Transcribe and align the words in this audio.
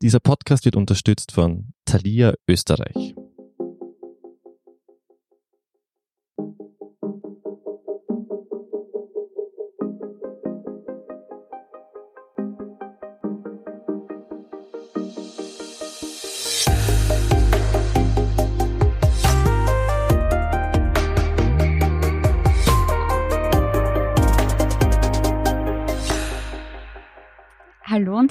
Dieser 0.00 0.20
Podcast 0.20 0.64
wird 0.64 0.76
unterstützt 0.76 1.32
von 1.32 1.72
Thalia 1.84 2.34
Österreich. 2.46 3.16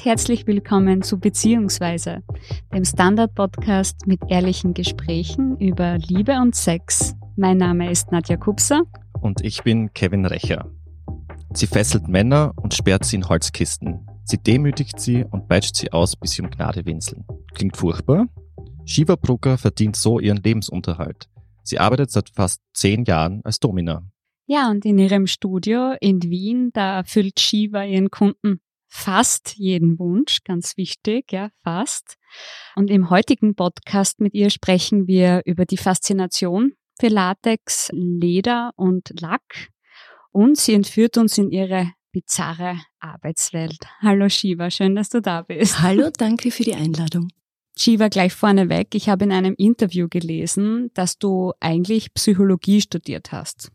Herzlich 0.08 0.48
willkommen 0.48 1.02
zu 1.02 1.20
Beziehungsweise, 1.20 2.24
dem 2.74 2.86
Standard-Podcast 2.86 4.08
mit 4.08 4.22
ehrlichen 4.30 4.74
Gesprächen 4.74 5.58
über 5.58 5.98
Liebe 5.98 6.40
und 6.40 6.56
Sex. 6.56 7.14
Mein 7.36 7.58
Name 7.58 7.92
ist 7.92 8.10
Nadja 8.14 8.38
Kupser. 8.38 8.84
Und 9.20 9.42
ich 9.44 9.64
bin 9.64 9.92
Kevin 9.92 10.26
Recher. 10.26 10.72
Sie 11.54 11.68
fesselt 11.68 12.08
Männer 12.08 12.54
und 12.56 12.74
sperrt 12.74 13.04
sie 13.04 13.18
in 13.18 13.28
Holzkisten. 13.28 14.08
Sie 14.24 14.38
demütigt 14.38 14.98
sie 14.98 15.26
und 15.30 15.50
peitscht 15.50 15.76
sie 15.76 15.92
aus, 15.92 16.16
bis 16.16 16.32
sie 16.32 16.42
um 16.42 16.52
Gnade 16.52 16.86
winseln. 16.86 17.26
Klingt 17.54 17.76
furchtbar? 17.76 18.28
Shiva 18.86 19.18
Brugger 19.18 19.58
verdient 19.58 19.98
so 19.98 20.22
ihren 20.22 20.42
Lebensunterhalt. 20.42 21.28
Sie 21.64 21.80
arbeitet 21.80 22.12
seit 22.12 22.30
fast 22.30 22.62
zehn 22.74 23.04
Jahren 23.04 23.42
als 23.44 23.60
Domina. 23.60 24.04
Ja, 24.46 24.72
und 24.72 24.86
in 24.86 25.00
ihrem 25.00 25.28
Studio 25.28 25.96
in 26.00 26.22
Wien, 26.22 26.70
da 26.72 27.00
erfüllt 27.00 27.42
Shiva 27.42 27.84
ihren 27.84 28.10
Kunden 28.10 28.62
fast 28.88 29.56
jeden 29.56 30.00
Wunsch, 30.00 30.44
ganz 30.44 30.78
wichtig, 30.78 31.32
ja, 31.32 31.50
fast. 31.64 32.18
Und 32.76 32.90
im 32.90 33.10
heutigen 33.10 33.56
Podcast 33.56 34.20
mit 34.20 34.34
ihr 34.34 34.50
sprechen 34.50 35.08
wir 35.08 35.42
über 35.46 35.66
die 35.66 35.78
Faszination 35.78 36.74
für 37.00 37.08
Latex, 37.08 37.90
Leder 37.94 38.72
und 38.76 39.14
Lack. 39.20 39.70
Und 40.32 40.58
sie 40.58 40.74
entführt 40.74 41.18
uns 41.18 41.38
in 41.38 41.52
ihre 41.52 41.92
bizarre 42.12 42.80
Arbeitswelt. 43.00 43.78
Hallo 44.02 44.30
Shiva, 44.30 44.72
schön, 44.72 44.96
dass 44.96 45.10
du 45.10 45.22
da 45.22 45.42
bist. 45.42 45.82
Hallo, 45.82 46.10
danke 46.18 46.52
für 46.52 46.64
die 46.64 46.76
Einladung. 46.76 47.30
Shiva, 47.78 48.08
gleich 48.08 48.34
vorneweg, 48.34 48.96
ich 48.96 49.08
habe 49.08 49.26
in 49.26 49.32
einem 49.32 49.54
Interview 49.56 50.08
gelesen, 50.10 50.90
dass 50.96 51.20
du 51.20 51.54
eigentlich 51.60 52.14
Psychologie 52.16 52.82
studiert 52.82 53.32
hast. 53.32 53.72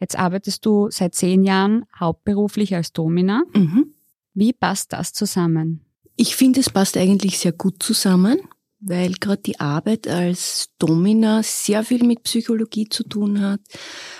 Jetzt 0.00 0.18
arbeitest 0.18 0.66
du 0.66 0.90
seit 0.90 1.14
zehn 1.14 1.44
Jahren 1.44 1.84
hauptberuflich 1.98 2.74
als 2.74 2.92
Domina. 2.92 3.44
Mhm. 3.54 3.94
Wie 4.38 4.52
passt 4.52 4.92
das 4.92 5.12
zusammen? 5.12 5.80
Ich 6.14 6.36
finde, 6.36 6.60
es 6.60 6.70
passt 6.70 6.96
eigentlich 6.96 7.40
sehr 7.40 7.50
gut 7.50 7.82
zusammen, 7.82 8.38
weil 8.78 9.14
gerade 9.14 9.42
die 9.42 9.58
Arbeit 9.58 10.06
als 10.06 10.68
Domina 10.78 11.42
sehr 11.42 11.82
viel 11.82 12.04
mit 12.04 12.22
Psychologie 12.22 12.88
zu 12.88 13.02
tun 13.02 13.40
hat. 13.40 13.60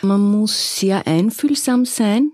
Man 0.02 0.20
muss 0.20 0.80
sehr 0.80 1.06
einfühlsam 1.06 1.84
sein, 1.84 2.32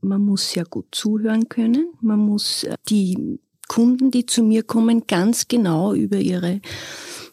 man 0.00 0.20
muss 0.20 0.52
sehr 0.52 0.66
gut 0.66 0.86
zuhören 0.92 1.48
können, 1.48 1.88
man 2.00 2.20
muss 2.20 2.62
äh, 2.62 2.76
die 2.88 3.40
Kunden, 3.66 4.12
die 4.12 4.26
zu 4.26 4.44
mir 4.44 4.62
kommen, 4.62 5.08
ganz 5.08 5.48
genau 5.48 5.94
über 5.94 6.18
ihre 6.18 6.60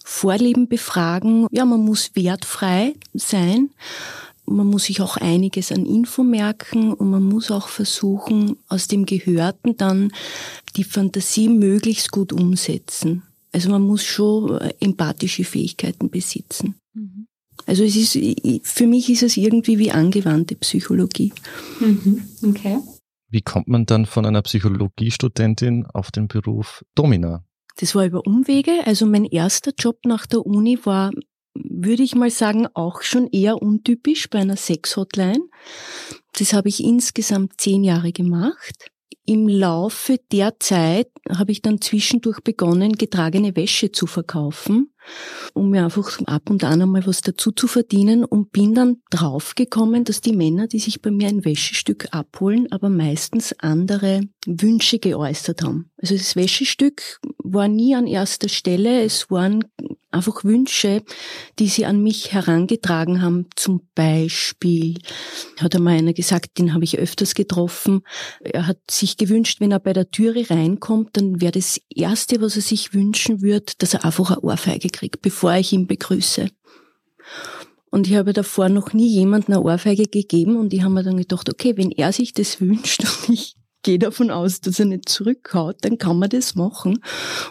Vorlieben 0.03 0.67
befragen. 0.67 1.45
Ja, 1.51 1.65
man 1.65 1.81
muss 1.81 2.15
wertfrei 2.15 2.95
sein 3.13 3.69
man 4.45 4.67
muss 4.67 4.85
sich 4.85 5.01
auch 5.01 5.17
einiges 5.17 5.71
an 5.71 5.85
Info 5.85 6.23
merken 6.23 6.93
und 6.93 7.09
man 7.09 7.23
muss 7.23 7.51
auch 7.51 7.67
versuchen, 7.67 8.57
aus 8.67 8.87
dem 8.87 9.05
Gehörten 9.05 9.77
dann 9.77 10.11
die 10.75 10.83
Fantasie 10.83 11.49
möglichst 11.49 12.11
gut 12.11 12.33
umsetzen. 12.33 13.23
Also 13.51 13.69
man 13.69 13.83
muss 13.83 14.03
schon 14.03 14.57
äh, 14.57 14.73
empathische 14.79 15.43
Fähigkeiten 15.43 16.09
besitzen. 16.09 16.75
Mhm. 16.93 17.27
Also 17.65 17.83
es 17.83 17.95
ist, 17.95 18.17
für 18.63 18.87
mich 18.87 19.09
ist 19.09 19.23
es 19.23 19.37
irgendwie 19.37 19.77
wie 19.79 19.91
angewandte 19.91 20.55
Psychologie. 20.55 21.31
Mhm. 21.79 22.23
Okay. 22.49 22.79
Wie 23.29 23.41
kommt 23.41 23.67
man 23.67 23.85
dann 23.85 24.05
von 24.05 24.25
einer 24.25 24.41
Psychologiestudentin 24.41 25.85
auf 25.85 26.11
den 26.11 26.27
Beruf 26.27 26.83
Domina? 26.95 27.43
Das 27.77 27.95
war 27.95 28.05
über 28.05 28.25
Umwege. 28.25 28.71
Also 28.85 29.05
mein 29.05 29.25
erster 29.25 29.71
Job 29.77 29.99
nach 30.05 30.25
der 30.25 30.45
Uni 30.45 30.79
war 30.83 31.11
würde 31.53 32.03
ich 32.03 32.15
mal 32.15 32.29
sagen, 32.29 32.67
auch 32.73 33.01
schon 33.01 33.27
eher 33.27 33.61
untypisch 33.61 34.29
bei 34.29 34.39
einer 34.39 34.57
Sex-Hotline. 34.57 35.41
Das 36.37 36.53
habe 36.53 36.69
ich 36.69 36.83
insgesamt 36.83 37.53
zehn 37.59 37.83
Jahre 37.83 38.11
gemacht. 38.11 38.89
Im 39.25 39.47
Laufe 39.47 40.17
der 40.33 40.59
Zeit 40.59 41.07
habe 41.29 41.53
ich 41.53 41.61
dann 41.61 41.79
zwischendurch 41.79 42.41
begonnen, 42.41 42.97
getragene 42.97 43.55
Wäsche 43.55 43.93
zu 43.93 44.05
verkaufen, 44.05 44.93
um 45.53 45.69
mir 45.69 45.85
einfach 45.85 46.19
ab 46.25 46.49
und 46.49 46.65
an 46.65 46.81
einmal 46.81 47.07
was 47.07 47.21
dazu 47.21 47.53
zu 47.53 47.67
verdienen 47.67 48.25
und 48.25 48.51
bin 48.51 48.73
dann 48.73 48.97
draufgekommen, 49.11 50.03
dass 50.03 50.19
die 50.19 50.35
Männer, 50.35 50.67
die 50.67 50.79
sich 50.79 51.01
bei 51.01 51.09
mir 51.09 51.29
ein 51.29 51.45
Wäschestück 51.45 52.07
abholen, 52.11 52.69
aber 52.73 52.89
meistens 52.89 53.57
andere 53.59 54.23
Wünsche 54.45 54.99
geäußert 54.99 55.61
haben. 55.61 55.89
Also 55.95 56.17
das 56.17 56.35
Wäschestück 56.35 57.21
war 57.37 57.69
nie 57.69 57.95
an 57.95 58.07
erster 58.07 58.49
Stelle, 58.49 59.03
es 59.03 59.31
waren 59.31 59.63
einfach 60.13 60.43
Wünsche, 60.43 61.03
die 61.59 61.67
sie 61.67 61.85
an 61.85 62.01
mich 62.01 62.33
herangetragen 62.33 63.21
haben. 63.21 63.47
Zum 63.55 63.81
Beispiel 63.95 64.99
hat 65.59 65.75
einmal 65.75 65.97
einer 65.97 66.13
gesagt, 66.13 66.57
den 66.57 66.73
habe 66.73 66.83
ich 66.83 66.99
öfters 66.99 67.35
getroffen. 67.35 68.01
Er 68.41 68.67
hat 68.67 68.79
sich 68.89 69.17
gewünscht, 69.17 69.59
wenn 69.59 69.71
er 69.71 69.79
bei 69.79 69.93
der 69.93 70.09
Türe 70.11 70.49
reinkommt, 70.49 71.17
dann 71.17 71.41
wäre 71.41 71.51
das 71.51 71.81
Erste, 71.89 72.41
was 72.41 72.55
er 72.55 72.61
sich 72.61 72.93
wünschen 72.93 73.41
würde, 73.41 73.73
dass 73.77 73.93
er 73.93 74.05
einfach 74.05 74.31
eine 74.31 74.41
Ohrfeige 74.41 74.89
kriegt, 74.89 75.21
bevor 75.21 75.53
ich 75.55 75.73
ihn 75.73 75.87
begrüße. 75.87 76.49
Und 77.89 78.07
ich 78.07 78.15
habe 78.15 78.33
davor 78.33 78.69
noch 78.69 78.93
nie 78.93 79.07
jemandem 79.07 79.53
eine 79.53 79.63
Ohrfeige 79.63 80.07
gegeben 80.07 80.57
und 80.57 80.73
ich 80.73 80.81
habe 80.81 80.93
mir 80.93 81.03
dann 81.03 81.17
gedacht, 81.17 81.47
okay, 81.47 81.77
wenn 81.77 81.91
er 81.91 82.11
sich 82.11 82.33
das 82.33 82.59
wünscht 82.59 83.03
und 83.27 83.33
ich 83.33 83.55
gehe 83.83 83.99
davon 83.99 84.31
aus, 84.31 84.61
dass 84.61 84.79
er 84.79 84.85
nicht 84.85 85.09
zurückhaut, 85.09 85.77
dann 85.81 85.97
kann 85.97 86.17
man 86.17 86.29
das 86.29 86.55
machen. 86.55 86.99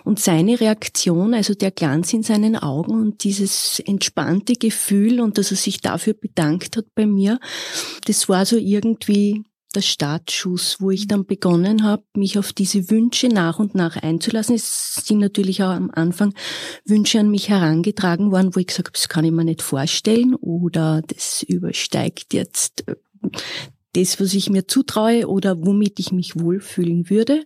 Und 0.04 0.18
seine 0.18 0.58
Reaktion, 0.58 1.34
also 1.34 1.54
der 1.54 1.70
Glanz 1.70 2.12
in 2.12 2.22
seinen 2.22 2.56
Augen 2.56 3.00
und 3.00 3.22
dieses 3.24 3.80
entspannte 3.80 4.54
Gefühl 4.54 5.20
und 5.20 5.38
dass 5.38 5.50
er 5.50 5.56
sich 5.56 5.80
dafür 5.80 6.14
bedankt 6.14 6.76
hat 6.76 6.86
bei 6.94 7.06
mir, 7.06 7.38
das 8.06 8.28
war 8.28 8.44
so 8.46 8.56
irgendwie 8.56 9.44
der 9.74 9.80
Startschuss, 9.80 10.76
wo 10.80 10.90
ich 10.90 11.06
dann 11.06 11.24
begonnen 11.24 11.82
habe, 11.82 12.04
mich 12.14 12.38
auf 12.38 12.52
diese 12.52 12.90
Wünsche 12.90 13.28
nach 13.28 13.58
und 13.58 13.74
nach 13.74 13.96
einzulassen. 13.96 14.54
Es 14.54 14.94
sind 15.04 15.18
natürlich 15.18 15.62
auch 15.62 15.70
am 15.70 15.90
Anfang 15.90 16.34
Wünsche 16.84 17.20
an 17.20 17.30
mich 17.30 17.48
herangetragen 17.48 18.30
worden, 18.30 18.54
wo 18.54 18.60
ich 18.60 18.66
gesagt 18.66 18.88
habe, 18.88 18.98
das 18.98 19.08
kann 19.08 19.24
ich 19.24 19.32
mir 19.32 19.44
nicht 19.44 19.62
vorstellen 19.62 20.34
oder 20.34 21.02
das 21.06 21.42
übersteigt 21.42 22.34
jetzt 22.34 22.84
das, 23.92 24.20
was 24.20 24.34
ich 24.34 24.50
mir 24.50 24.66
zutraue 24.66 25.28
oder 25.28 25.64
womit 25.64 25.98
ich 25.98 26.12
mich 26.12 26.38
wohlfühlen 26.38 27.10
würde. 27.10 27.44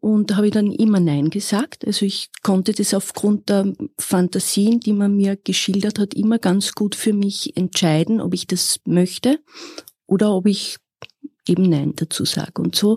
Und 0.00 0.30
da 0.30 0.36
habe 0.36 0.46
ich 0.46 0.52
dann 0.52 0.70
immer 0.70 1.00
Nein 1.00 1.30
gesagt. 1.30 1.84
Also 1.84 2.06
ich 2.06 2.30
konnte 2.42 2.72
das 2.72 2.94
aufgrund 2.94 3.48
der 3.48 3.72
Fantasien, 3.98 4.78
die 4.80 4.92
man 4.92 5.16
mir 5.16 5.36
geschildert 5.36 5.98
hat, 5.98 6.14
immer 6.14 6.38
ganz 6.38 6.72
gut 6.72 6.94
für 6.94 7.12
mich 7.12 7.56
entscheiden, 7.56 8.20
ob 8.20 8.32
ich 8.34 8.46
das 8.46 8.80
möchte 8.84 9.40
oder 10.06 10.32
ob 10.32 10.46
ich 10.46 10.76
eben 11.48 11.68
Nein 11.68 11.94
dazu 11.96 12.24
sage. 12.24 12.62
Und 12.62 12.76
so 12.76 12.96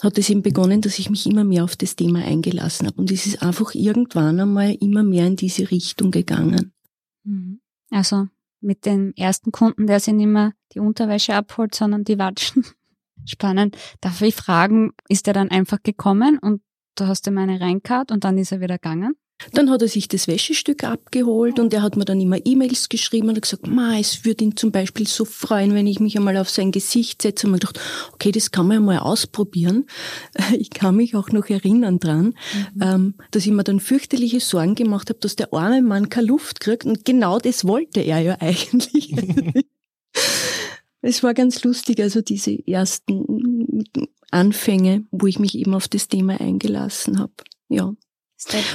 hat 0.00 0.16
es 0.16 0.30
eben 0.30 0.42
begonnen, 0.42 0.80
dass 0.80 0.98
ich 0.98 1.10
mich 1.10 1.26
immer 1.26 1.44
mehr 1.44 1.64
auf 1.64 1.76
das 1.76 1.96
Thema 1.96 2.24
eingelassen 2.24 2.86
habe. 2.86 3.00
Und 3.00 3.10
es 3.10 3.26
ist 3.26 3.42
einfach 3.42 3.74
irgendwann 3.74 4.40
einmal 4.40 4.74
immer 4.80 5.02
mehr 5.02 5.26
in 5.26 5.36
diese 5.36 5.70
Richtung 5.70 6.10
gegangen. 6.10 6.72
Mhm. 7.24 7.60
Also 7.90 8.28
mit 8.62 8.86
dem 8.86 9.12
ersten 9.16 9.52
Kunden, 9.52 9.86
der 9.86 10.00
sich 10.00 10.14
nicht 10.14 10.26
mehr 10.26 10.52
die 10.74 10.80
Unterwäsche 10.80 11.34
abholt, 11.34 11.74
sondern 11.74 12.04
die 12.04 12.18
Watschen. 12.18 12.64
Spannend. 13.24 13.76
Darf 14.00 14.20
ich 14.22 14.34
fragen, 14.34 14.92
ist 15.08 15.28
er 15.28 15.34
dann 15.34 15.50
einfach 15.50 15.82
gekommen 15.82 16.38
und 16.38 16.62
du 16.96 17.06
hast 17.06 17.26
ihm 17.26 17.38
eine 17.38 17.60
reinkaut 17.60 18.10
und 18.10 18.24
dann 18.24 18.38
ist 18.38 18.52
er 18.52 18.60
wieder 18.60 18.78
gegangen? 18.78 19.14
Dann 19.52 19.70
hat 19.70 19.82
er 19.82 19.88
sich 19.88 20.08
das 20.08 20.28
Wäschestück 20.28 20.84
abgeholt 20.84 21.58
und 21.58 21.72
er 21.74 21.82
hat 21.82 21.96
mir 21.96 22.04
dann 22.04 22.20
immer 22.20 22.38
E-Mails 22.44 22.88
geschrieben 22.88 23.28
und 23.28 23.40
gesagt, 23.40 23.66
Ma, 23.66 23.98
es 23.98 24.24
würde 24.24 24.44
ihn 24.44 24.56
zum 24.56 24.72
Beispiel 24.72 25.06
so 25.06 25.24
freuen, 25.24 25.74
wenn 25.74 25.86
ich 25.86 26.00
mich 26.00 26.16
einmal 26.16 26.36
auf 26.36 26.50
sein 26.50 26.72
Gesicht 26.72 27.22
setze. 27.22 27.46
Und 27.46 27.52
man 27.52 27.60
dachte, 27.60 27.80
okay, 28.12 28.32
das 28.32 28.50
kann 28.50 28.66
man 28.66 28.76
ja 28.76 28.80
mal 28.80 28.98
ausprobieren. 28.98 29.86
Ich 30.52 30.70
kann 30.70 30.96
mich 30.96 31.14
auch 31.14 31.30
noch 31.30 31.48
erinnern 31.48 31.98
dran, 31.98 32.34
mhm. 32.74 32.82
Ähm, 32.82 33.14
dass 33.30 33.46
ich 33.46 33.52
mir 33.52 33.64
dann 33.64 33.80
fürchterliche 33.80 34.40
Sorgen 34.40 34.74
gemacht 34.74 35.08
habe, 35.08 35.18
dass 35.18 35.34
der 35.34 35.52
arme 35.52 35.82
Mann 35.82 36.08
keine 36.08 36.26
Luft 36.26 36.60
kriegt. 36.60 36.84
Und 36.84 37.04
genau 37.04 37.38
das 37.38 37.64
wollte 37.64 38.00
er 38.00 38.20
ja 38.20 38.36
eigentlich. 38.40 39.14
es 41.00 41.22
war 41.22 41.34
ganz 41.34 41.64
lustig, 41.64 42.00
also 42.00 42.20
diese 42.20 42.56
ersten 42.66 43.84
Anfänge, 44.30 45.04
wo 45.10 45.26
ich 45.26 45.38
mich 45.38 45.56
eben 45.56 45.74
auf 45.74 45.88
das 45.88 46.08
Thema 46.08 46.40
eingelassen 46.40 47.18
habe. 47.18 47.32
Ja. 47.68 47.94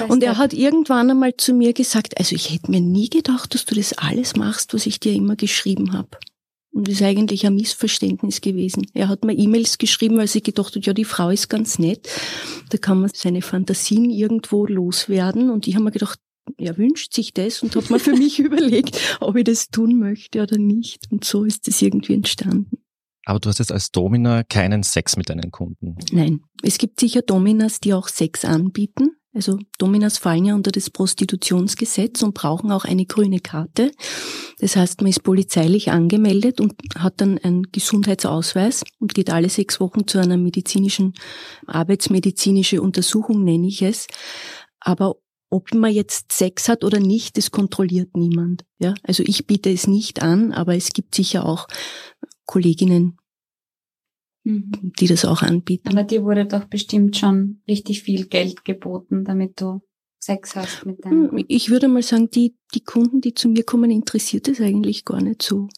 Und 0.08 0.22
er 0.22 0.38
hat 0.38 0.52
irgendwann 0.52 1.10
einmal 1.10 1.36
zu 1.36 1.52
mir 1.52 1.72
gesagt, 1.72 2.18
also 2.18 2.34
ich 2.34 2.50
hätte 2.52 2.70
mir 2.70 2.80
nie 2.80 3.08
gedacht, 3.08 3.54
dass 3.54 3.64
du 3.64 3.74
das 3.74 3.92
alles 3.92 4.36
machst, 4.36 4.74
was 4.74 4.86
ich 4.86 5.00
dir 5.00 5.12
immer 5.12 5.36
geschrieben 5.36 5.92
habe. 5.92 6.18
Und 6.72 6.86
das 6.86 6.96
ist 6.96 7.02
eigentlich 7.02 7.46
ein 7.46 7.54
Missverständnis 7.54 8.40
gewesen. 8.40 8.86
Er 8.94 9.08
hat 9.08 9.24
mir 9.24 9.36
E-Mails 9.36 9.78
geschrieben, 9.78 10.18
weil 10.18 10.28
sie 10.28 10.42
gedacht 10.42 10.76
hat, 10.76 10.86
ja, 10.86 10.92
die 10.92 11.04
Frau 11.04 11.30
ist 11.30 11.48
ganz 11.48 11.78
nett. 11.78 12.08
Da 12.70 12.78
kann 12.78 13.00
man 13.00 13.10
seine 13.12 13.42
Fantasien 13.42 14.10
irgendwo 14.10 14.66
loswerden. 14.66 15.50
Und 15.50 15.66
ich 15.66 15.74
habe 15.74 15.84
mir 15.84 15.90
gedacht, 15.90 16.20
er 16.56 16.78
wünscht 16.78 17.14
sich 17.14 17.34
das 17.34 17.62
und 17.62 17.74
hat 17.74 17.90
mir 17.90 17.98
für 17.98 18.14
mich 18.14 18.38
überlegt, 18.38 18.98
ob 19.20 19.36
ich 19.36 19.44
das 19.44 19.68
tun 19.68 19.98
möchte 19.98 20.42
oder 20.42 20.58
nicht. 20.58 21.10
Und 21.10 21.24
so 21.24 21.44
ist 21.44 21.66
es 21.68 21.82
irgendwie 21.82 22.14
entstanden. 22.14 22.78
Aber 23.24 23.40
du 23.40 23.50
hast 23.50 23.58
jetzt 23.58 23.72
als 23.72 23.90
Domina 23.90 24.42
keinen 24.42 24.82
Sex 24.82 25.16
mit 25.16 25.28
deinen 25.28 25.50
Kunden. 25.50 25.96
Nein. 26.12 26.40
Es 26.62 26.78
gibt 26.78 26.98
sicher 26.98 27.20
Dominas, 27.20 27.80
die 27.80 27.92
auch 27.92 28.08
Sex 28.08 28.44
anbieten. 28.44 29.17
Also 29.34 29.58
Dominas 29.78 30.18
fallen 30.18 30.46
ja 30.46 30.54
unter 30.54 30.72
das 30.72 30.90
Prostitutionsgesetz 30.90 32.22
und 32.22 32.34
brauchen 32.34 32.72
auch 32.72 32.84
eine 32.84 33.04
grüne 33.04 33.40
Karte. 33.40 33.92
Das 34.58 34.74
heißt, 34.74 35.02
man 35.02 35.10
ist 35.10 35.22
polizeilich 35.22 35.90
angemeldet 35.90 36.60
und 36.60 36.74
hat 36.96 37.20
dann 37.20 37.38
einen 37.38 37.64
Gesundheitsausweis 37.70 38.84
und 38.98 39.14
geht 39.14 39.30
alle 39.30 39.50
sechs 39.50 39.80
Wochen 39.80 40.06
zu 40.06 40.18
einer 40.18 40.38
medizinischen, 40.38 41.12
arbeitsmedizinische 41.66 42.80
Untersuchung, 42.80 43.44
nenne 43.44 43.68
ich 43.68 43.82
es. 43.82 44.06
Aber 44.80 45.16
ob 45.50 45.74
man 45.74 45.92
jetzt 45.92 46.32
Sex 46.32 46.68
hat 46.68 46.82
oder 46.82 46.98
nicht, 46.98 47.36
das 47.36 47.50
kontrolliert 47.50 48.16
niemand. 48.16 48.64
Ja, 48.78 48.94
also 49.02 49.22
ich 49.26 49.46
biete 49.46 49.70
es 49.70 49.86
nicht 49.86 50.22
an, 50.22 50.52
aber 50.52 50.74
es 50.74 50.90
gibt 50.90 51.14
sicher 51.14 51.46
auch 51.46 51.68
Kolleginnen, 52.46 53.17
mhm. 54.48 54.92
die 54.98 55.06
das 55.06 55.24
auch 55.24 55.42
anbieten. 55.42 55.88
Aber 55.88 56.04
dir 56.04 56.24
wurde 56.24 56.46
doch 56.46 56.64
bestimmt 56.64 57.16
schon 57.16 57.60
richtig 57.68 58.02
viel 58.02 58.26
Geld 58.26 58.64
geboten, 58.64 59.24
damit 59.24 59.60
du 59.60 59.80
Sex 60.18 60.56
hast 60.56 60.84
mit 60.84 61.04
deinem. 61.04 61.30
Hm, 61.30 61.44
ich 61.48 61.70
würde 61.70 61.88
mal 61.88 62.02
sagen, 62.02 62.30
die, 62.30 62.56
die 62.74 62.82
Kunden, 62.82 63.20
die 63.20 63.34
zu 63.34 63.48
mir 63.48 63.62
kommen, 63.62 63.90
interessiert 63.90 64.48
es 64.48 64.60
eigentlich 64.60 65.04
gar 65.04 65.20
nicht 65.20 65.42
so. 65.42 65.68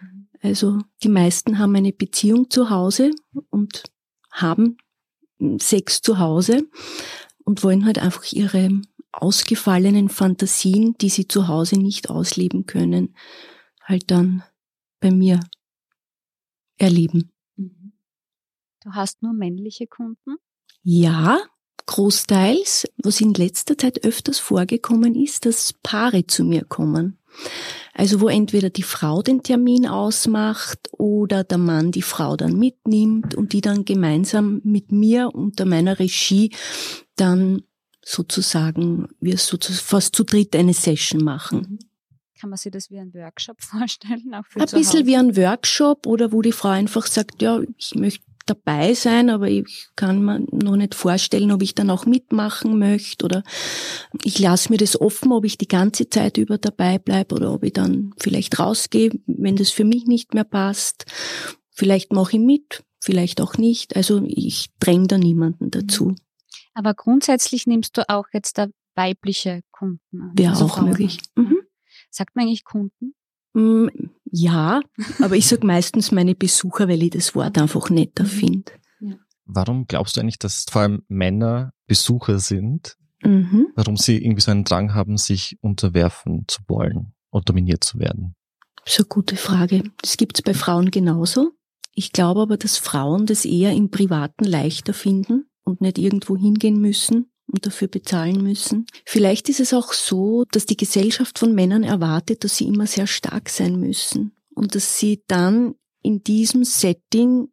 Mhm. 0.00 0.28
Also 0.40 0.78
die 1.02 1.08
meisten 1.08 1.58
haben 1.58 1.74
eine 1.74 1.92
Beziehung 1.92 2.50
zu 2.50 2.70
Hause 2.70 3.10
und 3.50 3.84
haben 4.30 4.76
Sex 5.58 6.02
zu 6.02 6.18
Hause 6.18 6.64
und 7.44 7.64
wollen 7.64 7.86
halt 7.86 7.98
einfach 7.98 8.32
ihre 8.32 8.70
ausgefallenen 9.10 10.08
Fantasien, 10.08 10.94
die 11.00 11.08
sie 11.08 11.26
zu 11.26 11.48
Hause 11.48 11.76
nicht 11.76 12.10
ausleben 12.10 12.66
können, 12.66 13.14
halt 13.82 14.10
dann 14.10 14.42
bei 15.00 15.10
mir 15.10 15.40
erleben. 16.76 17.32
Du 18.88 18.94
hast 18.94 19.22
nur 19.22 19.34
männliche 19.34 19.86
Kunden? 19.86 20.36
Ja, 20.82 21.40
großteils. 21.84 22.88
Was 23.02 23.20
in 23.20 23.34
letzter 23.34 23.76
Zeit 23.76 24.02
öfters 24.02 24.38
vorgekommen 24.38 25.14
ist, 25.14 25.44
dass 25.44 25.74
Paare 25.82 26.26
zu 26.26 26.42
mir 26.42 26.64
kommen. 26.64 27.18
Also 27.92 28.22
wo 28.22 28.28
entweder 28.28 28.70
die 28.70 28.82
Frau 28.82 29.20
den 29.20 29.42
Termin 29.42 29.86
ausmacht 29.86 30.88
oder 30.92 31.44
der 31.44 31.58
Mann 31.58 31.92
die 31.92 32.00
Frau 32.00 32.38
dann 32.38 32.58
mitnimmt 32.58 33.34
und 33.34 33.52
die 33.52 33.60
dann 33.60 33.84
gemeinsam 33.84 34.62
mit 34.64 34.90
mir 34.90 35.34
unter 35.34 35.66
meiner 35.66 35.98
Regie 35.98 36.50
dann 37.16 37.64
sozusagen, 38.02 39.08
wir 39.20 39.36
sozusagen 39.36 39.84
fast 39.84 40.16
zu 40.16 40.24
dritt 40.24 40.56
eine 40.56 40.72
Session 40.72 41.22
machen. 41.22 41.58
Mhm. 41.58 41.78
Kann 42.40 42.50
man 42.50 42.56
sich 42.56 42.72
das 42.72 42.88
wie 42.90 42.98
ein 42.98 43.12
Workshop 43.12 43.60
vorstellen? 43.60 44.32
Ein 44.32 44.66
bisschen 44.70 45.06
wie 45.06 45.16
ein 45.16 45.36
Workshop 45.36 46.06
oder 46.06 46.32
wo 46.32 46.40
die 46.40 46.52
Frau 46.52 46.70
einfach 46.70 47.06
sagt, 47.06 47.42
ja, 47.42 47.60
ich 47.76 47.94
möchte 47.94 48.27
dabei 48.48 48.94
sein, 48.94 49.30
aber 49.30 49.48
ich 49.48 49.88
kann 49.96 50.24
mir 50.24 50.40
noch 50.50 50.76
nicht 50.76 50.94
vorstellen, 50.94 51.52
ob 51.52 51.62
ich 51.62 51.74
dann 51.74 51.90
auch 51.90 52.06
mitmachen 52.06 52.78
möchte 52.78 53.24
oder 53.24 53.42
ich 54.24 54.38
lasse 54.38 54.70
mir 54.70 54.78
das 54.78 55.00
offen, 55.00 55.32
ob 55.32 55.44
ich 55.44 55.58
die 55.58 55.68
ganze 55.68 56.08
Zeit 56.08 56.36
über 56.36 56.58
dabei 56.58 56.98
bleibe 56.98 57.34
oder 57.34 57.52
ob 57.52 57.64
ich 57.64 57.72
dann 57.72 58.12
vielleicht 58.18 58.58
rausgehe, 58.58 59.10
wenn 59.26 59.56
das 59.56 59.70
für 59.70 59.84
mich 59.84 60.06
nicht 60.06 60.34
mehr 60.34 60.44
passt. 60.44 61.06
Vielleicht 61.70 62.12
mache 62.12 62.36
ich 62.36 62.42
mit, 62.42 62.84
vielleicht 63.00 63.40
auch 63.40 63.56
nicht. 63.56 63.96
Also 63.96 64.22
ich 64.26 64.70
dränge 64.80 65.06
da 65.06 65.18
niemanden 65.18 65.70
dazu. 65.70 66.06
Mhm. 66.06 66.16
Aber 66.74 66.94
grundsätzlich 66.94 67.66
nimmst 67.66 67.96
du 67.96 68.08
auch 68.08 68.26
jetzt 68.32 68.58
da 68.58 68.68
weibliche 68.94 69.62
Kunden 69.70 70.22
an. 70.22 70.32
Wäre 70.34 70.52
also 70.52 70.66
auch 70.66 70.76
Frauen. 70.76 70.90
möglich. 70.90 71.18
Mhm. 71.36 71.58
Sagt 72.10 72.36
man 72.36 72.46
eigentlich 72.46 72.64
Kunden? 72.64 73.14
Mm, 73.54 73.88
ja, 74.30 74.80
aber 75.22 75.36
ich 75.36 75.46
sage 75.46 75.66
meistens 75.66 76.12
meine 76.12 76.34
Besucher, 76.34 76.88
weil 76.88 77.02
ich 77.02 77.10
das 77.10 77.34
Wort 77.34 77.58
einfach 77.58 77.90
netter 77.90 78.24
mhm. 78.24 78.28
finde. 78.28 78.72
Warum 79.50 79.86
glaubst 79.86 80.16
du 80.16 80.20
eigentlich, 80.20 80.38
dass 80.38 80.66
vor 80.70 80.82
allem 80.82 81.02
Männer 81.08 81.72
Besucher 81.86 82.38
sind? 82.38 82.96
Mhm. 83.22 83.68
Warum 83.74 83.96
sie 83.96 84.22
irgendwie 84.22 84.42
so 84.42 84.50
einen 84.50 84.64
Drang 84.64 84.94
haben, 84.94 85.16
sich 85.16 85.56
unterwerfen 85.62 86.44
zu 86.46 86.60
wollen 86.68 87.14
oder 87.30 87.44
dominiert 87.44 87.82
zu 87.82 87.98
werden? 87.98 88.34
So 88.84 89.02
eine 89.02 89.08
gute 89.08 89.36
Frage. 89.36 89.84
Das 90.02 90.18
gibt's 90.18 90.42
bei 90.42 90.54
Frauen 90.54 90.90
genauso. 90.90 91.52
Ich 91.94 92.12
glaube 92.12 92.42
aber, 92.42 92.58
dass 92.58 92.76
Frauen 92.76 93.26
das 93.26 93.44
eher 93.44 93.72
im 93.72 93.90
Privaten 93.90 94.44
leichter 94.44 94.92
finden 94.92 95.46
und 95.64 95.80
nicht 95.80 95.98
irgendwo 95.98 96.36
hingehen 96.36 96.80
müssen 96.80 97.30
und 97.48 97.66
dafür 97.66 97.88
bezahlen 97.88 98.42
müssen. 98.42 98.86
Vielleicht 99.04 99.48
ist 99.48 99.60
es 99.60 99.72
auch 99.74 99.92
so, 99.92 100.44
dass 100.52 100.66
die 100.66 100.76
Gesellschaft 100.76 101.38
von 101.38 101.54
Männern 101.54 101.82
erwartet, 101.82 102.44
dass 102.44 102.56
sie 102.56 102.66
immer 102.66 102.86
sehr 102.86 103.06
stark 103.06 103.48
sein 103.48 103.80
müssen 103.80 104.32
und 104.54 104.74
dass 104.74 104.98
sie 104.98 105.22
dann 105.26 105.74
in 106.02 106.22
diesem 106.22 106.64
Setting, 106.64 107.48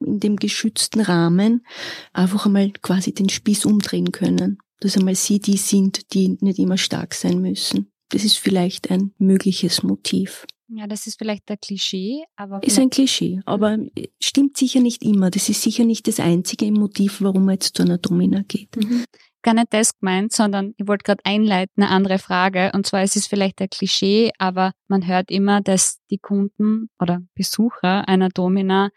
in 0.00 0.20
dem 0.20 0.36
geschützten 0.36 1.00
Rahmen, 1.00 1.66
einfach 2.12 2.46
einmal 2.46 2.70
quasi 2.82 3.12
den 3.12 3.28
Spieß 3.28 3.64
umdrehen 3.64 4.12
können. 4.12 4.58
Dass 4.80 4.96
einmal 4.96 5.14
sie 5.14 5.38
die 5.38 5.58
sind, 5.58 6.12
die 6.12 6.36
nicht 6.40 6.58
immer 6.58 6.78
stark 6.78 7.14
sein 7.14 7.40
müssen. 7.40 7.92
Das 8.08 8.24
ist 8.24 8.38
vielleicht 8.38 8.90
ein 8.90 9.14
mögliches 9.18 9.82
Motiv. 9.82 10.44
Ja, 10.74 10.86
das 10.86 11.06
ist 11.06 11.18
vielleicht 11.18 11.50
ein 11.50 11.58
Klischee, 11.60 12.24
aber. 12.34 12.62
Ist 12.62 12.78
ein 12.78 12.88
Klischee, 12.88 13.40
aber 13.44 13.78
stimmt 14.20 14.56
sicher 14.56 14.80
nicht 14.80 15.02
immer. 15.02 15.30
Das 15.30 15.48
ist 15.48 15.62
sicher 15.62 15.84
nicht 15.84 16.08
das 16.08 16.18
einzige 16.18 16.72
Motiv, 16.72 17.20
warum 17.20 17.44
man 17.44 17.54
jetzt 17.54 17.76
zu 17.76 17.82
einer 17.82 17.98
Domina 17.98 18.42
geht. 18.48 18.74
Mhm. 18.76 19.04
Gar 19.42 19.54
nicht 19.54 19.74
das 19.74 19.98
gemeint, 19.98 20.32
sondern 20.32 20.72
ich 20.78 20.86
wollte 20.86 21.02
gerade 21.02 21.24
einleiten, 21.24 21.82
eine 21.82 21.90
andere 21.90 22.18
Frage. 22.18 22.70
Und 22.74 22.86
zwar, 22.86 23.02
es 23.02 23.16
ist 23.16 23.26
vielleicht 23.26 23.60
ein 23.60 23.68
Klischee, 23.68 24.30
aber 24.38 24.72
man 24.86 25.06
hört 25.06 25.30
immer, 25.30 25.60
dass 25.60 25.98
die 26.10 26.18
Kunden 26.18 26.88
oder 26.98 27.20
Besucher 27.34 28.08
einer 28.08 28.28
Domina 28.28 28.90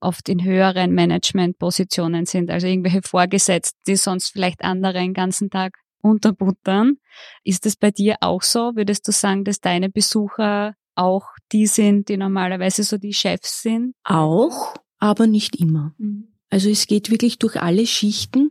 oft 0.00 0.28
in 0.28 0.44
höheren 0.44 0.92
Managementpositionen 0.92 2.26
sind, 2.26 2.50
also 2.50 2.66
irgendwelche 2.66 3.02
Vorgesetzten, 3.02 3.78
die 3.86 3.96
sonst 3.96 4.30
vielleicht 4.30 4.64
andere 4.64 4.98
den 4.98 5.14
ganzen 5.14 5.50
Tag 5.50 5.78
unterbuttern. 6.02 6.96
Ist 7.44 7.64
es 7.64 7.76
bei 7.76 7.90
dir 7.90 8.16
auch 8.20 8.42
so? 8.42 8.72
Würdest 8.74 9.06
du 9.08 9.12
sagen, 9.12 9.44
dass 9.44 9.60
deine 9.60 9.88
Besucher 9.88 10.74
auch 10.94 11.26
die 11.52 11.66
sind, 11.66 12.08
die 12.08 12.16
normalerweise 12.16 12.82
so 12.82 12.98
die 12.98 13.14
Chefs 13.14 13.62
sind? 13.62 13.94
Auch, 14.04 14.74
aber 14.98 15.26
nicht 15.26 15.56
immer. 15.56 15.94
Mhm. 15.98 16.28
Also 16.52 16.68
es 16.68 16.86
geht 16.86 17.10
wirklich 17.10 17.38
durch 17.38 17.62
alle 17.62 17.86
Schichten. 17.86 18.50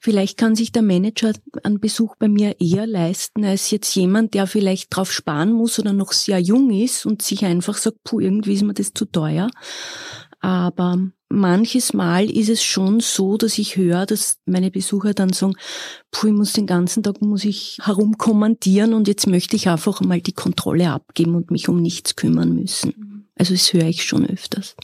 Vielleicht 0.00 0.36
kann 0.36 0.56
sich 0.56 0.72
der 0.72 0.82
Manager 0.82 1.32
einen 1.62 1.78
Besuch 1.78 2.16
bei 2.16 2.26
mir 2.26 2.56
eher 2.60 2.88
leisten 2.88 3.44
als 3.44 3.70
jetzt 3.70 3.94
jemand, 3.94 4.34
der 4.34 4.48
vielleicht 4.48 4.88
drauf 4.94 5.12
sparen 5.12 5.52
muss 5.52 5.78
oder 5.78 5.92
noch 5.92 6.10
sehr 6.10 6.40
jung 6.40 6.72
ist 6.72 7.06
und 7.06 7.22
sich 7.22 7.44
einfach 7.44 7.76
sagt, 7.76 8.02
puh, 8.02 8.18
irgendwie 8.18 8.54
ist 8.54 8.62
mir 8.62 8.74
das 8.74 8.94
zu 8.94 9.04
teuer. 9.04 9.48
Aber 10.40 10.98
manches 11.28 11.92
Mal 11.92 12.30
ist 12.30 12.48
es 12.48 12.62
schon 12.62 13.00
so, 13.00 13.36
dass 13.36 13.58
ich 13.58 13.76
höre, 13.76 14.06
dass 14.06 14.38
meine 14.46 14.70
Besucher 14.70 15.14
dann 15.14 15.32
sagen, 15.32 15.54
puh, 16.10 16.28
ich 16.28 16.32
muss 16.32 16.52
den 16.52 16.66
ganzen 16.66 17.02
Tag 17.02 17.20
muss 17.20 17.44
ich 17.44 17.78
herumkommandieren 17.82 18.94
und 18.94 19.08
jetzt 19.08 19.26
möchte 19.26 19.56
ich 19.56 19.68
einfach 19.68 20.00
mal 20.00 20.20
die 20.20 20.32
Kontrolle 20.32 20.90
abgeben 20.90 21.34
und 21.34 21.50
mich 21.50 21.68
um 21.68 21.80
nichts 21.82 22.16
kümmern 22.16 22.54
müssen. 22.54 22.94
Mhm. 22.96 23.24
Also 23.38 23.54
das 23.54 23.72
höre 23.72 23.86
ich 23.86 24.04
schon 24.04 24.26
öfters. 24.26 24.76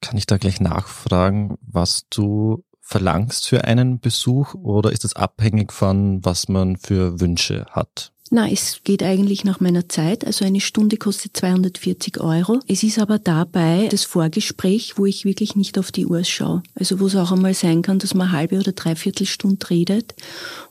Kann 0.00 0.18
ich 0.18 0.26
da 0.26 0.36
gleich 0.36 0.60
nachfragen, 0.60 1.56
was 1.60 2.04
du 2.10 2.64
verlangst 2.80 3.48
für 3.48 3.64
einen 3.64 3.98
Besuch 3.98 4.54
oder 4.54 4.92
ist 4.92 5.04
es 5.04 5.16
abhängig 5.16 5.72
von, 5.72 6.22
was 6.24 6.48
man 6.48 6.76
für 6.76 7.20
Wünsche 7.20 7.66
hat? 7.70 8.12
Na, 8.30 8.50
es 8.50 8.80
geht 8.84 9.02
eigentlich 9.02 9.44
nach 9.44 9.60
meiner 9.60 9.88
Zeit. 9.88 10.26
Also 10.26 10.46
eine 10.46 10.60
Stunde 10.60 10.96
kostet 10.96 11.36
240 11.36 12.20
Euro. 12.20 12.58
Es 12.66 12.82
ist 12.82 12.98
aber 12.98 13.18
dabei 13.18 13.88
das 13.90 14.04
Vorgespräch, 14.04 14.94
wo 14.96 15.04
ich 15.04 15.26
wirklich 15.26 15.56
nicht 15.56 15.78
auf 15.78 15.92
die 15.92 16.06
Uhr 16.06 16.24
schaue. 16.24 16.62
Also 16.74 17.00
wo 17.00 17.06
es 17.06 17.16
auch 17.16 17.32
einmal 17.32 17.52
sein 17.52 17.82
kann, 17.82 17.98
dass 17.98 18.14
man 18.14 18.32
halbe 18.32 18.58
oder 18.58 18.72
dreiviertel 18.72 19.26
Stunde 19.26 19.68
redet. 19.68 20.14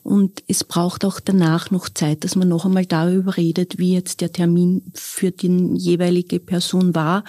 Und 0.01 0.43
es 0.47 0.63
braucht 0.63 1.05
auch 1.05 1.19
danach 1.19 1.69
noch 1.69 1.89
Zeit, 1.89 2.23
dass 2.23 2.35
man 2.35 2.49
noch 2.49 2.65
einmal 2.65 2.87
darüber 2.87 3.37
redet, 3.37 3.77
wie 3.77 3.93
jetzt 3.93 4.21
der 4.21 4.31
Termin 4.31 4.81
für 4.95 5.29
die 5.29 5.75
jeweilige 5.75 6.39
Person 6.39 6.95
war, 6.95 7.23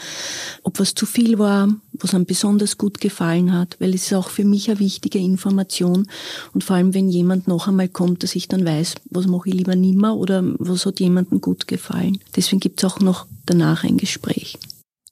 ob 0.62 0.80
was 0.80 0.94
zu 0.94 1.04
viel 1.04 1.38
war, 1.38 1.68
was 1.98 2.14
einem 2.14 2.26
besonders 2.26 2.78
gut 2.78 3.00
gefallen 3.00 3.52
hat, 3.52 3.76
weil 3.80 3.94
es 3.94 4.06
ist 4.06 4.14
auch 4.14 4.28
für 4.28 4.44
mich 4.44 4.68
eine 4.68 4.80
wichtige 4.80 5.18
Information. 5.18 6.08
Und 6.52 6.64
vor 6.64 6.76
allem, 6.76 6.94
wenn 6.94 7.08
jemand 7.08 7.48
noch 7.48 7.68
einmal 7.68 7.88
kommt, 7.88 8.22
dass 8.22 8.34
ich 8.34 8.48
dann 8.48 8.64
weiß, 8.64 8.96
was 9.10 9.26
mache 9.26 9.48
ich 9.48 9.54
lieber 9.54 9.76
nimmer 9.76 10.16
oder 10.16 10.42
was 10.58 10.86
hat 10.86 11.00
jemandem 11.00 11.40
gut 11.40 11.66
gefallen. 11.66 12.18
Deswegen 12.36 12.60
gibt 12.60 12.82
es 12.82 12.90
auch 12.90 13.00
noch 13.00 13.26
danach 13.46 13.84
ein 13.84 13.96
Gespräch. 13.96 14.58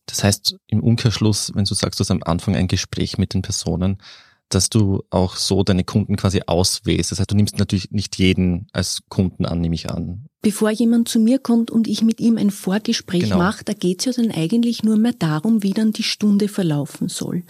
Das 0.07 0.25
heißt, 0.25 0.57
im 0.67 0.83
Umkehrschluss, 0.83 1.53
wenn 1.55 1.65
du 1.65 1.75
sagst, 1.75 2.01
du 2.01 2.03
hast 2.03 2.11
am 2.11 2.23
Anfang 2.25 2.57
ein 2.57 2.69
Gespräch 2.69 3.19
mit 3.19 3.35
den 3.35 3.43
Personen, 3.43 3.99
dass 4.49 4.69
du 4.69 5.03
auch 5.11 5.37
so 5.37 5.62
deine 5.62 5.85
Kunden 5.85 6.17
quasi 6.17 6.43
auswählst. 6.47 7.11
Das 7.11 7.19
heißt, 7.19 7.31
du 7.31 7.37
nimmst 7.37 7.59
natürlich 7.59 7.91
nicht 7.91 8.19
jeden 8.19 8.67
als 8.73 9.01
Kunden 9.09 9.47
an, 9.47 9.61
nehme 9.61 9.75
ich 9.75 9.91
an. 9.91 10.27
Bevor 10.42 10.70
jemand 10.70 11.08
zu 11.08 11.20
mir 11.20 11.38
kommt 11.38 11.70
und 11.70 11.87
ich 11.87 12.02
mit 12.02 12.20
ihm 12.20 12.37
ein 12.37 12.50
Vorgespräch 12.50 13.22
genau. 13.22 13.38
mache, 13.38 13.64
da 13.64 13.72
geht's 13.72 14.04
ja 14.04 14.12
dann 14.12 14.32
eigentlich 14.32 14.82
nur 14.82 14.96
mehr 14.96 15.14
darum, 15.16 15.62
wie 15.62 15.72
dann 15.72 15.92
die 15.92 16.02
Stunde 16.02 16.49
verlaufen 16.49 17.08
soll. 17.08 17.44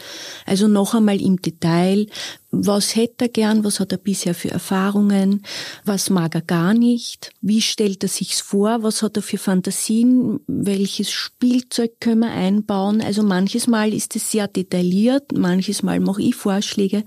Also 0.45 0.69
noch 0.69 0.95
einmal 0.95 1.21
im 1.21 1.41
Detail, 1.41 2.07
was 2.55 2.95
hätte 2.97 3.25
er 3.25 3.29
gern, 3.31 3.65
was 3.65 3.81
hat 3.81 3.93
er 3.93 3.99
bisher 3.99 4.35
für 4.35 4.51
Erfahrungen, 4.51 5.43
was 5.87 6.11
mag 6.11 6.35
er 6.35 6.43
gar 6.43 6.75
nicht, 6.75 7.33
wie 7.41 7.63
stellt 7.63 8.03
er 8.03 8.11
sich's 8.11 8.43
vor, 8.43 8.83
was 8.83 9.03
hat 9.03 9.17
er 9.17 9.23
für 9.23 9.39
Fantasien, 9.39 10.39
welches 10.47 11.11
Spielzeug 11.11 11.93
können 11.99 12.21
wir 12.21 12.31
einbauen. 12.31 13.01
Also 13.01 13.23
manches 13.23 13.67
Mal 13.67 13.95
ist 13.95 14.15
es 14.17 14.31
sehr 14.31 14.49
detailliert, 14.49 15.33
manches 15.33 15.83
Mal 15.83 15.99
mache 15.99 16.21
ich 16.21 16.35
Vorschläge. 16.35 17.05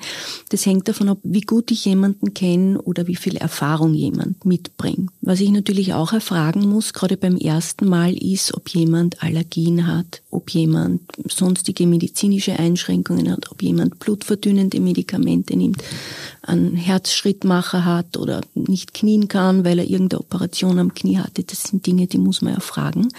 Das 0.49 0.65
hängt 0.65 0.87
davon 0.87 1.09
ab, 1.09 1.19
wie 1.21 1.41
gut 1.41 1.69
ich 1.69 1.85
jemanden 1.85 2.33
kenne 2.33 2.81
oder 2.81 3.05
wie 3.05 3.15
viel 3.15 3.37
Erfahrung 3.37 3.93
jemand 3.93 4.45
mitbringt. 4.45 5.11
Was 5.21 5.41
ich 5.41 5.51
natürlich 5.51 5.93
auch 5.93 6.11
erfragen 6.11 6.67
muss, 6.67 6.93
gerade 6.93 7.17
beim 7.17 7.37
ersten 7.37 7.87
Mal, 7.87 8.15
ist, 8.15 8.55
ob 8.55 8.69
jemand 8.69 9.21
Allergien 9.21 9.85
hat, 9.85 10.23
ob 10.31 10.49
jemand 10.49 11.01
sonstige 11.29 11.85
medizinische 11.85 12.57
Einschränkungen 12.57 13.31
hat, 13.31 13.51
ob 13.51 13.61
jemand 13.61 13.99
blutverdünnende 13.99 14.79
Medikamente 14.79 15.34
Medikamente 15.35 15.55
nimmt, 15.55 15.83
einen 16.41 16.75
Herzschrittmacher 16.75 17.85
hat 17.85 18.17
oder 18.17 18.41
nicht 18.53 18.93
knien 18.93 19.27
kann, 19.27 19.65
weil 19.65 19.79
er 19.79 19.89
irgendeine 19.89 20.21
Operation 20.21 20.79
am 20.79 20.93
Knie 20.93 21.17
hatte. 21.17 21.43
Das 21.43 21.63
sind 21.63 21.85
Dinge, 21.85 22.07
die 22.07 22.17
muss 22.17 22.41
man 22.41 22.53
ja 22.53 22.59
fragen. 22.59 23.09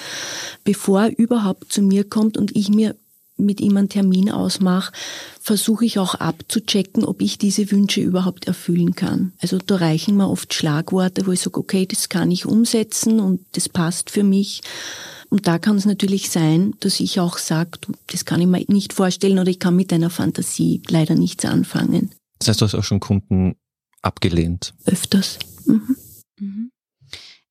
Bevor 0.64 1.02
er 1.02 1.18
überhaupt 1.18 1.72
zu 1.72 1.82
mir 1.82 2.04
kommt 2.04 2.36
und 2.36 2.54
ich 2.54 2.68
mir 2.68 2.94
mit 3.36 3.60
ihm 3.60 3.76
einen 3.76 3.88
Termin 3.88 4.30
ausmache, 4.30 4.92
versuche 5.40 5.84
ich 5.84 5.98
auch 5.98 6.14
abzuchecken, 6.14 7.04
ob 7.04 7.20
ich 7.20 7.38
diese 7.38 7.70
Wünsche 7.70 8.00
überhaupt 8.00 8.46
erfüllen 8.46 8.94
kann. 8.94 9.32
Also 9.40 9.58
da 9.58 9.76
reichen 9.76 10.16
mir 10.16 10.28
oft 10.28 10.54
Schlagworte, 10.54 11.26
wo 11.26 11.32
ich 11.32 11.40
sage, 11.40 11.58
okay, 11.58 11.86
das 11.86 12.08
kann 12.08 12.30
ich 12.30 12.46
umsetzen 12.46 13.20
und 13.20 13.44
das 13.52 13.68
passt 13.68 14.10
für 14.10 14.24
mich. 14.24 14.62
Und 15.28 15.46
da 15.46 15.58
kann 15.58 15.76
es 15.76 15.84
natürlich 15.84 16.30
sein, 16.30 16.74
dass 16.80 17.00
ich 17.00 17.20
auch 17.20 17.38
sage, 17.38 17.78
das 18.06 18.24
kann 18.24 18.40
ich 18.40 18.46
mir 18.46 18.64
nicht 18.68 18.92
vorstellen 18.92 19.38
oder 19.38 19.50
ich 19.50 19.58
kann 19.58 19.76
mit 19.76 19.92
deiner 19.92 20.10
Fantasie 20.10 20.82
leider 20.88 21.14
nichts 21.14 21.44
anfangen. 21.44 22.12
Das 22.38 22.48
heißt, 22.48 22.60
du 22.60 22.64
hast 22.64 22.74
auch 22.74 22.84
schon 22.84 23.00
Kunden 23.00 23.56
abgelehnt? 24.02 24.74
Öfters. 24.84 25.38
Mhm. 25.66 25.96
Mhm. 26.38 26.70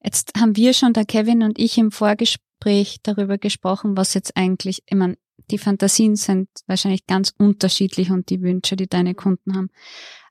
Jetzt 0.04 0.34
haben 0.38 0.56
wir 0.56 0.74
schon, 0.74 0.94
der 0.94 1.06
Kevin 1.06 1.44
und 1.44 1.60
ich 1.60 1.78
im 1.78 1.92
Vorgespräch 1.92 2.98
darüber 3.04 3.38
gesprochen, 3.38 3.98
was 3.98 4.14
jetzt 4.14 4.38
eigentlich, 4.38 4.84
ich 4.88 4.96
meine, 4.96 5.18
die 5.52 5.58
Fantasien 5.58 6.16
sind 6.16 6.50
wahrscheinlich 6.68 7.06
ganz 7.08 7.34
unterschiedlich 7.38 8.12
und 8.12 8.30
die 8.30 8.42
Wünsche, 8.42 8.76
die 8.76 8.88
deine 8.88 9.16
Kunden 9.16 9.56
haben. 9.56 9.70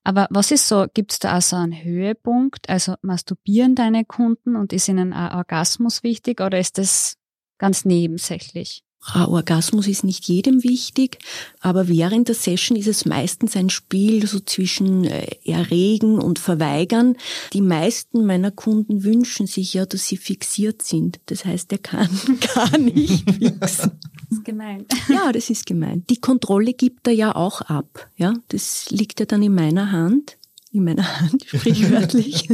Aber 0.04 0.28
was 0.30 0.50
ist 0.50 0.68
so, 0.68 0.86
gibt 0.92 1.12
es 1.12 1.18
da 1.18 1.32
also 1.32 1.56
einen 1.56 1.82
Höhepunkt? 1.82 2.68
Also 2.68 2.94
masturbieren 3.00 3.74
deine 3.74 4.04
Kunden 4.04 4.54
und 4.54 4.72
ist 4.72 4.88
ihnen 4.88 5.14
ein 5.14 5.32
Orgasmus 5.32 6.02
wichtig 6.02 6.40
oder 6.40 6.58
ist 6.58 6.76
das 6.76 7.16
ganz 7.58 7.86
nebensächlich. 7.86 8.84
Orgasmus 9.14 9.86
ist 9.86 10.02
nicht 10.02 10.24
jedem 10.26 10.62
wichtig, 10.62 11.18
aber 11.60 11.88
während 11.88 12.28
der 12.28 12.34
Session 12.34 12.76
ist 12.76 12.86
es 12.86 13.04
meistens 13.04 13.56
ein 13.56 13.68
Spiel 13.68 14.26
so 14.26 14.40
zwischen 14.40 15.04
äh, 15.04 15.26
Erregen 15.44 16.18
und 16.18 16.38
Verweigern. 16.38 17.16
Die 17.52 17.60
meisten 17.60 18.24
meiner 18.24 18.50
Kunden 18.50 19.04
wünschen 19.04 19.46
sich 19.46 19.74
ja, 19.74 19.84
dass 19.84 20.06
sie 20.06 20.16
fixiert 20.16 20.82
sind. 20.82 21.20
Das 21.26 21.44
heißt, 21.44 21.70
er 21.72 21.78
kann 21.78 22.08
gar 22.54 22.78
nicht 22.78 23.30
fixen. 23.30 24.00
Das 24.28 24.38
ist 24.38 24.44
gemein. 24.44 24.86
Ja, 25.08 25.32
das 25.32 25.50
ist 25.50 25.66
gemein. 25.66 26.04
Die 26.10 26.20
Kontrolle 26.20 26.74
gibt 26.74 27.06
er 27.06 27.12
ja 27.12 27.34
auch 27.34 27.60
ab. 27.62 28.10
Ja, 28.16 28.34
das 28.48 28.90
liegt 28.90 29.20
ja 29.20 29.26
dann 29.26 29.42
in 29.42 29.54
meiner 29.54 29.92
Hand. 29.92 30.38
In 30.72 30.84
meiner 30.84 31.20
Hand, 31.20 31.44
sprichwörtlich. 31.46 32.48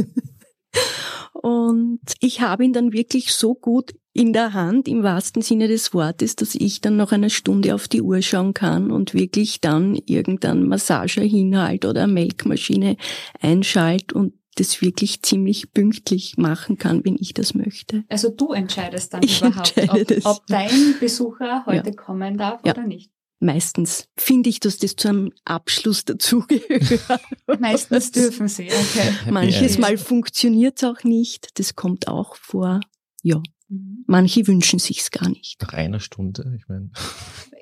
Und 1.33 1.99
ich 2.19 2.41
habe 2.41 2.63
ihn 2.63 2.73
dann 2.73 2.93
wirklich 2.93 3.33
so 3.33 3.55
gut 3.55 3.95
in 4.13 4.33
der 4.33 4.53
Hand, 4.53 4.87
im 4.87 5.03
wahrsten 5.03 5.41
Sinne 5.41 5.67
des 5.67 5.93
Wortes, 5.93 6.35
dass 6.35 6.53
ich 6.53 6.81
dann 6.81 6.97
noch 6.97 7.13
eine 7.13 7.29
Stunde 7.29 7.73
auf 7.73 7.87
die 7.87 8.01
Uhr 8.01 8.21
schauen 8.21 8.53
kann 8.53 8.91
und 8.91 9.13
wirklich 9.13 9.61
dann 9.61 9.95
irgendein 9.95 10.67
Massager 10.67 11.21
hinhalt 11.21 11.85
oder 11.85 12.03
eine 12.03 12.13
Melkmaschine 12.13 12.97
einschalt 13.39 14.11
und 14.11 14.33
das 14.55 14.81
wirklich 14.81 15.21
ziemlich 15.21 15.71
pünktlich 15.71 16.37
machen 16.37 16.77
kann, 16.77 17.03
wenn 17.05 17.15
ich 17.19 17.33
das 17.33 17.53
möchte. 17.53 18.03
Also 18.09 18.29
du 18.29 18.51
entscheidest 18.51 19.13
dann 19.13 19.23
ich 19.23 19.41
überhaupt, 19.41 19.77
ob, 19.77 20.25
ob, 20.25 20.47
dein 20.47 20.95
Besucher 20.99 21.65
heute 21.65 21.89
ja. 21.89 21.95
kommen 21.95 22.37
darf 22.37 22.61
ja. 22.65 22.73
oder 22.73 22.85
nicht. 22.85 23.11
Meistens 23.43 24.07
finde 24.17 24.49
ich, 24.49 24.59
dass 24.59 24.77
das 24.77 24.95
zu 24.95 25.07
einem 25.07 25.31
Abschluss 25.45 26.05
dazugehört. 26.05 27.01
Meistens 27.59 28.11
dürfen 28.11 28.47
sie, 28.47 28.67
okay. 28.67 29.31
Manches 29.31 29.79
Mal 29.79 29.97
funktioniert 29.97 30.77
es 30.77 30.83
auch 30.83 31.03
nicht, 31.03 31.57
das 31.57 31.75
kommt 31.75 32.07
auch 32.07 32.35
vor. 32.35 32.81
Ja. 33.23 33.41
Mhm. 33.71 34.03
Manche 34.05 34.45
wünschen 34.47 34.79
sich's 34.79 35.11
gar 35.11 35.29
nicht. 35.29 35.61
Nach 35.61 35.73
einer 35.73 36.01
Stunde, 36.01 36.53
ich 36.57 36.67
meine. 36.67 36.91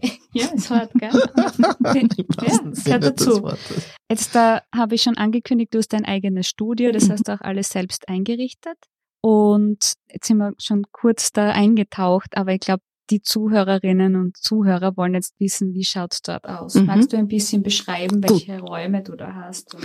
ja, 0.33 0.47
es 0.55 0.69
hat, 0.71 0.91
gell? 0.93 1.11
ja, 1.13 2.61
gehört 2.83 3.03
dazu. 3.03 3.47
Jetzt 4.09 4.33
da 4.33 4.63
habe 4.73 4.95
ich 4.95 5.03
schon 5.03 5.17
angekündigt, 5.17 5.73
du 5.73 5.77
hast 5.77 5.93
dein 5.93 6.05
eigenes 6.05 6.47
Studio, 6.47 6.91
das 6.91 7.07
mhm. 7.07 7.11
hast 7.11 7.27
du 7.27 7.33
auch 7.33 7.41
alles 7.41 7.69
selbst 7.69 8.09
eingerichtet. 8.09 8.77
Und 9.21 9.93
jetzt 10.11 10.27
sind 10.27 10.37
wir 10.37 10.53
schon 10.57 10.85
kurz 10.91 11.31
da 11.31 11.51
eingetaucht, 11.51 12.37
aber 12.37 12.53
ich 12.53 12.61
glaube, 12.61 12.81
die 13.11 13.21
Zuhörerinnen 13.21 14.15
und 14.15 14.37
Zuhörer 14.37 14.95
wollen 14.97 15.13
jetzt 15.13 15.39
wissen, 15.39 15.73
wie 15.73 15.83
schaut 15.83 16.13
es 16.13 16.21
dort 16.21 16.47
aus? 16.47 16.75
Mhm. 16.75 16.85
Magst 16.85 17.13
du 17.13 17.17
ein 17.17 17.27
bisschen 17.27 17.61
beschreiben, 17.61 18.23
welche 18.23 18.57
Gut. 18.57 18.69
Räume 18.69 19.03
du 19.03 19.15
da 19.15 19.33
hast? 19.33 19.75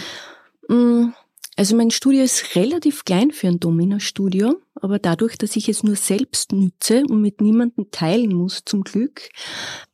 Also 1.56 1.76
mein 1.76 1.90
Studio 1.92 2.22
ist 2.22 2.56
relativ 2.56 3.04
klein 3.04 3.30
für 3.30 3.46
ein 3.46 3.60
Domina-Studio, 3.60 4.60
aber 4.74 4.98
dadurch, 4.98 5.38
dass 5.38 5.54
ich 5.54 5.68
es 5.68 5.84
nur 5.84 5.94
selbst 5.94 6.52
nütze 6.52 7.04
und 7.08 7.20
mit 7.20 7.40
niemandem 7.40 7.90
teilen 7.92 8.34
muss, 8.34 8.62
zum 8.64 8.82
Glück, 8.82 9.28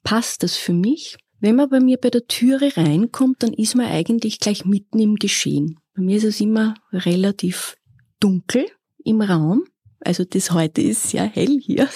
passt 0.02 0.42
das 0.42 0.56
für 0.56 0.72
mich. 0.72 1.18
Wenn 1.38 1.56
man 1.56 1.68
bei 1.68 1.80
mir 1.80 1.98
bei 1.98 2.10
der 2.10 2.26
Türe 2.26 2.76
reinkommt, 2.76 3.42
dann 3.42 3.52
ist 3.52 3.74
man 3.74 3.86
eigentlich 3.86 4.40
gleich 4.40 4.64
mitten 4.64 4.98
im 4.98 5.16
Geschehen. 5.16 5.78
Bei 5.94 6.02
mir 6.02 6.16
ist 6.16 6.24
es 6.24 6.40
immer 6.40 6.74
relativ 6.92 7.76
dunkel 8.20 8.66
im 9.04 9.20
Raum. 9.20 9.64
Also 10.00 10.24
das 10.24 10.52
heute 10.52 10.80
ist 10.80 11.10
sehr 11.10 11.24
hell 11.24 11.58
hier. 11.60 11.88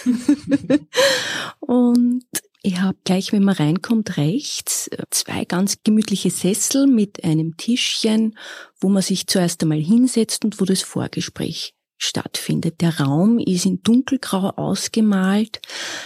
und 1.60 2.24
ich 2.64 2.80
habe 2.80 2.96
gleich, 3.04 3.32
wenn 3.32 3.44
man 3.44 3.56
reinkommt, 3.56 4.16
rechts 4.16 4.88
zwei 5.10 5.44
ganz 5.44 5.76
gemütliche 5.84 6.30
Sessel 6.30 6.86
mit 6.86 7.22
einem 7.22 7.58
Tischchen, 7.58 8.38
wo 8.80 8.88
man 8.88 9.02
sich 9.02 9.26
zuerst 9.26 9.62
einmal 9.62 9.80
hinsetzt 9.80 10.46
und 10.46 10.60
wo 10.60 10.64
das 10.64 10.80
Vorgespräch 10.80 11.74
stattfindet. 11.98 12.80
Der 12.80 13.00
Raum 13.00 13.38
ist 13.38 13.66
in 13.66 13.82
dunkelgrau 13.82 14.48
ausgemalt. 14.56 15.60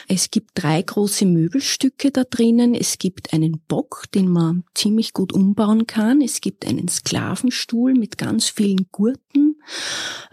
Es 0.08 0.32
gibt 0.32 0.50
drei 0.54 0.82
große 0.82 1.26
Möbelstücke 1.26 2.10
da 2.10 2.24
drinnen. 2.24 2.74
Es 2.74 2.98
gibt 2.98 3.32
einen 3.32 3.60
Bock, 3.68 4.04
den 4.12 4.28
man 4.28 4.64
ziemlich 4.74 5.12
gut 5.12 5.32
umbauen 5.32 5.86
kann. 5.86 6.20
Es 6.20 6.40
gibt 6.40 6.66
einen 6.66 6.88
Sklavenstuhl 6.88 7.94
mit 7.94 8.18
ganz 8.18 8.48
vielen 8.48 8.88
Gurten. 8.90 9.62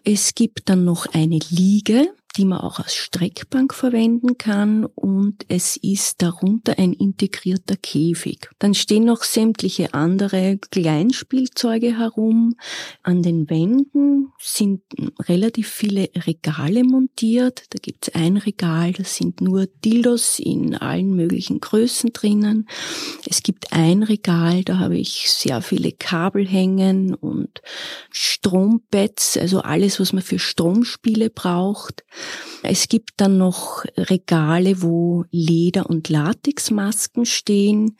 Es 0.04 0.34
gibt 0.34 0.70
dann 0.70 0.86
noch 0.86 1.06
eine 1.14 1.40
Liege, 1.50 2.14
die 2.38 2.46
man 2.46 2.60
auch 2.60 2.80
als 2.80 2.96
Streckbank 2.96 3.74
verwenden 3.74 4.38
kann 4.38 4.86
und 4.86 5.46
es 5.48 5.78
ist 5.78 6.22
darunter 6.22 6.78
ein 6.78 6.94
integrierter 6.94 7.78
Käfig. 7.78 8.50
Dann 8.60 8.74
stehen 8.74 9.06
noch 9.06 9.24
sämtliche 9.24 9.94
andere 9.94 10.58
Kleinspielzeuge 10.72 11.98
herum. 11.98 12.56
An 13.04 13.24
den 13.24 13.50
Wänden 13.50 14.32
sind 14.40 14.82
relativ 15.28 15.70
viele 15.70 16.10
Regale 16.16 16.84
montiert. 16.84 17.64
Da 17.70 17.80
gibt 17.82 18.08
es 18.08 18.16
ein 18.16 18.38
Regal, 18.38 18.94
da 18.94 19.04
sind 19.04 19.42
nur 19.42 19.68
Dildos 19.68 20.40
in 20.40 20.76
allen 20.76 21.16
möglichen 21.16 21.60
Größen 21.60 22.12
drinnen. 22.14 22.68
Es 23.28 23.44
gibt 23.44 23.72
ein 23.74 24.04
Regal, 24.04 24.64
da 24.64 24.80
habe 24.80 24.98
ich 24.98 25.32
sehr 25.32 25.62
viele 25.62 25.92
Kabel 25.92 26.48
hängen 26.48 27.14
und 27.14 27.62
Strompads, 28.12 29.38
also 29.38 29.62
alles, 29.62 30.00
was 30.00 30.14
man 30.14 30.24
für 30.24 30.40
Stromspiele 30.40 31.30
braucht. 31.30 32.04
Es 32.64 32.88
gibt 32.88 33.12
dann 33.18 33.38
noch 33.38 33.86
Regale, 33.96 34.82
wo 34.82 35.26
Leder- 35.32 35.90
und 35.90 36.10
Latexmasken 36.10 37.26
stehen. 37.26 37.98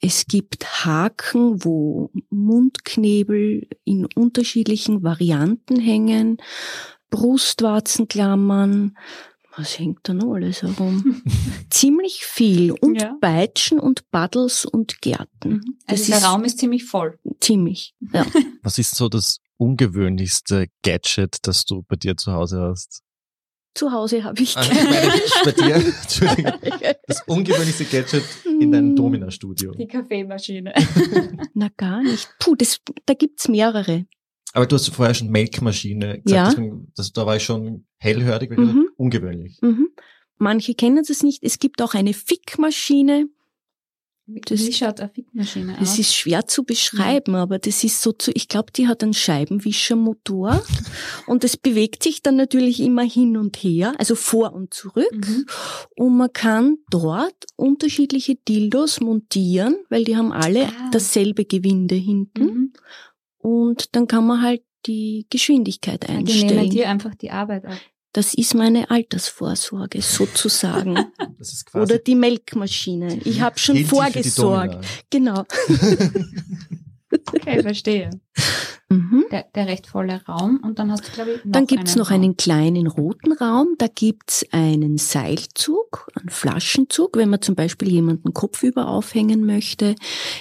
Es 0.00 0.26
gibt 0.26 0.84
Haken, 0.84 1.64
wo 1.64 2.10
Mundknebel 2.30 3.68
in 3.84 4.06
unterschiedlichen 4.14 5.02
Varianten 5.02 5.78
hängen. 5.78 6.38
Brustwarzenklammern. 7.10 8.96
Was 9.56 9.78
hängt 9.78 10.00
da 10.04 10.14
noch 10.14 10.34
alles 10.34 10.62
herum? 10.62 11.22
ziemlich 11.70 12.24
viel. 12.24 12.70
Und 12.70 13.02
ja. 13.02 13.16
Peitschen 13.20 13.80
und 13.80 14.08
Buddles 14.12 14.64
und 14.64 15.00
Gärten. 15.00 15.54
Mhm. 15.54 15.78
Also 15.86 16.12
der 16.12 16.22
Raum 16.22 16.44
ist 16.44 16.58
ziemlich 16.58 16.84
voll. 16.84 17.18
Ziemlich, 17.40 17.94
ja. 18.12 18.24
Was 18.62 18.78
ist 18.78 18.94
so 18.94 19.08
das 19.08 19.38
ungewöhnlichste 19.56 20.68
Gadget, 20.84 21.38
das 21.42 21.64
du 21.64 21.82
bei 21.88 21.96
dir 21.96 22.16
zu 22.16 22.32
Hause 22.32 22.60
hast? 22.60 23.02
Zu 23.78 23.92
Hause 23.92 24.24
habe 24.24 24.42
ich. 24.42 24.56
Ah, 24.56 24.62
ich 24.64 25.44
bei 25.44 25.52
dir, 25.52 25.74
Entschuldigung, 26.02 26.52
das 27.06 27.22
ungewöhnlichste 27.28 27.84
Gadget 27.84 28.24
in 28.60 28.72
deinem 28.72 28.94
mm. 28.94 28.96
Domina-Studio. 28.96 29.70
Die 29.72 29.86
Kaffeemaschine. 29.86 30.74
Na 31.54 31.68
gar 31.76 32.02
nicht. 32.02 32.28
Puh, 32.40 32.56
das, 32.56 32.80
da 33.06 33.14
gibt's 33.14 33.46
mehrere. 33.46 34.04
Aber 34.52 34.66
du 34.66 34.74
hast 34.74 34.88
vorher 34.88 35.14
schon 35.14 35.28
Melkmaschine 35.28 36.20
gesagt, 36.22 36.28
Ja. 36.30 36.48
deswegen, 36.50 36.90
das, 36.96 37.12
da 37.12 37.24
war 37.24 37.36
ich 37.36 37.44
schon 37.44 37.86
hellhörig, 37.98 38.50
weil 38.50 38.58
ich 38.58 38.64
Mhm. 38.64 38.74
gesagt, 38.80 38.92
ungewöhnlich. 38.96 39.58
Mhm. 39.60 39.90
Manche 40.38 40.74
kennen 40.74 41.04
das 41.06 41.22
nicht. 41.22 41.44
Es 41.44 41.60
gibt 41.60 41.80
auch 41.80 41.94
eine 41.94 42.14
Fickmaschine. 42.14 43.28
Das- 44.46 44.60
wie 44.66 44.72
schaut 44.72 45.00
eine 45.00 45.08
Fickmaschine 45.08 45.72
aus? 45.72 45.78
Das 45.80 45.98
ist 45.98 46.14
schwer 46.14 46.46
zu 46.46 46.64
beschreiben, 46.64 47.34
aber 47.34 47.58
das 47.58 47.82
ist 47.82 48.02
so 48.02 48.12
zu, 48.12 48.30
ich 48.34 48.46
glaube, 48.48 48.72
die 48.72 48.86
hat 48.86 49.02
einen 49.02 49.14
Scheibenwischermotor 49.14 50.62
und 51.26 51.44
es 51.44 51.56
bewegt 51.56 52.02
sich 52.02 52.22
dann 52.22 52.36
natürlich 52.36 52.80
immer 52.80 53.02
hin 53.02 53.36
und 53.36 53.56
her, 53.56 53.94
also 53.98 54.14
vor 54.14 54.52
und 54.52 54.74
zurück. 54.74 55.10
Mhm. 55.12 55.46
Und 55.96 56.16
man 56.16 56.32
kann 56.32 56.76
dort 56.90 57.34
unterschiedliche 57.56 58.34
Dildos 58.36 59.00
montieren, 59.00 59.76
weil 59.88 60.04
die 60.04 60.16
haben 60.16 60.32
alle 60.32 60.66
Ah. 60.68 60.90
dasselbe 60.92 61.44
Gewinde 61.44 61.94
hinten. 61.94 62.44
Mhm. 62.44 62.72
Und 63.38 63.94
dann 63.96 64.06
kann 64.06 64.26
man 64.26 64.42
halt 64.42 64.62
die 64.86 65.26
Geschwindigkeit 65.30 66.04
Die 66.06 66.12
nehmen 66.12 66.26
einstellen. 66.28 66.70
dir 66.70 66.88
einfach 66.88 67.14
die 67.14 67.30
Arbeit 67.30 67.64
ab. 67.64 67.78
Das 68.12 68.34
ist 68.34 68.54
meine 68.54 68.90
Altersvorsorge 68.90 70.02
sozusagen. 70.02 70.98
Das 71.38 71.52
ist 71.52 71.66
quasi 71.66 71.92
Oder 71.92 72.02
die 72.02 72.16
Melkmaschine. 72.16 73.20
Ich 73.24 73.40
habe 73.40 73.60
schon 73.60 73.84
vorgesorgt. 73.84 74.84
Genau. 75.08 75.44
Okay, 77.32 77.62
verstehe. 77.62 78.10
Mhm. 78.88 79.24
Der, 79.30 79.44
der 79.54 79.66
recht 79.66 79.86
volle 79.86 80.22
Raum 80.26 80.60
und 80.64 80.78
dann 80.78 80.90
hast 80.90 81.08
du, 81.08 81.12
glaube 81.12 81.32
ich, 81.32 81.44
noch 81.44 81.52
Dann 81.52 81.66
gibt's 81.66 81.92
einen 81.92 81.98
noch 82.00 82.10
Raum. 82.10 82.14
einen 82.22 82.36
kleinen 82.36 82.86
roten 82.86 83.32
Raum. 83.32 83.74
Da 83.78 83.86
gibt's 83.86 84.44
einen 84.50 84.98
Seilzug, 84.98 86.10
einen 86.14 86.30
Flaschenzug, 86.30 87.16
wenn 87.16 87.30
man 87.30 87.42
zum 87.42 87.54
Beispiel 87.54 87.88
jemanden 87.90 88.32
kopfüber 88.34 88.88
aufhängen 88.88 89.44
möchte. 89.46 89.94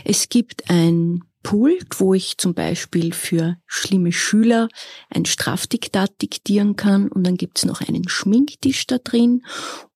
Es 0.04 0.30
gibt 0.30 0.70
ein 0.70 1.24
Pult, 1.48 2.02
wo 2.02 2.14
ich 2.14 2.38
zum 2.38 2.54
Beispiel 2.54 3.14
für 3.14 3.56
schlimme 3.68 4.12
Schüler 4.12 4.68
ein 5.10 5.24
Strafdiktat 5.24 6.22
diktieren 6.22 6.76
kann. 6.76 7.08
Und 7.08 7.26
dann 7.26 7.38
gibt's 7.38 7.64
noch 7.64 7.80
einen 7.80 8.10
Schminktisch 8.10 8.86
da 8.86 8.98
drin 8.98 9.46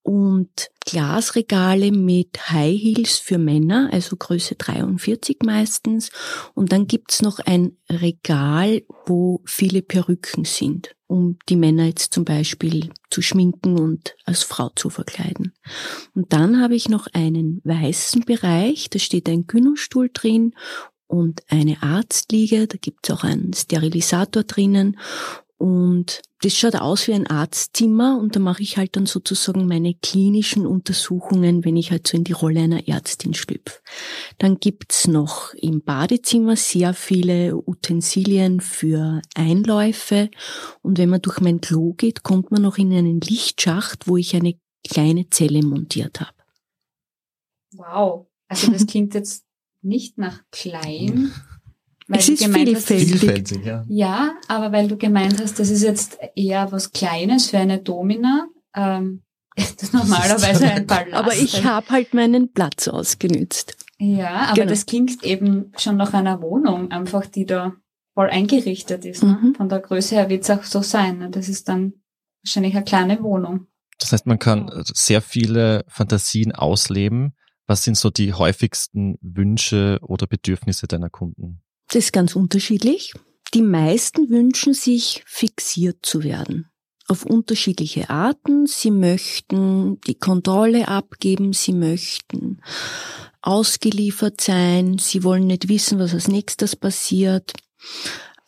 und 0.02 0.70
Glasregale 0.86 1.92
mit 1.92 2.50
High 2.50 2.80
Heels 2.82 3.18
für 3.18 3.38
Männer, 3.38 3.90
also 3.92 4.16
Größe 4.16 4.56
43 4.56 5.40
meistens. 5.44 6.10
Und 6.54 6.72
dann 6.72 6.88
gibt's 6.88 7.22
noch 7.22 7.40
ein 7.40 7.78
Regal, 7.90 8.84
wo 9.06 9.42
viele 9.46 9.82
Perücken 9.82 10.46
sind, 10.46 10.96
um 11.08 11.38
die 11.50 11.58
Männer 11.58 11.86
jetzt 11.86 12.14
zum 12.14 12.24
Beispiel 12.24 12.92
zu 13.10 13.22
schminken 13.22 13.78
und 13.78 14.16
als 14.24 14.44
Frau 14.44 14.70
zu 14.70 14.90
verkleiden. 14.90 15.54
Und 16.16 16.32
dann 16.32 16.62
habe 16.62 16.76
ich 16.76 16.88
noch 16.88 17.08
einen 17.14 17.60
weißen 17.66 18.22
Bereich, 18.22 18.90
da 18.90 19.00
steht 19.00 19.28
ein 19.28 19.48
Gynostuhl 19.48 20.10
drin 20.12 20.56
und 21.12 21.44
eine 21.50 21.84
Arztliege, 21.84 22.68
da 22.68 22.78
gibt's 22.80 23.12
auch 23.12 23.26
einen 23.26 23.52
Sterilisator 23.54 24.44
drinnen. 24.44 24.98
Und 25.58 26.22
das 26.42 26.56
schaut 26.56 26.76
aus 26.76 27.08
wie 27.08 27.14
ein 27.14 27.28
Arztzimmer 27.28 28.18
und 28.18 28.36
da 28.36 28.40
mache 28.40 28.64
ich 28.64 28.78
halt 28.78 28.96
dann 28.96 29.06
sozusagen 29.06 29.68
meine 29.68 29.94
klinischen 29.94 30.66
Untersuchungen, 30.66 31.66
wenn 31.66 31.76
ich 31.76 31.92
halt 31.92 32.08
so 32.08 32.18
in 32.18 32.24
die 32.24 32.32
Rolle 32.32 32.62
einer 32.62 32.88
Ärztin 32.88 33.34
schlüpfe. 33.34 33.80
Dann 34.40 34.60
gibt's 34.60 35.08
noch 35.08 35.54
im 35.54 35.82
Badezimmer 35.82 36.56
sehr 36.56 36.96
viele 36.96 37.58
Utensilien 37.58 38.60
für 38.62 39.22
Einläufe 39.36 40.32
und 40.82 40.98
wenn 40.98 41.10
man 41.10 41.22
durch 41.22 41.42
mein 41.42 41.62
Klo 41.62 41.94
geht, 41.94 42.24
kommt 42.24 42.50
man 42.50 42.64
noch 42.64 42.78
in 42.78 42.92
einen 42.92 43.20
Lichtschacht, 43.20 44.08
wo 44.08 44.18
ich 44.18 44.36
eine 44.36 44.56
kleine 44.90 45.30
Zelle 45.30 45.62
montiert 45.62 46.22
habe. 46.22 46.38
Wow. 47.74 48.28
Also 48.48 48.72
das 48.72 48.88
klingt 48.88 49.14
jetzt 49.14 49.46
nicht 49.82 50.18
nach 50.18 50.42
klein. 50.52 51.32
weil 52.08 52.20
Es 52.20 52.26
du 52.28 52.34
ist 52.34 52.44
gemeint 52.44 52.76
hast, 52.76 52.90
das- 52.90 52.98
vielfältig. 53.02 53.20
Vielfältig, 53.20 53.66
ja. 53.66 53.86
Ja, 53.88 54.34
aber 54.48 54.72
weil 54.72 54.88
du 54.88 54.98
gemeint 54.98 55.42
hast, 55.42 55.60
das 55.60 55.70
ist 55.70 55.82
jetzt 55.84 56.18
eher 56.36 56.72
was 56.72 56.92
Kleines 56.92 57.50
für 57.50 57.58
eine 57.58 57.80
Domina. 57.80 58.48
Ähm, 58.76 59.24
das 59.56 59.72
ist 59.84 59.94
normalerweise 59.94 60.66
ein 60.72 60.88
Palast. 60.88 61.14
Aber 61.14 61.34
ich 61.36 61.64
habe 61.64 61.88
halt 61.90 62.14
meinen 62.14 62.52
Platz 62.54 62.88
ausgenützt. 62.88 63.76
Ja, 64.00 64.30
aber 64.48 64.54
Genau. 64.56 64.70
das 64.70 64.86
klingt 64.86 65.24
eben 65.24 65.72
schon 65.78 65.98
nach 65.98 66.14
einer 66.14 66.42
Wohnung, 66.42 66.92
einfach 66.92 67.26
die 67.28 67.46
da 67.46 67.74
voll 68.14 68.30
eingerichtet 68.30 69.06
ist. 69.06 69.24
Ne? 69.24 69.38
Mhm. 69.42 69.56
Von 69.56 69.70
der 69.70 69.80
Größe 69.80 70.16
her 70.16 70.30
wird 70.30 70.44
es 70.44 70.50
auch 70.50 70.64
so 70.64 70.82
sein. 70.82 71.20
Ne? 71.20 71.30
Das 71.30 71.48
ist 71.48 71.70
dann 71.70 71.94
wahrscheinlich 72.44 72.76
eine 72.76 72.84
kleine 72.84 73.22
Wohnung. 73.22 73.68
Das 74.00 74.12
heißt, 74.12 74.26
man 74.26 74.40
kann 74.40 74.70
sehr 74.94 75.22
viele 75.22 75.86
Fantasien 75.88 76.52
ausleben. 76.54 77.34
Was 77.72 77.86
sind 77.86 77.96
so 77.96 78.10
die 78.10 78.34
häufigsten 78.34 79.18
Wünsche 79.22 79.98
oder 80.02 80.28
Bedürfnisse 80.28 80.88
deiner 80.88 81.10
Kunden? 81.10 81.62
Das 81.88 82.04
ist 82.04 82.12
ganz 82.12 82.36
unterschiedlich. 82.36 83.14
Die 83.54 83.62
meisten 83.62 84.30
wünschen 84.30 84.74
sich, 84.74 85.24
fixiert 85.26 86.00
zu 86.02 86.22
werden. 86.22 86.70
Auf 87.08 87.26
unterschiedliche 87.26 88.10
Arten. 88.10 88.66
Sie 88.66 88.92
möchten 88.92 90.02
die 90.02 90.16
Kontrolle 90.16 90.90
abgeben, 90.90 91.54
sie 91.54 91.72
möchten 91.72 92.62
ausgeliefert 93.42 94.42
sein, 94.42 94.98
sie 94.98 95.24
wollen 95.24 95.48
nicht 95.48 95.70
wissen, 95.70 95.98
was 95.98 96.14
als 96.14 96.28
nächstes 96.28 96.76
passiert. 96.76 97.54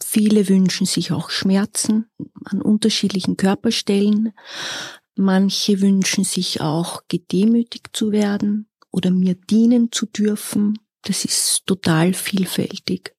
Viele 0.04 0.50
wünschen 0.50 0.86
sich 0.86 1.14
auch 1.14 1.30
Schmerzen 1.30 2.10
an 2.44 2.62
unterschiedlichen 2.62 3.38
Körperstellen. 3.38 4.34
Manche 5.16 5.80
wünschen 5.80 6.26
sich 6.26 6.60
auch 6.60 7.04
gedemütigt 7.08 7.92
zu 7.94 8.12
werden 8.12 8.68
oder 8.94 9.12
mir 9.12 9.36
dienen 9.36 9.92
zu 9.92 10.06
dürfen. 10.06 10.80
Das 11.02 11.26
ist 11.26 11.66
total 11.66 12.14
vielfältig. 12.14 13.14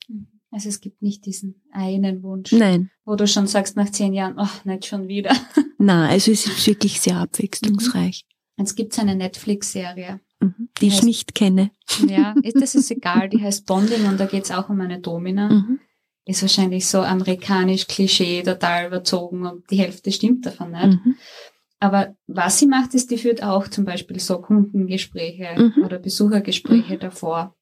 Also 0.50 0.68
es 0.70 0.80
gibt 0.80 1.02
nicht 1.02 1.26
diesen 1.26 1.62
einen 1.72 2.22
Wunsch, 2.22 2.52
Nein, 2.52 2.90
wo 3.04 3.16
du 3.16 3.26
schon 3.26 3.46
sagst 3.48 3.76
nach 3.76 3.90
zehn 3.90 4.14
Jahren, 4.14 4.34
ach, 4.38 4.64
nicht 4.64 4.86
schon 4.86 5.08
wieder. 5.08 5.36
na, 5.78 6.08
also 6.08 6.30
es 6.30 6.46
ist 6.46 6.66
wirklich 6.66 7.00
sehr 7.00 7.16
abwechslungsreich, 7.18 8.24
Jetzt 8.56 8.76
gibt's 8.76 9.00
eine 9.00 9.16
Netflix-Serie. 9.16 10.20
mhm. 10.40 10.68
die 10.80 10.86
ich 10.86 11.00
Heißt- 11.00 11.04
nicht 11.04 11.34
kenne. 11.34 11.72
Ja, 12.08 12.34
das 12.54 12.76
ist 12.76 12.90
egal. 12.92 13.28
Die 13.28 13.42
heißt 13.42 13.66
Bonding 13.66 14.06
und 14.06 14.18
da 14.20 14.26
geht's 14.26 14.52
auch 14.52 14.68
um 14.70 14.80
eine 14.80 15.00
Domina. 15.00 15.48
Mhm. 15.52 15.80
Ist 16.26 16.40
wahrscheinlich 16.40 16.86
so 16.86 17.02
amerikanisch 17.02 17.86
Klischee, 17.86 18.42
total 18.42 18.86
überzogen 18.86 19.44
und 19.44 19.70
die 19.70 19.76
Hälfte 19.76 20.10
stimmt 20.10 20.46
davon 20.46 20.70
nicht. 20.70 21.04
Mhm. 21.04 21.16
Aber 21.84 22.16
was 22.26 22.58
sie 22.58 22.66
macht, 22.66 22.94
ist, 22.94 23.10
die 23.10 23.18
führt 23.18 23.42
auch 23.42 23.68
zum 23.68 23.84
Beispiel 23.84 24.18
so 24.18 24.40
Kundengespräche 24.40 25.60
Mhm. 25.60 25.84
oder 25.84 25.98
Besuchergespräche 25.98 26.94
Mhm. 26.94 26.98
davor, 27.00 27.54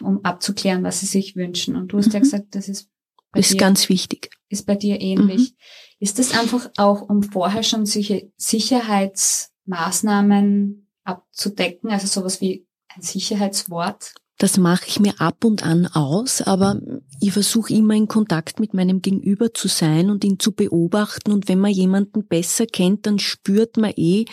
um 0.00 0.24
abzuklären, 0.24 0.84
was 0.84 1.00
sie 1.00 1.06
sich 1.06 1.34
wünschen. 1.34 1.74
Und 1.74 1.88
du 1.88 1.98
hast 1.98 2.12
ja 2.12 2.20
Mhm. 2.20 2.22
gesagt, 2.22 2.54
das 2.54 2.68
ist 2.68 2.88
ist 3.34 3.52
dir, 3.52 3.56
ganz 3.56 3.88
wichtig. 3.88 4.30
ist 4.48 4.64
bei 4.64 4.76
dir 4.76 5.00
ähnlich. 5.00 5.50
Mhm. 5.50 5.56
Ist 5.98 6.20
das 6.20 6.38
einfach 6.38 6.70
auch, 6.76 7.02
um 7.02 7.24
vorher 7.24 7.64
schon 7.64 7.84
solche 7.84 8.30
Sicherheitsmaßnahmen 8.36 10.88
abzudecken, 11.02 11.90
also 11.90 12.06
sowas 12.06 12.40
wie 12.40 12.68
ein 12.94 13.02
Sicherheitswort? 13.02 14.14
Das 14.38 14.58
mache 14.58 14.86
ich 14.88 14.98
mir 14.98 15.20
ab 15.20 15.44
und 15.44 15.64
an 15.64 15.86
aus, 15.86 16.42
aber 16.42 16.80
ich 17.20 17.32
versuche 17.32 17.72
immer 17.72 17.94
in 17.94 18.08
Kontakt 18.08 18.58
mit 18.58 18.74
meinem 18.74 19.00
Gegenüber 19.00 19.54
zu 19.54 19.68
sein 19.68 20.10
und 20.10 20.24
ihn 20.24 20.40
zu 20.40 20.52
beobachten. 20.52 21.30
Und 21.30 21.48
wenn 21.48 21.60
man 21.60 21.70
jemanden 21.70 22.26
besser 22.26 22.66
kennt, 22.66 23.06
dann 23.06 23.20
spürt 23.20 23.76
man 23.76 23.92
eh, 23.96 24.24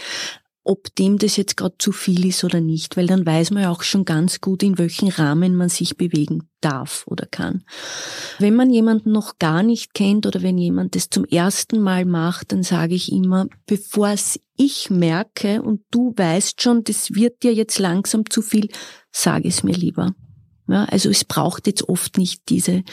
ob 0.64 0.94
dem 0.96 1.18
das 1.18 1.38
jetzt 1.38 1.58
gerade 1.58 1.76
zu 1.80 1.92
viel 1.92 2.26
ist 2.26 2.44
oder 2.44 2.62
nicht, 2.62 2.98
weil 2.98 3.08
dann 3.08 3.26
weiß 3.26 3.52
man 3.52 3.64
ja 3.64 3.72
auch 3.72 3.84
schon 3.84 4.06
ganz 4.06 4.42
gut, 4.42 4.62
in 4.64 4.78
welchem 4.78 5.08
Rahmen 5.08 5.56
man 5.56 5.70
sich 5.70 5.98
bewegen 5.98 6.50
darf 6.62 7.04
oder 7.08 7.26
kann. 7.26 7.64
Wenn 8.38 8.56
man 8.56 8.70
jemanden 8.70 9.12
noch 9.12 9.40
gar 9.40 9.64
nicht 9.64 9.94
kennt 9.94 10.26
oder 10.28 10.42
wenn 10.44 10.58
jemand 10.58 10.96
das 10.96 11.10
zum 11.10 11.26
ersten 11.26 11.82
Mal 11.82 12.06
macht, 12.06 12.52
dann 12.52 12.64
sage 12.64 12.94
ich 12.94 13.12
immer, 13.12 13.48
bevor 13.66 14.10
es 14.10 14.40
ich 14.56 14.92
merke 14.92 15.62
und 15.64 15.82
du 15.90 16.14
weißt 16.16 16.62
schon, 16.62 16.84
das 16.84 17.16
wird 17.16 17.42
dir 17.42 17.54
jetzt 17.54 17.80
langsam 17.80 18.30
zu 18.30 18.44
viel, 18.44 18.70
sag 19.12 19.46
es 19.46 19.64
mir 19.64 19.76
lieber. 19.76 20.14
Ja, 20.72 20.86
also 20.86 21.10
es 21.10 21.26
braucht 21.26 21.68
jetzt 21.68 21.90
oft 21.90 22.18
nicht 22.18 22.48
diese 22.48 22.84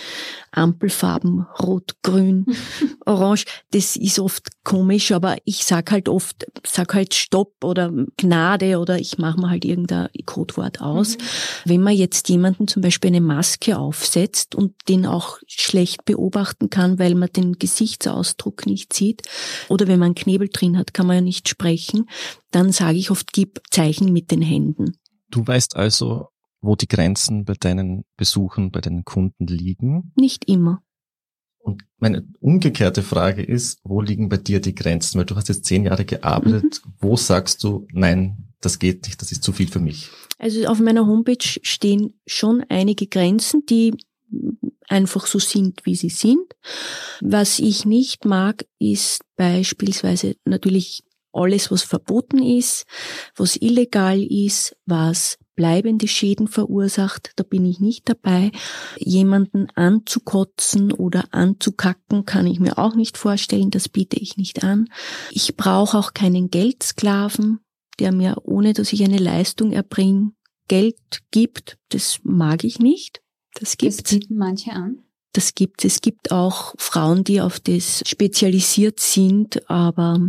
Ampelfarben 0.51 1.47
Rot, 1.61 1.95
Grün, 2.03 2.47
Orange. 3.07 3.45
Das 3.71 3.95
ist 3.95 4.19
oft 4.19 4.49
komisch, 4.64 5.12
aber 5.12 5.37
ich 5.45 5.64
sag 5.64 5.93
halt 5.93 6.09
oft, 6.09 6.45
sag 6.67 6.95
halt 6.95 7.14
Stopp 7.14 7.62
oder 7.62 7.93
Gnade 8.17 8.81
oder 8.81 8.99
ich 8.99 9.19
mache 9.19 9.41
mir 9.41 9.51
halt 9.51 9.64
irgendein 9.64 10.09
Codewort 10.27 10.81
aus. 10.81 11.17
Mhm. 11.17 11.23
Wenn 11.67 11.83
man 11.83 11.95
jetzt 11.95 12.29
jemanden 12.29 12.67
zum 12.67 12.83
Beispiel 12.83 13.09
eine 13.09 13.21
Maske 13.21 13.79
aufsetzt 13.79 14.57
und 14.57 14.75
den 14.88 15.07
auch 15.07 15.38
schlecht 15.47 16.05
beobachten 16.05 16.71
kann, 16.71 16.99
weil 16.99 17.14
man 17.14 17.29
den 17.29 17.61
Gesichtsausdruck 17.61 18.67
nicht 18.67 18.93
sieht, 18.93 19.23
oder 19.69 19.87
wenn 19.87 20.01
man 20.01 20.07
einen 20.07 20.14
Knebel 20.17 20.49
drin 20.49 20.77
hat, 20.77 20.95
kann 20.95 21.07
man 21.07 21.17
ja 21.17 21.23
nicht 21.23 21.49
sprechen, 21.49 22.09
dann 22.51 22.73
sage 22.73 22.99
ich 22.99 23.12
oft, 23.12 23.33
gib 23.33 23.61
Zeichen 23.71 24.12
mit 24.12 24.33
den 24.33 24.43
Händen. 24.43 24.99
Du 25.31 25.47
weißt 25.47 25.77
also, 25.77 26.29
wo 26.61 26.77
die 26.77 26.88
Grenzen 26.88 27.44
bei 27.44 27.55
deinen 27.55 28.05
Besuchen, 28.16 28.71
bei 28.71 28.81
deinen 28.81 29.05
Kunden 29.05 29.47
liegen. 29.47 30.12
Nicht 30.16 30.49
immer. 30.49 30.83
Und 31.59 31.85
meine 31.99 32.27
umgekehrte 32.40 33.03
Frage 33.03 33.42
ist, 33.42 33.81
wo 33.85 34.01
liegen 34.01 34.29
bei 34.29 34.37
dir 34.38 34.61
die 34.61 34.75
Grenzen? 34.75 35.18
Weil 35.18 35.27
du 35.27 35.37
hast 35.37 35.49
jetzt 35.49 35.66
zehn 35.66 35.85
Jahre 35.85 36.05
gearbeitet. 36.05 36.81
Wo 36.99 37.16
sagst 37.16 37.62
du, 37.62 37.87
nein, 37.92 38.55
das 38.61 38.79
geht 38.79 39.05
nicht, 39.07 39.21
das 39.21 39.33
ist 39.33 39.42
zu 39.42 39.53
viel 39.53 39.68
für 39.68 39.81
mich? 39.81 40.09
Also 40.38 40.66
auf 40.66 40.81
meiner 40.81 41.07
Homepage 41.07 41.37
stehen 41.42 42.18
schon 42.27 42.64
einige 42.68 43.07
Grenzen, 43.07 43.66
die 43.66 43.94
einfach 44.88 45.27
so 45.27 45.38
sind, 45.38 45.85
wie 45.85 45.97
sie 45.97 46.09
sind. 46.09 46.55
Was 47.21 47.59
ich 47.59 47.85
nicht 47.85 48.25
mag, 48.25 48.64
ist 48.79 49.23
beispielsweise 49.37 50.37
natürlich 50.44 51.03
alles, 51.33 51.71
was 51.71 51.83
verboten 51.83 52.42
ist, 52.42 52.85
was 53.37 53.57
illegal 53.57 54.23
ist, 54.23 54.77
was 54.87 55.38
bleibende 55.59 56.07
Schäden 56.07 56.47
verursacht, 56.47 57.33
da 57.35 57.42
bin 57.42 57.66
ich 57.66 57.81
nicht 57.81 58.09
dabei. 58.09 58.53
Jemanden 58.97 59.66
anzukotzen 59.75 60.92
oder 60.92 61.25
anzukacken 61.33 62.25
kann 62.25 62.47
ich 62.47 62.61
mir 62.61 62.79
auch 62.79 62.94
nicht 62.94 63.18
vorstellen, 63.18 63.73
das 63.73 63.88
biete 63.88 64.21
ich 64.21 64.37
nicht 64.37 64.62
an. 64.62 64.88
Ich 65.33 65.57
brauche 65.57 65.99
auch 65.99 66.14
keinen 66.14 66.49
Geldsklaven, 66.49 67.59
der 67.99 68.12
mir, 68.12 68.37
ohne 68.44 68.73
dass 68.73 68.92
ich 68.92 69.03
eine 69.03 69.18
Leistung 69.18 69.73
erbringe, 69.73 70.31
Geld 70.68 71.23
gibt. 71.33 71.77
Das 71.88 72.21
mag 72.23 72.62
ich 72.62 72.79
nicht. 72.79 73.21
Das 73.55 73.77
gibt 73.77 73.94
Das 73.94 74.03
bieten 74.05 74.37
manche 74.37 74.71
an. 74.71 75.03
Das 75.33 75.57
gibt 75.57 75.85
es. 75.85 76.01
gibt 76.01 76.31
auch 76.31 76.73
Frauen, 76.79 77.25
die 77.25 77.40
auf 77.40 77.59
das 77.59 78.05
spezialisiert 78.07 79.01
sind, 79.01 79.68
aber 79.68 80.21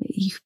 ich 0.00 0.38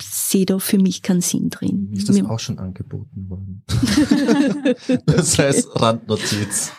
sehe 0.00 0.46
da 0.46 0.58
für 0.58 0.78
mich 0.78 1.02
keinen 1.02 1.20
Sinn 1.20 1.50
drin. 1.50 1.90
Ist 1.92 2.08
das 2.08 2.22
auch 2.24 2.38
schon 2.38 2.58
angeboten 2.58 3.28
worden? 3.28 3.64
das 5.06 5.38
heißt 5.38 5.68
Randnotiz, 5.80 6.72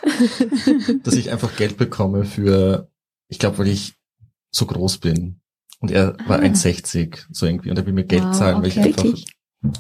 dass 1.04 1.16
ich 1.16 1.32
einfach 1.32 1.56
Geld 1.56 1.78
bekomme 1.78 2.26
für, 2.26 2.90
ich 3.28 3.40
glaube, 3.40 3.58
weil 3.60 3.68
ich 3.68 3.96
so 4.52 4.66
groß 4.66 5.00
bin. 5.00 5.42
Und 5.80 5.92
er 5.92 6.18
war 6.28 6.40
Ah. 6.40 6.44
1,60 6.44 7.26
so 7.32 7.46
irgendwie 7.46 7.70
und 7.70 7.78
er 7.78 7.86
will 7.86 7.94
mir 7.94 8.04
Geld 8.06 8.24
Wow, 8.24 8.38
zahlen, 8.38 8.58
weil 8.62 8.68
ich 8.68 8.78
okay. 8.78 8.88
einfach 8.90 9.04
Wirklich? 9.04 9.26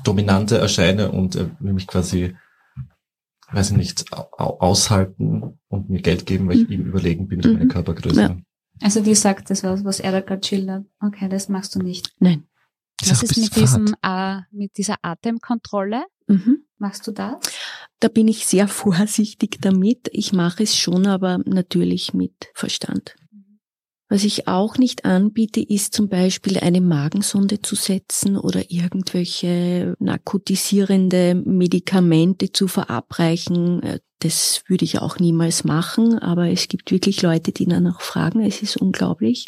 dominanter 0.03 0.57
erscheine 0.59 1.11
und 1.11 1.35
er 1.35 1.51
will 1.59 1.73
mich 1.73 1.87
quasi, 1.87 2.35
weiß 3.51 3.71
ich 3.71 3.77
nicht, 3.77 4.13
au- 4.13 4.29
au- 4.37 4.59
aushalten 4.59 5.59
und 5.67 5.89
mir 5.89 6.01
Geld 6.01 6.25
geben, 6.25 6.47
weil 6.47 6.57
ich 6.61 6.67
Mhm. 6.67 6.73
ihm 6.73 6.85
überlegen 6.87 7.27
bin 7.27 7.41
durch 7.41 7.53
meine 7.53 7.65
Mhm. 7.65 7.69
Körpergröße. 7.69 8.21
Ja. 8.21 8.37
Also 8.81 9.01
die 9.01 9.15
sagt 9.15 9.49
das 9.49 9.63
was, 9.63 9.83
was 9.83 9.99
er 9.99 10.11
da 10.11 10.21
gerade 10.21 10.45
schildert. 10.45 10.85
Okay, 10.99 11.27
das 11.29 11.49
machst 11.49 11.75
du 11.75 11.79
nicht. 11.79 12.13
Nein. 12.19 12.45
Das 12.99 13.11
Was 13.11 13.23
ist 13.23 13.37
ein 13.37 13.43
mit 13.43 13.55
diesem, 13.55 13.95
äh, 14.01 14.41
mit 14.51 14.77
dieser 14.77 14.95
Atemkontrolle? 15.01 16.03
Mhm. 16.27 16.65
Machst 16.77 17.07
du 17.07 17.11
das? 17.11 17.37
Da 17.99 18.07
bin 18.07 18.27
ich 18.27 18.45
sehr 18.45 18.67
vorsichtig 18.69 19.57
damit. 19.61 20.09
Ich 20.11 20.33
mache 20.33 20.63
es 20.63 20.75
schon, 20.75 21.07
aber 21.07 21.39
natürlich 21.45 22.13
mit 22.13 22.49
Verstand. 22.53 23.15
Was 24.11 24.23
ich 24.23 24.47
auch 24.47 24.79
nicht 24.79 25.05
anbiete, 25.05 25.61
ist 25.61 25.93
zum 25.93 26.09
Beispiel 26.09 26.57
eine 26.57 26.81
Magensonde 26.81 27.61
zu 27.61 27.75
setzen 27.75 28.37
oder 28.37 28.71
irgendwelche 28.71 29.93
narkotisierende 29.99 31.35
Medikamente 31.35 32.51
zu 32.51 32.67
verabreichen. 32.67 33.99
Das 34.19 34.63
würde 34.67 34.83
ich 34.85 34.99
auch 34.99 35.17
niemals 35.19 35.63
machen, 35.63 36.19
aber 36.19 36.47
es 36.49 36.67
gibt 36.67 36.91
wirklich 36.91 37.21
Leute, 37.21 37.51
die 37.51 37.65
danach 37.65 38.01
fragen. 38.01 38.41
Es 38.41 38.61
ist 38.61 38.77
unglaublich. 38.77 39.47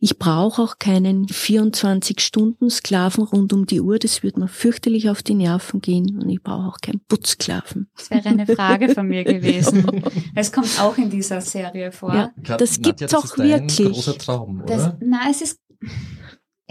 Ich 0.00 0.18
brauche 0.18 0.60
auch 0.60 0.80
keinen 0.80 1.26
24-Stunden-Sklaven 1.26 3.22
rund 3.22 3.52
um 3.52 3.66
die 3.66 3.80
Uhr. 3.80 4.00
Das 4.00 4.24
würde 4.24 4.40
mir 4.40 4.48
fürchterlich 4.48 5.08
auf 5.10 5.22
die 5.22 5.34
Nerven 5.34 5.80
gehen. 5.80 6.20
Und 6.20 6.28
ich 6.28 6.42
brauche 6.42 6.66
auch 6.66 6.78
keinen 6.80 7.00
Putzsklaven. 7.06 7.88
Das 7.96 8.10
wäre 8.10 8.28
eine 8.28 8.46
Frage 8.46 8.88
von 8.88 9.06
mir 9.06 9.22
gewesen. 9.32 10.02
Es 10.34 10.50
kommt 10.50 10.80
auch 10.80 10.98
in 10.98 11.08
dieser 11.08 11.40
Serie 11.40 11.92
vor. 11.92 12.12
Ja. 12.14 12.32
Das 12.56 12.78
Nadja, 12.78 12.92
gibt's 12.92 13.12
das 13.12 13.32
auch 13.32 13.38
wirklich. 13.38 13.92
großer 13.92 14.18
Traum, 14.18 14.64
Das, 14.66 14.82
oder? 14.82 14.98
na, 15.00 15.20
es 15.30 15.40
ist 15.42 15.60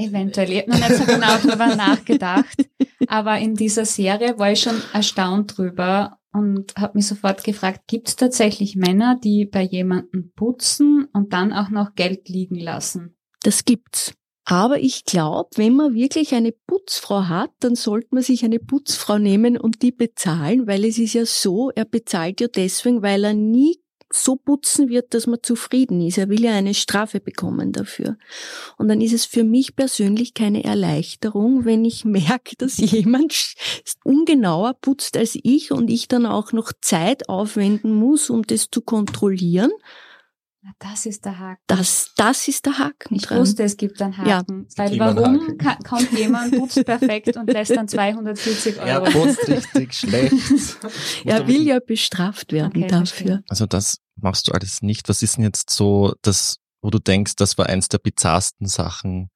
eventuell. 0.01 0.51
Ich 0.51 0.61
habe 0.61 0.71
noch 0.71 0.79
nicht 0.79 0.95
so 0.95 1.05
genau 1.05 1.37
drüber 1.37 1.75
nachgedacht. 1.75 2.55
Aber 3.07 3.37
in 3.37 3.55
dieser 3.55 3.85
Serie 3.85 4.37
war 4.37 4.51
ich 4.51 4.61
schon 4.61 4.81
erstaunt 4.93 5.57
drüber 5.57 6.19
und 6.33 6.73
habe 6.77 6.97
mich 6.97 7.07
sofort 7.07 7.43
gefragt, 7.43 7.81
gibt 7.87 8.07
es 8.07 8.15
tatsächlich 8.15 8.75
Männer, 8.75 9.19
die 9.21 9.45
bei 9.45 9.63
jemandem 9.63 10.31
putzen 10.35 11.07
und 11.13 11.33
dann 11.33 11.51
auch 11.53 11.69
noch 11.69 11.95
Geld 11.95 12.29
liegen 12.29 12.55
lassen? 12.55 13.15
Das 13.43 13.65
gibt's. 13.65 14.13
Aber 14.45 14.79
ich 14.79 15.05
glaube, 15.05 15.49
wenn 15.55 15.75
man 15.75 15.93
wirklich 15.93 16.33
eine 16.33 16.51
Putzfrau 16.51 17.27
hat, 17.27 17.51
dann 17.59 17.75
sollte 17.75 18.07
man 18.11 18.23
sich 18.23 18.43
eine 18.43 18.59
Putzfrau 18.59 19.17
nehmen 19.17 19.57
und 19.57 19.81
die 19.81 19.91
bezahlen, 19.91 20.67
weil 20.67 20.83
es 20.83 20.97
ist 20.97 21.13
ja 21.13 21.25
so, 21.25 21.69
er 21.69 21.85
bezahlt 21.85 22.41
ja 22.41 22.47
deswegen, 22.47 23.01
weil 23.01 23.23
er 23.23 23.33
nie 23.33 23.80
so 24.11 24.35
putzen 24.35 24.89
wird, 24.89 25.13
dass 25.13 25.27
man 25.27 25.39
zufrieden 25.41 26.01
ist. 26.01 26.17
Er 26.17 26.29
will 26.29 26.41
ja 26.41 26.51
eine 26.51 26.73
Strafe 26.73 27.19
bekommen 27.19 27.71
dafür. 27.71 28.17
Und 28.77 28.87
dann 28.87 29.01
ist 29.01 29.13
es 29.13 29.25
für 29.25 29.43
mich 29.43 29.75
persönlich 29.75 30.33
keine 30.33 30.63
Erleichterung, 30.63 31.65
wenn 31.65 31.85
ich 31.85 32.05
merke, 32.05 32.55
dass 32.57 32.77
jemand 32.77 33.55
ungenauer 34.03 34.73
putzt 34.73 35.17
als 35.17 35.37
ich 35.41 35.71
und 35.71 35.89
ich 35.89 36.07
dann 36.07 36.25
auch 36.25 36.51
noch 36.51 36.71
Zeit 36.81 37.29
aufwenden 37.29 37.93
muss, 37.93 38.29
um 38.29 38.43
das 38.43 38.69
zu 38.69 38.81
kontrollieren. 38.81 39.71
Das 40.77 41.05
ist 41.07 41.25
der 41.25 41.39
Haken. 41.39 41.61
Das, 41.67 42.11
das 42.15 42.47
ist 42.47 42.65
der 42.67 42.77
Haken 42.77 43.15
Ich 43.15 43.23
dran. 43.23 43.39
wusste, 43.39 43.63
es 43.63 43.77
gibt 43.77 43.99
einen 44.01 44.13
Ja. 44.13 44.37
Haken. 44.37 44.67
Weil 44.75 44.93
immer 44.93 45.07
einen 45.07 45.17
warum 45.17 45.57
Haken. 45.63 45.83
kommt 45.83 46.11
jemand, 46.11 46.55
putzt 46.57 46.85
perfekt 46.85 47.35
und 47.35 47.51
lässt 47.51 47.71
dann 47.71 47.87
240 47.87 48.77
Er 48.77 49.01
Euro? 49.01 49.11
putzt 49.11 49.47
richtig 49.47 49.93
schlecht. 49.93 50.33
Er 51.25 51.47
will 51.47 51.63
ja 51.65 51.79
bestraft 51.79 52.51
werden 52.51 52.67
Okay, 52.83 52.87
dafür. 52.87 53.05
verstehe. 53.05 53.43
Also 53.49 53.65
das 53.65 53.97
machst 54.17 54.47
du 54.47 54.51
alles 54.51 54.81
nicht. 54.83 55.09
Was 55.09 55.23
ist 55.23 55.37
denn 55.37 55.43
jetzt 55.45 55.71
so 55.71 56.13
das, 56.21 56.57
wo 56.81 56.89
du 56.91 56.99
denkst, 56.99 57.35
das 57.37 57.57
war 57.57 57.65
eins 57.67 57.89
der 57.89 57.97
bizarrsten 57.97 58.67
Sachen, 58.67 59.29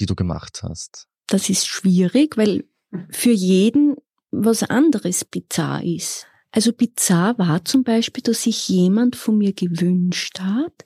die 0.00 0.06
du 0.06 0.14
gemacht 0.14 0.62
hast? 0.62 1.08
Das 1.26 1.50
ist 1.50 1.66
schwierig, 1.66 2.38
weil 2.38 2.64
für 3.10 3.32
jeden 3.32 3.96
was 4.30 4.62
anderes 4.62 5.24
bizarr 5.26 5.82
ist. 5.84 6.26
Also 6.50 6.72
bizarr 6.72 7.38
war 7.38 7.64
zum 7.64 7.84
Beispiel, 7.84 8.22
dass 8.22 8.42
sich 8.42 8.68
jemand 8.68 9.16
von 9.16 9.38
mir 9.38 9.52
gewünscht 9.52 10.40
hat, 10.40 10.84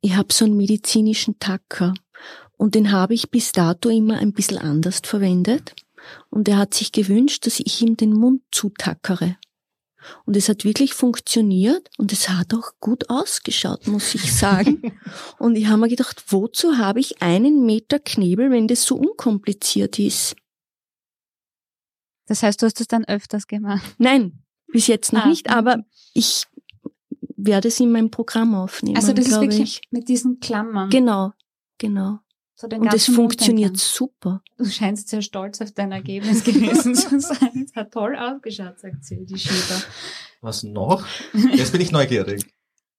ich 0.00 0.14
habe 0.14 0.32
so 0.32 0.44
einen 0.44 0.56
medizinischen 0.56 1.38
Tacker 1.40 1.94
und 2.56 2.74
den 2.74 2.92
habe 2.92 3.14
ich 3.14 3.30
bis 3.30 3.52
dato 3.52 3.88
immer 3.88 4.18
ein 4.18 4.32
bisschen 4.32 4.58
anders 4.58 5.00
verwendet. 5.04 5.74
Und 6.30 6.48
er 6.48 6.58
hat 6.58 6.74
sich 6.74 6.92
gewünscht, 6.92 7.46
dass 7.46 7.58
ich 7.58 7.82
ihm 7.82 7.96
den 7.96 8.12
Mund 8.12 8.42
zutackere. 8.52 9.36
Und 10.24 10.36
es 10.36 10.48
hat 10.48 10.64
wirklich 10.64 10.94
funktioniert 10.94 11.90
und 11.98 12.12
es 12.12 12.28
hat 12.28 12.54
auch 12.54 12.70
gut 12.78 13.10
ausgeschaut, 13.10 13.88
muss 13.88 14.14
ich 14.14 14.32
sagen. 14.32 14.96
und 15.38 15.56
ich 15.56 15.66
habe 15.66 15.80
mir 15.80 15.88
gedacht, 15.88 16.22
wozu 16.28 16.78
habe 16.78 17.00
ich 17.00 17.20
einen 17.20 17.66
Meter 17.66 17.98
Knebel, 17.98 18.52
wenn 18.52 18.68
das 18.68 18.84
so 18.84 18.94
unkompliziert 18.94 19.98
ist? 19.98 20.36
Das 22.26 22.44
heißt, 22.44 22.62
du 22.62 22.66
hast 22.66 22.80
es 22.80 22.86
dann 22.86 23.04
öfters 23.04 23.48
gemacht. 23.48 23.96
Nein, 23.98 24.44
bis 24.68 24.86
jetzt 24.86 25.12
noch 25.12 25.24
Ah. 25.24 25.28
nicht, 25.28 25.50
aber 25.50 25.84
ich 26.14 26.44
werde 27.36 27.68
es 27.68 27.78
in 27.80 27.92
mein 27.92 28.10
Programm 28.10 28.54
aufnehmen. 28.54 28.96
Also 28.96 29.12
das 29.12 29.28
ist 29.28 29.40
wirklich 29.40 29.60
ich. 29.60 29.80
mit 29.90 30.08
diesen 30.08 30.40
Klammern. 30.40 30.90
Genau, 30.90 31.32
genau. 31.78 32.18
So 32.58 32.66
den 32.68 32.80
Und 32.80 32.94
es 32.94 33.04
funktioniert 33.06 33.76
super. 33.76 34.42
Du 34.56 34.64
scheinst 34.64 35.10
sehr 35.10 35.20
stolz 35.20 35.60
auf 35.60 35.72
dein 35.72 35.92
Ergebnis 35.92 36.42
gewesen 36.42 36.94
zu 36.94 37.20
sein. 37.20 37.66
Es 37.68 37.76
hat 37.76 37.92
toll 37.92 38.16
ausgeschaut, 38.16 38.80
sagt 38.80 39.04
sie, 39.04 39.26
die 39.26 39.38
Schieber. 39.38 39.82
Was 40.40 40.62
noch? 40.62 41.04
Jetzt 41.52 41.72
bin 41.72 41.82
ich 41.82 41.92
neugierig. 41.92 42.42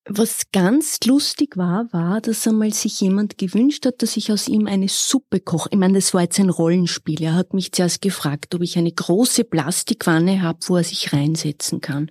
Was 0.09 0.51
ganz 0.53 0.99
lustig 1.05 1.57
war, 1.57 1.91
war, 1.91 2.21
dass 2.21 2.47
einmal 2.47 2.73
sich 2.73 3.01
jemand 3.01 3.37
gewünscht 3.37 3.85
hat, 3.85 4.01
dass 4.01 4.15
ich 4.15 4.31
aus 4.31 4.47
ihm 4.47 4.65
eine 4.65 4.87
Suppe 4.87 5.41
koche. 5.41 5.67
Ich 5.71 5.77
meine, 5.77 5.95
das 5.95 6.13
war 6.13 6.21
jetzt 6.21 6.39
ein 6.39 6.49
Rollenspiel. 6.49 7.21
Er 7.21 7.35
hat 7.35 7.53
mich 7.53 7.73
zuerst 7.73 8.01
gefragt, 8.01 8.55
ob 8.55 8.61
ich 8.61 8.77
eine 8.77 8.91
große 8.91 9.43
Plastikwanne 9.43 10.41
habe, 10.41 10.59
wo 10.67 10.77
er 10.77 10.85
sich 10.85 11.11
reinsetzen 11.11 11.81
kann. 11.81 12.09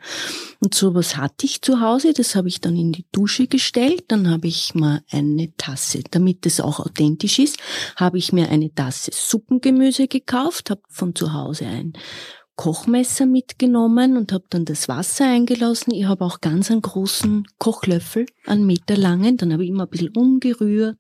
Und 0.60 0.74
sowas 0.74 1.16
hatte 1.16 1.46
ich 1.46 1.62
zu 1.62 1.80
Hause, 1.80 2.12
das 2.12 2.34
habe 2.34 2.48
ich 2.48 2.60
dann 2.60 2.76
in 2.76 2.92
die 2.92 3.06
Dusche 3.12 3.46
gestellt. 3.46 4.04
Dann 4.08 4.28
habe 4.28 4.46
ich 4.46 4.74
mir 4.74 5.02
eine 5.10 5.56
Tasse, 5.56 6.02
damit 6.10 6.44
es 6.44 6.60
auch 6.60 6.80
authentisch 6.80 7.38
ist, 7.38 7.56
habe 7.96 8.18
ich 8.18 8.30
mir 8.30 8.50
eine 8.50 8.74
Tasse 8.74 9.10
Suppengemüse 9.14 10.06
gekauft, 10.06 10.68
habe 10.68 10.82
von 10.90 11.14
zu 11.14 11.32
Hause 11.32 11.64
ein 11.66 11.94
Kochmesser 12.56 13.26
mitgenommen 13.26 14.16
und 14.16 14.32
habe 14.32 14.44
dann 14.48 14.64
das 14.64 14.88
Wasser 14.88 15.26
eingelassen. 15.26 15.92
Ich 15.92 16.06
habe 16.06 16.24
auch 16.24 16.40
ganz 16.40 16.70
einen 16.70 16.80
großen 16.80 17.46
Kochlöffel, 17.58 18.26
einen 18.46 18.66
Meter 18.66 18.96
langen. 18.96 19.36
Dann 19.36 19.52
habe 19.52 19.62
ich 19.62 19.70
immer 19.70 19.84
ein 19.84 19.90
bisschen 19.90 20.16
umgerührt 20.16 20.96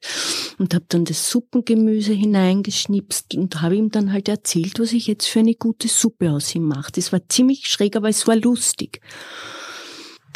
und 0.58 0.74
habe 0.74 0.84
dann 0.88 1.06
das 1.06 1.30
Suppengemüse 1.30 2.12
hineingeschnipst 2.12 3.34
und 3.34 3.62
habe 3.62 3.76
ihm 3.76 3.90
dann 3.90 4.12
halt 4.12 4.28
erzählt, 4.28 4.78
was 4.78 4.92
ich 4.92 5.06
jetzt 5.06 5.26
für 5.26 5.40
eine 5.40 5.54
gute 5.54 5.88
Suppe 5.88 6.30
aus 6.30 6.54
ihm 6.54 6.64
mache. 6.64 6.92
Das 6.92 7.12
war 7.12 7.26
ziemlich 7.28 7.66
schräg, 7.66 7.96
aber 7.96 8.10
es 8.10 8.26
war 8.26 8.36
lustig. 8.36 9.00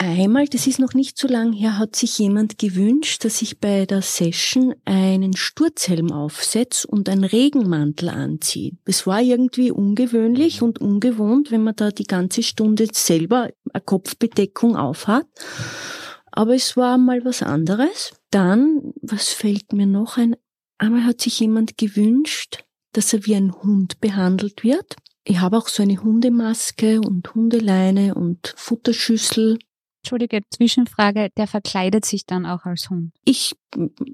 Einmal, 0.02 0.46
das 0.46 0.66
ist 0.66 0.78
noch 0.78 0.94
nicht 0.94 1.18
so 1.18 1.28
lang 1.28 1.52
her, 1.52 1.76
hat 1.76 1.94
sich 1.94 2.16
jemand 2.16 2.56
gewünscht, 2.56 3.22
dass 3.22 3.42
ich 3.42 3.58
bei 3.58 3.84
der 3.84 4.00
Session 4.00 4.74
einen 4.86 5.36
Sturzhelm 5.36 6.10
aufsetze 6.10 6.88
und 6.88 7.06
einen 7.10 7.24
Regenmantel 7.24 8.08
anziehe. 8.08 8.78
Das 8.86 9.06
war 9.06 9.20
irgendwie 9.20 9.70
ungewöhnlich 9.70 10.62
und 10.62 10.80
ungewohnt, 10.80 11.50
wenn 11.50 11.64
man 11.64 11.76
da 11.76 11.90
die 11.90 12.04
ganze 12.04 12.42
Stunde 12.42 12.86
selber 12.90 13.50
eine 13.74 13.82
Kopfbedeckung 13.82 14.74
aufhat. 14.74 15.26
Aber 16.32 16.54
es 16.54 16.78
war 16.78 16.96
mal 16.96 17.22
was 17.26 17.42
anderes. 17.42 18.14
Dann, 18.30 18.94
was 19.02 19.28
fällt 19.28 19.74
mir 19.74 19.86
noch 19.86 20.16
ein? 20.16 20.34
Einmal 20.78 21.04
hat 21.04 21.20
sich 21.20 21.40
jemand 21.40 21.76
gewünscht, 21.76 22.64
dass 22.92 23.12
er 23.12 23.26
wie 23.26 23.34
ein 23.34 23.52
Hund 23.52 24.00
behandelt 24.00 24.64
wird. 24.64 24.96
Ich 25.24 25.40
habe 25.40 25.58
auch 25.58 25.68
so 25.68 25.82
eine 25.82 26.02
Hundemaske 26.02 27.02
und 27.02 27.34
Hundeleine 27.34 28.14
und 28.14 28.54
Futterschüssel 28.56 29.58
Entschuldige, 30.02 30.40
Zwischenfrage, 30.50 31.30
der 31.36 31.46
verkleidet 31.46 32.04
sich 32.04 32.26
dann 32.26 32.46
auch 32.46 32.64
als 32.64 32.88
Hund. 32.90 33.12
Ich 33.24 33.54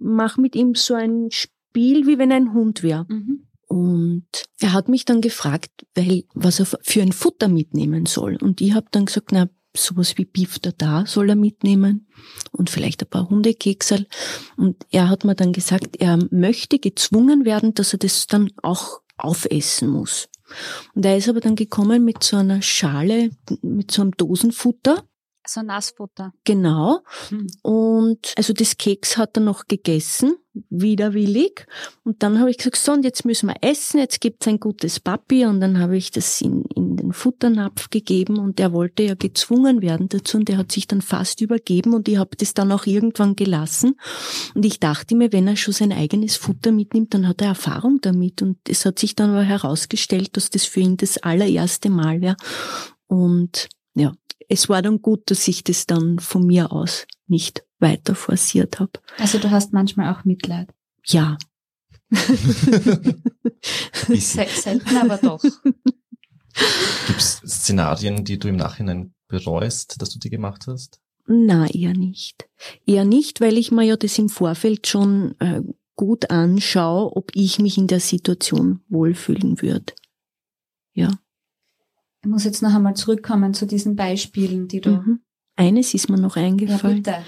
mache 0.01 0.40
mit 0.40 0.57
ihm 0.57 0.75
so 0.75 0.94
ein 0.94 1.29
Spiel, 1.31 2.07
wie 2.07 2.18
wenn 2.18 2.33
ein 2.33 2.53
Hund 2.53 2.83
wäre. 2.83 3.07
Mhm. 3.09 3.46
Und 3.68 4.27
er 4.61 4.72
hat 4.72 4.88
mich 4.88 5.05
dann 5.05 5.20
gefragt, 5.20 5.70
weil, 5.94 6.25
was 6.35 6.61
er 6.61 6.66
für 6.66 7.03
ein 7.03 7.12
Futter 7.12 7.49
mitnehmen 7.49 8.07
soll. 8.07 8.37
Und 8.40 8.61
ich 8.61 8.75
habe 8.75 8.87
dann 8.90 9.07
gesagt, 9.07 9.33
na, 9.33 9.49
sowas 9.77 10.16
wie 10.16 10.25
Beef 10.25 10.59
da 10.59 11.05
soll 11.07 11.31
er 11.31 11.37
mitnehmen 11.37 12.09
und 12.53 12.70
vielleicht 12.70 13.03
ein 13.03 13.11
paar 13.11 13.29
Hundekeksel. 13.29 14.07
Und 14.57 14.87
er 14.90 15.09
hat 15.09 15.25
mir 15.25 15.35
dann 15.35 15.53
gesagt, 15.53 15.96
er 15.96 16.18
möchte 16.31 16.79
gezwungen 16.79 17.44
werden, 17.44 17.75
dass 17.75 17.92
er 17.92 17.99
das 17.99 18.27
dann 18.27 18.51
auch 18.62 19.01
aufessen 19.16 19.88
muss. 19.88 20.29
Und 20.94 21.05
er 21.05 21.16
ist 21.16 21.29
aber 21.29 21.40
dann 21.40 21.57
gekommen 21.57 22.05
mit 22.05 22.22
so 22.22 22.37
einer 22.37 22.62
Schale, 22.62 23.31
mit 23.62 23.90
so 23.90 24.03
einem 24.03 24.12
Dosenfutter 24.12 25.05
so 25.49 25.63
Nassfutter. 25.63 26.33
Genau. 26.45 27.01
Hm. 27.29 27.47
Und 27.63 28.33
also 28.37 28.53
das 28.53 28.77
Keks 28.77 29.17
hat 29.17 29.37
er 29.37 29.43
noch 29.43 29.67
gegessen, 29.69 30.37
widerwillig. 30.71 31.67
Und 32.05 32.23
dann 32.23 32.39
habe 32.39 32.51
ich 32.51 32.59
gesagt, 32.59 32.77
so, 32.77 32.93
und 32.93 33.05
jetzt 33.05 33.25
müssen 33.25 33.49
wir 33.49 33.57
essen, 33.61 33.99
jetzt 33.99 34.21
gibt's 34.21 34.49
ein 34.49 34.61
gutes 34.61 35.01
Papi. 35.01 35.47
Und 35.47 35.61
dann 35.61 35.79
habe 35.79 35.97
ich 35.97 36.11
das 36.11 36.41
in, 36.41 36.65
in 36.75 36.97
den 36.97 37.13
Futternapf 37.13 37.91
gegeben 37.91 38.39
und 38.39 38.59
der 38.59 38.73
wollte 38.73 39.03
ja 39.03 39.15
gezwungen 39.15 39.83
werden 39.83 40.09
dazu 40.09 40.39
und 40.39 40.49
der 40.49 40.59
hat 40.59 40.73
sich 40.73 40.87
dann 40.87 41.03
fast 41.03 41.41
übergeben 41.41 41.95
und 41.95 42.09
ich 42.09 42.17
habe 42.17 42.37
das 42.37 42.55
dann 42.55 42.73
auch 42.73 42.87
irgendwann 42.87 43.37
gelassen. 43.37 43.97
Und 44.55 44.65
ich 44.65 44.81
dachte 44.81 45.17
mir, 45.17 45.33
wenn 45.33 45.49
er 45.49 45.57
schon 45.57 45.75
sein 45.75 45.93
eigenes 45.93 46.37
Futter 46.37 46.73
mitnimmt, 46.73 47.15
dann 47.15 47.29
hat 47.29 47.41
er 47.41 47.49
Erfahrung 47.49 48.01
damit. 48.01 48.43
Und 48.43 48.59
es 48.69 48.85
hat 48.85 48.99
sich 48.99 49.15
dann 49.15 49.31
aber 49.31 49.43
herausgestellt, 49.43 50.37
dass 50.37 50.51
das 50.51 50.65
für 50.65 50.81
ihn 50.81 50.97
das 50.97 51.19
allererste 51.19 51.91
Mal 51.91 52.21
wäre. 52.21 52.37
Und 53.07 53.69
ja, 53.95 54.13
es 54.49 54.69
war 54.69 54.83
dann 54.83 55.03
gut, 55.03 55.31
dass 55.31 55.49
ich 55.49 55.65
das 55.65 55.87
dann 55.87 56.19
von 56.19 56.47
mir 56.47 56.73
aus 56.73 57.07
nicht 57.27 57.65
weiter 57.79 58.15
forciert 58.15 58.81
habe. 58.81 58.93
Also 59.19 59.39
du 59.39 59.51
hast 59.51 59.73
manchmal 59.73 60.15
auch 60.15 60.25
Mitleid. 60.25 60.69
Ja. 61.05 61.37
Selten, 64.17 64.97
aber 64.97 65.19
doch. 65.19 65.43
Gibt 65.43 67.19
es 67.19 67.43
Szenarien, 67.47 68.25
die 68.25 68.39
du 68.39 68.49
im 68.49 68.57
Nachhinein 68.57 69.13
bereust, 69.29 70.01
dass 70.01 70.11
du 70.11 70.19
die 70.19 70.31
gemacht 70.31 70.67
hast? 70.67 71.01
Na, 71.27 71.67
eher 71.69 71.93
nicht. 71.95 72.49
Eher 72.87 73.05
nicht, 73.05 73.41
weil 73.41 73.59
ich 73.59 73.73
mir 73.73 73.83
ja 73.83 73.97
das 73.97 74.19
im 74.19 74.29
Vorfeld 74.29 74.87
schon 74.87 75.35
äh, 75.41 75.61
gut 75.97 76.31
anschaue, 76.31 77.17
ob 77.17 77.33
ich 77.35 77.59
mich 77.59 77.77
in 77.79 77.89
der 77.89 78.01
Situation 78.01 78.81
wohlfühlen 78.89 79.61
würde. 79.61 79.93
Ja. 80.93 81.11
Ich 82.27 82.31
muss 82.33 82.43
jetzt 82.43 82.61
noch 82.61 82.75
einmal 82.75 82.95
zurückkommen 82.95 83.55
zu 83.55 83.69
diesen 83.69 83.95
Beispielen, 83.95 84.67
die 84.67 84.81
du. 84.81 84.91
Mhm. 84.91 85.21
Eines 85.55 85.95
ist 85.95 86.11
mir 86.11 86.19
noch 86.19 86.35
eingefallen. 86.35 87.05
Ja. 87.07 87.23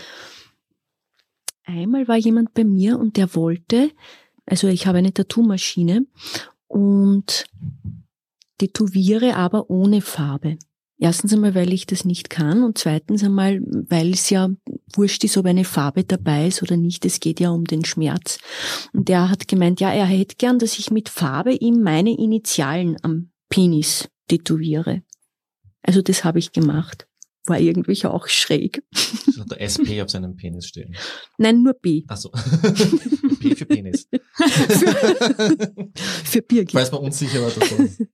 Einmal 1.64 2.08
war 2.08 2.16
jemand 2.16 2.52
bei 2.52 2.64
mir 2.64 2.98
und 2.98 3.16
der 3.16 3.32
wollte, 3.36 3.92
also 4.44 4.66
ich 4.66 4.88
habe 4.88 4.98
eine 4.98 5.14
Tattoo-Maschine 5.14 6.04
und 6.66 7.46
tätowiere 8.58 9.36
aber 9.36 9.70
ohne 9.70 10.00
Farbe. 10.00 10.58
Erstens 10.98 11.32
einmal, 11.32 11.54
weil 11.54 11.72
ich 11.72 11.86
das 11.86 12.04
nicht 12.04 12.28
kann 12.28 12.64
und 12.64 12.76
zweitens 12.76 13.22
einmal, 13.22 13.60
weil 13.60 14.10
es 14.10 14.30
ja 14.30 14.48
wurscht 14.94 15.22
ist, 15.22 15.36
ob 15.36 15.46
eine 15.46 15.64
Farbe 15.64 16.02
dabei 16.02 16.48
ist 16.48 16.60
oder 16.60 16.76
nicht. 16.76 17.04
Es 17.04 17.20
geht 17.20 17.38
ja 17.38 17.50
um 17.50 17.66
den 17.66 17.84
Schmerz. 17.84 18.40
Und 18.92 19.06
der 19.08 19.30
hat 19.30 19.46
gemeint, 19.46 19.78
ja, 19.78 19.92
er 19.92 20.06
hätte 20.06 20.34
gern, 20.34 20.58
dass 20.58 20.76
ich 20.76 20.90
mit 20.90 21.08
Farbe 21.08 21.52
ihm 21.52 21.82
meine 21.82 22.18
Initialen 22.18 22.96
am 23.02 23.30
Penis 23.48 24.08
tätowiere. 24.28 25.02
Also 25.82 26.02
das 26.02 26.24
habe 26.24 26.38
ich 26.38 26.52
gemacht. 26.52 27.06
War 27.46 27.58
irgendwie 27.58 28.04
auch 28.04 28.28
schräg. 28.28 28.82
So 28.92 29.44
der 29.44 29.60
SP 29.64 30.02
auf 30.02 30.10
seinem 30.10 30.36
Penis 30.36 30.66
stehen. 30.66 30.94
Nein, 31.38 31.62
nur 31.62 31.72
B. 31.72 32.04
Achso. 32.06 32.30
P 33.40 33.54
für 33.56 33.64
Penis. 33.64 34.06
für, 34.10 35.88
für 36.24 36.42
Birgit. 36.42 36.74
Weiß 36.74 36.92
man 36.92 37.00
unsicher 37.00 37.40
war 37.40 37.50
das 37.50 37.68
so. 37.98 38.08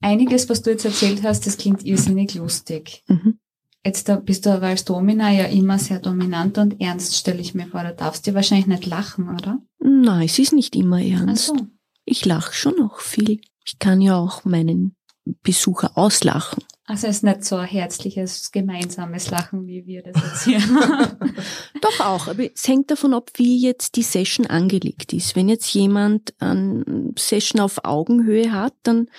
Einiges, 0.00 0.48
was 0.48 0.62
du 0.62 0.70
jetzt 0.70 0.84
erzählt 0.84 1.24
hast, 1.24 1.46
das 1.46 1.56
klingt 1.56 1.84
irrsinnig 1.84 2.34
lustig. 2.34 3.02
Mhm. 3.08 3.40
Jetzt 3.84 4.08
da 4.08 4.16
bist 4.16 4.46
du 4.46 4.50
aber 4.50 4.66
als 4.66 4.84
Domina 4.84 5.32
ja 5.32 5.46
immer 5.46 5.78
sehr 5.78 5.98
dominant 5.98 6.58
und 6.58 6.80
ernst, 6.80 7.16
stelle 7.16 7.40
ich 7.40 7.54
mir 7.54 7.66
vor. 7.66 7.82
Da 7.82 7.92
darfst 7.92 8.26
du 8.26 8.34
wahrscheinlich 8.34 8.66
nicht 8.66 8.86
lachen, 8.86 9.28
oder? 9.34 9.60
Nein, 9.80 10.26
es 10.26 10.38
ist 10.38 10.52
nicht 10.52 10.76
immer 10.76 11.02
ernst. 11.02 11.52
Ach 11.54 11.58
so. 11.58 11.66
Ich 12.04 12.24
lache 12.24 12.52
schon 12.54 12.76
noch 12.76 13.00
viel. 13.00 13.40
Ich 13.64 13.78
kann 13.78 14.00
ja 14.00 14.16
auch 14.16 14.44
meinen 14.44 14.94
Besucher 15.42 15.96
auslachen. 15.96 16.64
Also 16.84 17.06
es 17.06 17.16
ist 17.16 17.22
nicht 17.22 17.44
so 17.44 17.56
ein 17.56 17.68
herzliches, 17.68 18.50
gemeinsames 18.50 19.30
Lachen, 19.30 19.66
wie 19.66 19.84
wir 19.86 20.02
das 20.02 20.22
jetzt 20.22 20.44
hier 20.44 20.58
Doch 21.82 22.00
auch, 22.00 22.28
aber 22.28 22.50
es 22.50 22.66
hängt 22.66 22.90
davon 22.90 23.12
ab, 23.12 23.30
wie 23.34 23.60
jetzt 23.60 23.96
die 23.96 24.02
Session 24.02 24.46
angelegt 24.46 25.12
ist. 25.12 25.36
Wenn 25.36 25.50
jetzt 25.50 25.72
jemand 25.74 26.32
eine 26.40 27.12
Session 27.18 27.60
auf 27.60 27.84
Augenhöhe 27.84 28.52
hat, 28.52 28.72
dann 28.84 29.10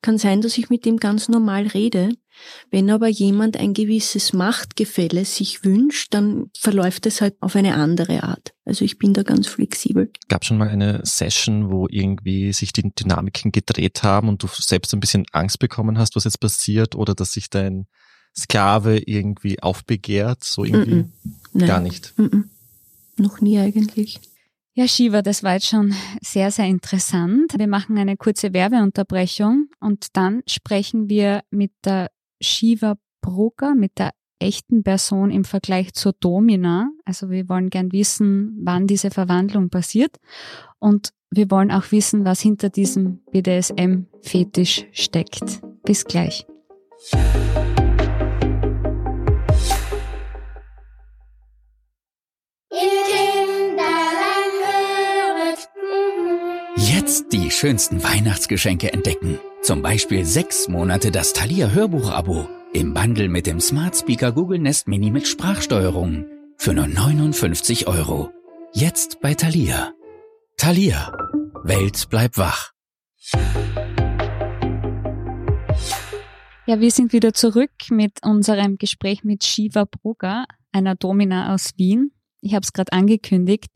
kann 0.00 0.16
sein, 0.16 0.40
dass 0.40 0.56
ich 0.56 0.70
mit 0.70 0.86
dem 0.86 0.96
ganz 0.96 1.28
normal 1.28 1.66
rede. 1.66 2.08
Wenn 2.70 2.90
aber 2.90 3.08
jemand 3.08 3.56
ein 3.56 3.74
gewisses 3.74 4.32
Machtgefälle 4.32 5.24
sich 5.24 5.64
wünscht, 5.64 6.12
dann 6.14 6.50
verläuft 6.58 7.06
es 7.06 7.20
halt 7.20 7.36
auf 7.40 7.56
eine 7.56 7.74
andere 7.74 8.22
Art. 8.22 8.52
Also 8.64 8.84
ich 8.84 8.98
bin 8.98 9.14
da 9.14 9.22
ganz 9.22 9.46
flexibel. 9.46 10.10
Gab 10.28 10.44
schon 10.44 10.58
mal 10.58 10.68
eine 10.68 11.00
Session, 11.04 11.70
wo 11.70 11.86
irgendwie 11.88 12.52
sich 12.52 12.72
die 12.72 12.90
Dynamiken 12.90 13.52
gedreht 13.52 14.02
haben 14.02 14.28
und 14.28 14.42
du 14.42 14.48
selbst 14.48 14.92
ein 14.92 15.00
bisschen 15.00 15.24
Angst 15.32 15.58
bekommen 15.58 15.98
hast, 15.98 16.16
was 16.16 16.24
jetzt 16.24 16.40
passiert 16.40 16.94
oder 16.94 17.14
dass 17.14 17.32
sich 17.32 17.50
dein 17.50 17.86
Sklave 18.36 18.98
irgendwie 18.98 19.62
aufbegehrt, 19.62 20.44
so 20.44 20.64
irgendwie 20.64 21.06
Mm-mm. 21.54 21.66
gar 21.66 21.80
nicht. 21.80 22.12
Mm-mm. 22.18 22.44
Noch 23.16 23.40
nie 23.40 23.58
eigentlich. 23.58 24.20
Ja, 24.74 24.86
Shiva, 24.86 25.22
das 25.22 25.42
war 25.42 25.54
jetzt 25.54 25.66
schon 25.66 25.92
sehr, 26.20 26.52
sehr 26.52 26.66
interessant. 26.66 27.52
Wir 27.58 27.66
machen 27.66 27.98
eine 27.98 28.16
kurze 28.16 28.52
Werbeunterbrechung 28.52 29.68
und 29.80 30.06
dann 30.12 30.42
sprechen 30.46 31.08
wir 31.08 31.42
mit 31.50 31.72
der 31.84 32.10
Shiva 32.40 32.96
Broker, 33.20 33.74
mit 33.74 33.98
der 33.98 34.12
echten 34.38 34.82
Person 34.82 35.30
im 35.30 35.44
Vergleich 35.44 35.92
zur 35.94 36.12
Domina. 36.12 36.90
Also 37.04 37.30
wir 37.30 37.48
wollen 37.48 37.70
gern 37.70 37.92
wissen, 37.92 38.58
wann 38.62 38.86
diese 38.86 39.10
Verwandlung 39.10 39.70
passiert. 39.70 40.16
Und 40.78 41.10
wir 41.30 41.50
wollen 41.50 41.70
auch 41.70 41.90
wissen, 41.90 42.24
was 42.24 42.40
hinter 42.40 42.70
diesem 42.70 43.20
BDSM-Fetisch 43.32 44.86
steckt. 44.92 45.60
Bis 45.84 46.04
gleich. 46.04 46.46
Jetzt 56.76 57.32
die 57.32 57.50
schönsten 57.50 58.02
Weihnachtsgeschenke 58.02 58.92
entdecken. 58.92 59.38
Zum 59.68 59.82
Beispiel 59.82 60.24
sechs 60.24 60.66
Monate 60.66 61.10
das 61.10 61.34
Thalia 61.34 61.68
Hörbuch-Abo 61.68 62.48
im 62.72 62.94
Bundle 62.94 63.28
mit 63.28 63.46
dem 63.46 63.60
Smart 63.60 63.94
Speaker 63.94 64.32
Google 64.32 64.60
Nest 64.60 64.88
Mini 64.88 65.10
mit 65.10 65.28
Sprachsteuerung 65.28 66.24
für 66.56 66.72
nur 66.72 66.86
59 66.86 67.86
Euro. 67.86 68.30
Jetzt 68.72 69.20
bei 69.20 69.34
Thalia. 69.34 69.92
Thalia. 70.56 71.12
Welt 71.64 72.08
bleibt 72.08 72.38
wach. 72.38 72.72
Ja, 76.64 76.80
wir 76.80 76.90
sind 76.90 77.12
wieder 77.12 77.34
zurück 77.34 77.72
mit 77.90 78.24
unserem 78.24 78.78
Gespräch 78.78 79.22
mit 79.22 79.44
Shiva 79.44 79.84
Brugger, 79.84 80.46
einer 80.72 80.94
Domina 80.94 81.52
aus 81.52 81.74
Wien. 81.76 82.12
Ich 82.40 82.54
habe 82.54 82.62
es 82.62 82.72
gerade 82.72 82.92
angekündigt. 82.92 83.70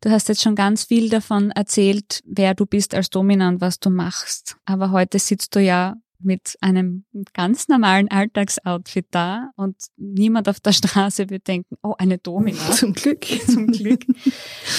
Du 0.00 0.10
hast 0.10 0.28
jetzt 0.28 0.42
schon 0.42 0.54
ganz 0.54 0.84
viel 0.84 1.08
davon 1.08 1.50
erzählt, 1.50 2.20
wer 2.26 2.54
du 2.54 2.66
bist 2.66 2.94
als 2.94 3.10
Domina 3.10 3.48
und 3.48 3.60
was 3.60 3.80
du 3.80 3.90
machst. 3.90 4.56
Aber 4.66 4.90
heute 4.90 5.18
sitzt 5.18 5.54
du 5.54 5.60
ja 5.60 5.96
mit 6.24 6.56
einem 6.60 7.04
ganz 7.34 7.68
normalen 7.68 8.08
Alltagsoutfit 8.10 9.06
da 9.10 9.50
und 9.56 9.76
niemand 9.96 10.48
auf 10.48 10.60
der 10.60 10.72
Straße 10.72 11.30
wird 11.30 11.46
denken, 11.46 11.76
oh, 11.82 11.94
eine 11.98 12.18
Domina. 12.18 12.58
Zum 12.72 12.94
Glück. 12.94 13.24
Zum 13.46 13.68
Glück. 13.68 14.04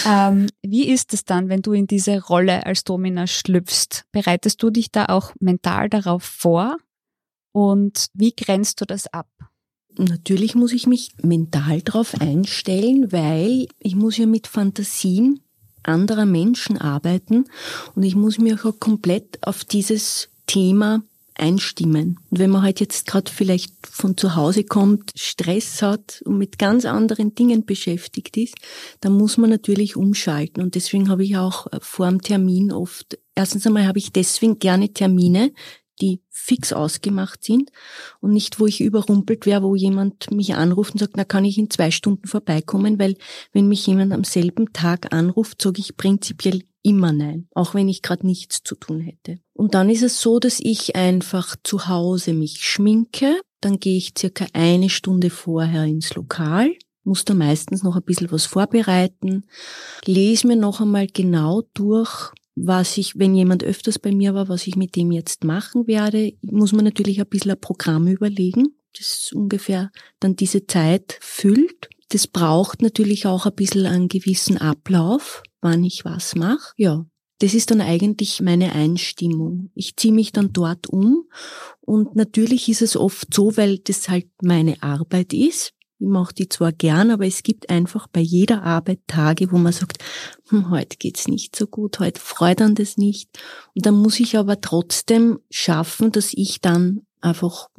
ähm, 0.07 0.47
wie 0.61 0.89
ist 0.89 1.13
es 1.13 1.23
dann, 1.23 1.49
wenn 1.49 1.61
du 1.61 1.73
in 1.73 1.87
diese 1.87 2.23
Rolle 2.23 2.65
als 2.65 2.83
Domina 2.83 3.27
schlüpfst? 3.27 4.05
Bereitest 4.11 4.61
du 4.61 4.69
dich 4.69 4.91
da 4.91 5.05
auch 5.05 5.33
mental 5.39 5.89
darauf 5.89 6.23
vor? 6.23 6.77
Und 7.51 8.07
wie 8.13 8.33
grenzt 8.35 8.81
du 8.81 8.85
das 8.85 9.07
ab? 9.07 9.29
Natürlich 9.97 10.55
muss 10.55 10.73
ich 10.73 10.87
mich 10.87 11.11
mental 11.21 11.81
darauf 11.81 12.19
einstellen, 12.19 13.11
weil 13.11 13.67
ich 13.79 13.95
muss 13.95 14.17
ja 14.17 14.25
mit 14.25 14.47
Fantasien 14.47 15.39
anderer 15.83 16.25
Menschen 16.25 16.77
arbeiten 16.77 17.45
und 17.95 18.03
ich 18.03 18.15
muss 18.15 18.39
mich 18.39 18.53
auch 18.65 18.79
komplett 18.79 19.39
auf 19.41 19.63
dieses 19.63 20.29
Thema 20.47 21.03
einstimmen. 21.37 22.19
Und 22.29 22.39
wenn 22.39 22.49
man 22.49 22.63
halt 22.63 22.79
jetzt 22.79 23.07
gerade 23.07 23.31
vielleicht 23.31 23.73
von 23.85 24.17
zu 24.17 24.35
Hause 24.35 24.63
kommt, 24.63 25.11
Stress 25.15 25.81
hat 25.81 26.21
und 26.25 26.37
mit 26.37 26.57
ganz 26.57 26.85
anderen 26.85 27.35
Dingen 27.35 27.65
beschäftigt 27.65 28.37
ist, 28.37 28.55
dann 29.01 29.13
muss 29.13 29.37
man 29.37 29.49
natürlich 29.49 29.95
umschalten. 29.95 30.63
Und 30.63 30.75
deswegen 30.75 31.09
habe 31.09 31.23
ich 31.23 31.37
auch 31.37 31.67
vor 31.81 32.07
dem 32.07 32.21
Termin 32.21 32.71
oft, 32.71 33.17
erstens 33.35 33.67
einmal 33.67 33.85
habe 33.85 33.99
ich 33.99 34.13
deswegen 34.13 34.59
gerne 34.59 34.93
Termine, 34.93 35.51
die 36.01 36.21
fix 36.29 36.73
ausgemacht 36.73 37.43
sind 37.43 37.71
und 38.21 38.33
nicht, 38.33 38.59
wo 38.59 38.67
ich 38.67 38.81
überrumpelt 38.81 39.45
wäre, 39.45 39.63
wo 39.63 39.75
jemand 39.75 40.31
mich 40.31 40.55
anruft 40.55 40.93
und 40.93 40.99
sagt, 40.99 41.17
na 41.17 41.23
kann 41.23 41.45
ich 41.45 41.57
in 41.57 41.69
zwei 41.69 41.91
Stunden 41.91 42.27
vorbeikommen, 42.27 42.99
weil 42.99 43.15
wenn 43.53 43.67
mich 43.67 43.85
jemand 43.87 44.13
am 44.13 44.23
selben 44.23 44.73
Tag 44.73 45.13
anruft, 45.13 45.61
sage 45.61 45.79
ich 45.79 45.97
prinzipiell 45.97 46.63
immer 46.83 47.11
nein, 47.11 47.47
auch 47.55 47.73
wenn 47.73 47.89
ich 47.89 48.03
gerade 48.03 48.25
nichts 48.27 48.61
zu 48.63 48.75
tun 48.75 48.99
hätte. 48.99 49.39
Und 49.53 49.73
dann 49.73 49.89
ist 49.89 50.03
es 50.03 50.21
so, 50.21 50.39
dass 50.39 50.59
ich 50.59 50.95
einfach 50.95 51.55
zu 51.63 51.87
Hause 51.87 52.33
mich 52.33 52.63
schminke, 52.63 53.41
dann 53.59 53.79
gehe 53.79 53.97
ich 53.97 54.13
circa 54.17 54.45
eine 54.53 54.89
Stunde 54.89 55.31
vorher 55.31 55.85
ins 55.85 56.13
Lokal, 56.13 56.75
muss 57.03 57.25
da 57.25 57.33
meistens 57.33 57.83
noch 57.83 57.95
ein 57.95 58.03
bisschen 58.03 58.31
was 58.31 58.45
vorbereiten, 58.45 59.45
lese 60.05 60.47
mir 60.47 60.55
noch 60.55 60.81
einmal 60.81 61.07
genau 61.07 61.63
durch, 61.73 62.31
was 62.55 62.97
ich, 62.97 63.19
wenn 63.19 63.35
jemand 63.35 63.63
öfters 63.63 63.99
bei 63.99 64.11
mir 64.11 64.33
war, 64.33 64.47
was 64.47 64.65
ich 64.65 64.75
mit 64.75 64.95
dem 64.95 65.11
jetzt 65.11 65.43
machen 65.43 65.87
werde, 65.87 66.33
muss 66.41 66.71
man 66.71 66.85
natürlich 66.85 67.19
ein 67.19 67.27
bisschen 67.27 67.51
ein 67.51 67.59
Programm 67.59 68.07
überlegen, 68.07 68.75
das 68.97 69.31
ungefähr 69.33 69.91
dann 70.19 70.35
diese 70.35 70.65
Zeit 70.65 71.17
füllt. 71.21 71.89
Das 72.09 72.27
braucht 72.27 72.81
natürlich 72.81 73.25
auch 73.25 73.45
ein 73.45 73.55
bisschen 73.55 73.85
einen 73.85 74.07
gewissen 74.07 74.57
Ablauf, 74.57 75.43
wann 75.61 75.83
ich 75.83 76.05
was 76.05 76.35
mache. 76.35 76.73
Ja, 76.77 77.05
das 77.39 77.53
ist 77.53 77.71
dann 77.71 77.81
eigentlich 77.81 78.41
meine 78.41 78.71
Einstimmung. 78.71 79.69
Ich 79.75 79.97
ziehe 79.97 80.13
mich 80.13 80.31
dann 80.31 80.53
dort 80.53 80.87
um 80.87 81.27
und 81.81 82.15
natürlich 82.15 82.69
ist 82.69 82.81
es 82.81 82.95
oft 82.95 83.33
so, 83.33 83.57
weil 83.57 83.79
das 83.79 84.07
halt 84.07 84.27
meine 84.41 84.81
Arbeit 84.81 85.33
ist. 85.33 85.73
Ich 85.97 86.07
mache 86.07 86.33
die 86.33 86.49
zwar 86.49 86.71
gern, 86.71 87.09
aber 87.09 87.25
es 87.25 87.41
gibt 87.41 87.69
einfach 87.69 88.07
bei 88.07 88.19
jeder 88.19 88.63
Arbeit 88.63 88.99
Tage, 89.07 89.51
wo 89.51 89.57
man 89.57 89.71
sagt, 89.71 90.03
hm, 90.49 90.69
heute 90.69 90.97
geht's 90.97 91.27
nicht 91.27 91.55
so 91.55 91.67
gut, 91.67 91.99
heute 91.99 92.19
freut 92.19 92.61
an 92.61 92.75
das 92.75 92.97
nicht. 92.97 93.29
Und 93.73 93.85
dann 93.85 93.95
muss 93.95 94.19
ich 94.19 94.37
aber 94.37 94.59
trotzdem 94.59 95.39
schaffen, 95.49 96.11
dass 96.11 96.33
ich 96.33 96.59
dann 96.59 97.05
einfach 97.21 97.69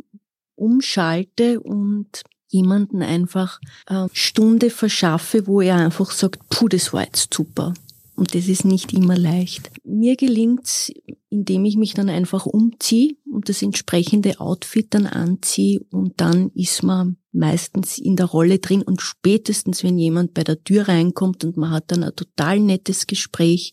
umschalte 0.54 1.60
und 1.60 2.22
jemanden 2.48 3.02
einfach 3.02 3.60
eine 3.86 4.08
Stunde 4.12 4.70
verschaffe, 4.70 5.46
wo 5.46 5.60
er 5.60 5.76
einfach 5.76 6.10
sagt, 6.10 6.48
puh, 6.48 6.68
das 6.68 6.92
war 6.92 7.04
jetzt 7.04 7.34
super. 7.34 7.74
Und 8.16 8.34
das 8.34 8.48
ist 8.48 8.64
nicht 8.64 8.94
immer 8.94 9.16
leicht. 9.16 9.70
Mir 9.84 10.16
gelingt's, 10.16 10.90
indem 11.28 11.66
ich 11.66 11.76
mich 11.76 11.92
dann 11.92 12.08
einfach 12.08 12.46
umziehe 12.46 13.14
und 13.30 13.50
das 13.50 13.60
entsprechende 13.60 14.40
Outfit 14.40 14.94
dann 14.94 15.06
anziehe 15.06 15.80
und 15.90 16.20
dann 16.20 16.50
ist 16.54 16.82
man 16.82 17.18
meistens 17.32 17.98
in 17.98 18.16
der 18.16 18.26
Rolle 18.26 18.58
drin 18.58 18.82
und 18.82 19.02
spätestens, 19.02 19.84
wenn 19.84 19.98
jemand 19.98 20.32
bei 20.32 20.44
der 20.44 20.64
Tür 20.64 20.88
reinkommt 20.88 21.44
und 21.44 21.58
man 21.58 21.70
hat 21.70 21.92
dann 21.92 22.02
ein 22.02 22.16
total 22.16 22.58
nettes 22.58 23.06
Gespräch, 23.06 23.72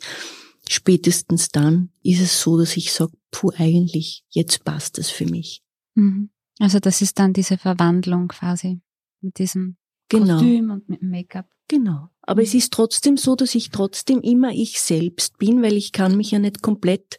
spätestens 0.67 1.49
dann 1.49 1.89
ist 2.03 2.21
es 2.21 2.41
so, 2.41 2.58
dass 2.58 2.75
ich 2.75 2.91
sage, 2.91 3.13
puh, 3.32 3.51
eigentlich, 3.56 4.25
jetzt 4.29 4.65
passt 4.65 4.99
es 4.99 5.10
für 5.10 5.25
mich. 5.25 5.63
Mhm. 5.95 6.29
Also 6.60 6.79
das 6.79 7.01
ist 7.01 7.17
dann 7.17 7.34
diese 7.34 7.58
Verwandlung 7.58 8.27
quasi 8.27 8.82
mit 9.21 9.39
diesem 9.39 9.77
genau. 10.10 10.36
Kostüm 10.36 10.69
und 10.69 10.89
mit 10.89 11.01
dem 11.01 11.10
Make-up. 11.10 11.47
Genau. 11.67 12.10
Aber 12.23 12.41
es 12.41 12.53
ist 12.53 12.73
trotzdem 12.73 13.17
so, 13.17 13.36
dass 13.36 13.53
ich 13.55 13.69
trotzdem 13.69 14.21
immer 14.21 14.51
ich 14.51 14.81
selbst 14.81 15.38
bin, 15.38 15.62
weil 15.62 15.73
ich 15.73 15.91
kann 15.91 16.17
mich 16.17 16.31
ja 16.31 16.39
nicht 16.39 16.62
komplett 16.62 17.17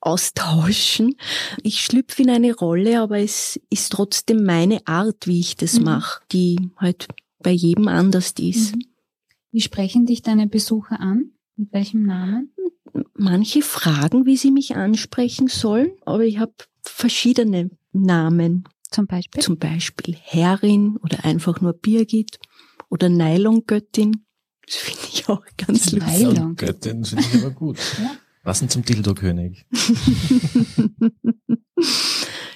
austauschen. 0.00 1.16
Ich 1.62 1.80
schlüpfe 1.80 2.22
in 2.22 2.30
eine 2.30 2.54
Rolle, 2.54 3.00
aber 3.00 3.18
es 3.18 3.60
ist 3.70 3.92
trotzdem 3.92 4.44
meine 4.44 4.86
Art, 4.86 5.26
wie 5.26 5.40
ich 5.40 5.56
das 5.56 5.78
mhm. 5.78 5.84
mache, 5.84 6.22
die 6.32 6.70
halt 6.76 7.08
bei 7.40 7.52
jedem 7.52 7.88
anders 7.88 8.32
ist. 8.38 8.76
Mhm. 8.76 8.82
Wie 9.52 9.60
sprechen 9.60 10.06
dich 10.06 10.22
deine 10.22 10.46
Besucher 10.46 11.00
an? 11.00 11.32
Mit 11.56 11.72
welchem 11.72 12.04
Namen? 12.04 12.52
Manche 13.14 13.62
fragen, 13.62 14.26
wie 14.26 14.36
sie 14.36 14.50
mich 14.50 14.74
ansprechen 14.76 15.48
sollen, 15.48 15.92
aber 16.04 16.24
ich 16.24 16.38
habe 16.38 16.52
verschiedene 16.82 17.70
Namen. 17.92 18.64
Zum 18.90 19.06
Beispiel? 19.06 19.42
Zum 19.42 19.58
Beispiel 19.58 20.14
Herrin 20.20 20.96
oder 20.98 21.24
einfach 21.24 21.60
nur 21.60 21.72
Birgit 21.72 22.38
oder 22.92 23.08
Nylon-Göttin. 23.08 24.26
Das 24.66 24.76
finde 24.76 25.00
ich 25.10 25.28
auch 25.28 25.42
ganz 25.56 25.92
lustig. 25.92 26.28
Nylon-Göttin 26.28 27.04
finde 27.04 27.24
ich 27.24 27.42
aber 27.42 27.50
gut. 27.50 27.78
ja. 27.98 28.16
Was 28.44 28.58
denn 28.58 28.68
zum 28.68 28.84
Dildo-König? 28.84 29.66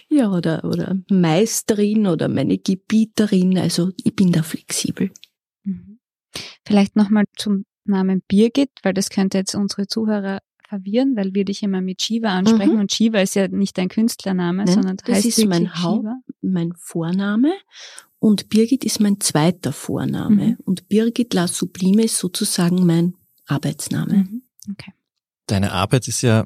ja, 0.09 0.31
oder, 0.31 0.65
oder 0.65 0.97
Meisterin 1.09 2.07
oder 2.07 2.29
meine 2.29 2.59
Gebieterin. 2.59 3.57
Also 3.57 3.93
ich 4.05 4.15
bin 4.15 4.31
da 4.33 4.43
flexibel. 4.43 5.11
Mhm. 5.63 6.01
Vielleicht 6.67 6.97
nochmal 6.97 7.25
zum 7.37 7.65
Namen 7.85 8.23
Birgit, 8.29 8.71
weil 8.83 8.95
das 8.95 9.11
könnte 9.11 9.39
jetzt 9.39 9.55
unsere 9.55 9.87
Zuhörer 9.87 10.41
verwirren, 10.69 11.17
weil 11.17 11.33
wir 11.35 11.45
dich 11.45 11.63
immer 11.63 11.81
mit 11.81 12.03
Shiva 12.03 12.31
ansprechen 12.31 12.75
mhm. 12.75 12.81
und 12.81 12.93
Shiva 12.93 13.21
ist 13.21 13.37
ja 13.37 13.47
nicht 13.49 13.79
dein 13.79 13.89
Künstlername, 13.89 14.65
Nein, 14.65 14.75
sondern 14.75 14.97
das 14.97 15.17
heißt 15.17 15.27
ist 15.27 15.47
mein 15.47 15.83
Haupt, 15.83 16.09
mein 16.43 16.73
Vorname 16.77 17.53
und 18.27 18.49
Birgit 18.49 18.85
ist 18.85 18.99
mein 18.99 19.21
zweiter 19.21 19.73
Vorname 19.73 20.47
mhm. 20.47 20.57
und 20.65 20.89
Birgit 20.89 21.33
La 21.33 21.47
Sublime 21.47 22.03
ist 22.03 22.19
sozusagen 22.19 22.85
mein 22.85 23.15
Arbeitsname. 23.47 24.15
Mhm. 24.15 24.43
Okay. 24.73 24.93
Deine 25.47 25.71
Arbeit 25.71 26.09
ist 26.09 26.23
ja 26.23 26.45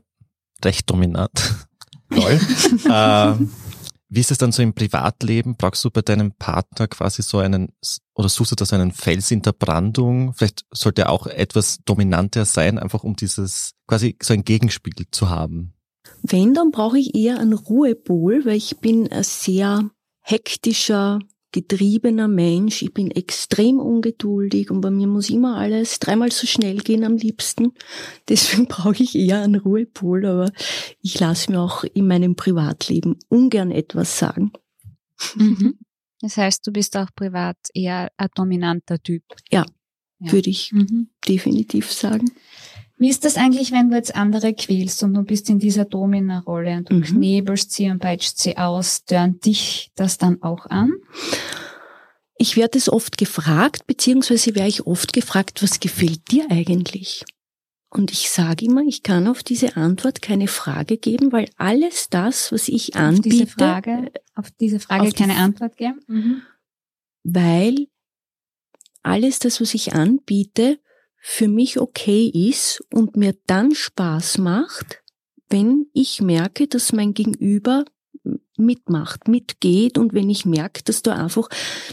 recht 0.63 0.91
dominant. 0.91 1.33
Toll. 2.11 2.39
ähm, 2.91 3.51
wie 4.11 4.21
ist 4.21 4.31
es 4.31 4.37
dann 4.37 4.53
so 4.53 4.63
im 4.63 4.75
Privatleben? 4.75 5.57
Brauchst 5.57 5.83
du 5.83 5.91
bei 5.91 6.03
deinem 6.03 6.33
Partner 6.33 6.87
quasi 6.87 7.23
so 7.23 7.39
einen, 7.39 7.73
oder 8.15 8.29
suchst 8.29 8.53
du 8.53 8.57
da 8.57 8.67
so 8.67 8.77
einen 8.77 8.93
Fels 8.93 9.31
in 9.31 9.41
der 9.41 9.53
Brandung? 9.53 10.35
Vielleicht 10.35 10.67
sollte 10.71 11.03
er 11.03 11.11
auch 11.11 11.29
etwas 11.29 11.79
dominanter 11.87 12.45
sein, 12.45 12.79
einfach 12.79 13.05
um 13.05 13.17
dieses, 13.17 13.73
quasi 13.87 14.19
so 14.23 14.35
ein 14.35 14.45
Gegenspiel 14.45 14.93
zu 15.11 15.31
haben. 15.31 15.73
Wenn, 16.23 16.53
dann 16.53 16.73
brauche 16.73 16.99
ich 16.99 17.15
eher 17.15 17.39
einen 17.39 17.55
Ruhepol, 17.55 18.45
weil 18.45 18.57
ich 18.57 18.81
bin 18.81 19.11
ein 19.11 19.25
sehr 19.25 19.89
hektischer, 20.21 21.21
getriebener 21.53 22.29
Mensch. 22.29 22.83
Ich 22.83 22.95
bin 22.95 23.11
extrem 23.11 23.79
ungeduldig 23.79 24.71
und 24.71 24.81
bei 24.81 24.91
mir 24.91 25.07
muss 25.07 25.31
immer 25.31 25.57
alles 25.57 25.99
dreimal 25.99 26.31
so 26.31 26.47
schnell 26.47 26.79
gehen 26.79 27.05
am 27.05 27.17
liebsten. 27.17 27.73
Deswegen 28.29 28.67
brauche 28.67 29.03
ich 29.03 29.17
eher 29.17 29.43
einen 29.43 29.61
Ruhepol, 29.61 30.27
aber 30.27 30.53
ich 31.03 31.19
lasse 31.19 31.51
mir 31.51 31.61
auch 31.61 31.85
in 31.85 32.07
meinem 32.07 32.37
Privatleben 32.37 33.17
ungern 33.29 33.71
etwas 33.71 34.19
sagen. 34.19 34.53
Mhm. 35.35 35.79
Das 36.23 36.37
heißt, 36.37 36.67
du 36.67 36.71
bist 36.71 36.99
auch 36.99 37.09
privat 37.17 37.57
eher 37.73 38.11
ein 38.19 38.29
dominanter 38.35 39.03
Typ. 39.03 39.23
Ja, 39.51 39.65
ja. 40.19 40.33
würde 40.33 40.51
ich 40.51 40.71
mhm. 40.71 41.09
definitiv 41.27 41.91
sagen. 41.91 42.31
Wie 43.01 43.09
ist 43.09 43.25
das 43.25 43.37
eigentlich, 43.37 43.73
wenn 43.73 43.89
du 43.89 43.97
jetzt 43.97 44.15
andere 44.15 44.53
quälst 44.53 45.03
und 45.03 45.15
du 45.15 45.23
bist 45.23 45.49
in 45.49 45.59
dieser 45.59 45.87
Domina-Rolle 45.87 46.77
und 46.77 46.91
du 46.91 46.97
mhm. 46.97 47.03
knebelst 47.03 47.73
sie 47.73 47.89
und 47.89 47.99
peitscht 47.99 48.37
sie 48.37 48.59
aus, 48.59 49.07
dörnt 49.07 49.47
dich 49.47 49.91
das 49.95 50.19
dann 50.19 50.43
auch 50.43 50.67
an? 50.67 50.93
Ich 52.37 52.59
werde 52.59 52.77
es 52.77 52.93
oft 52.93 53.17
gefragt, 53.17 53.87
beziehungsweise 53.87 54.55
werde 54.55 54.69
ich 54.69 54.87
oft 54.87 55.15
gefragt, 55.15 55.63
was 55.63 55.81
gefällt 55.81 56.31
dir 56.31 56.51
eigentlich? 56.51 57.25
Und 57.89 58.13
ich 58.13 58.29
sage 58.29 58.67
immer, 58.67 58.83
ich 58.83 59.03
kann 59.03 59.29
auf 59.29 59.43
diese 59.43 59.79
Antwort 59.79 60.21
keine 60.21 60.47
Frage 60.47 60.99
geben, 60.99 61.33
weil 61.33 61.49
alles 61.57 62.11
das, 62.11 62.53
was 62.53 62.69
ich 62.69 62.97
auf 62.97 63.01
anbiete, 63.01 63.31
diese 63.31 63.47
Frage, 63.47 64.13
auf 64.35 64.51
diese 64.61 64.79
Frage 64.79 65.09
auf 65.09 65.15
keine 65.15 65.37
Antwort 65.37 65.79
geben, 65.79 66.01
mhm. 66.07 66.43
weil 67.25 67.87
alles 69.03 69.39
das, 69.39 69.59
was 69.63 69.73
ich 69.73 69.95
anbiete, 69.95 70.79
für 71.21 71.49
mich 71.49 71.79
okay 71.79 72.27
ist 72.29 72.83
und 72.93 73.17
mir 73.17 73.37
dann 73.47 73.75
Spaß 73.75 74.39
macht, 74.39 75.03
wenn 75.51 75.87
ich 75.93 76.23
merke, 76.23 76.67
dass 76.67 76.93
mein 76.93 77.13
Gegenüber 77.13 77.85
mitmacht, 78.57 79.29
mitgeht 79.29 79.99
und 79.99 80.13
wenn 80.13 80.31
ich 80.31 80.45
merke, 80.45 80.83
dass 80.83 81.03
da 81.03 81.17
einfach 81.17 81.49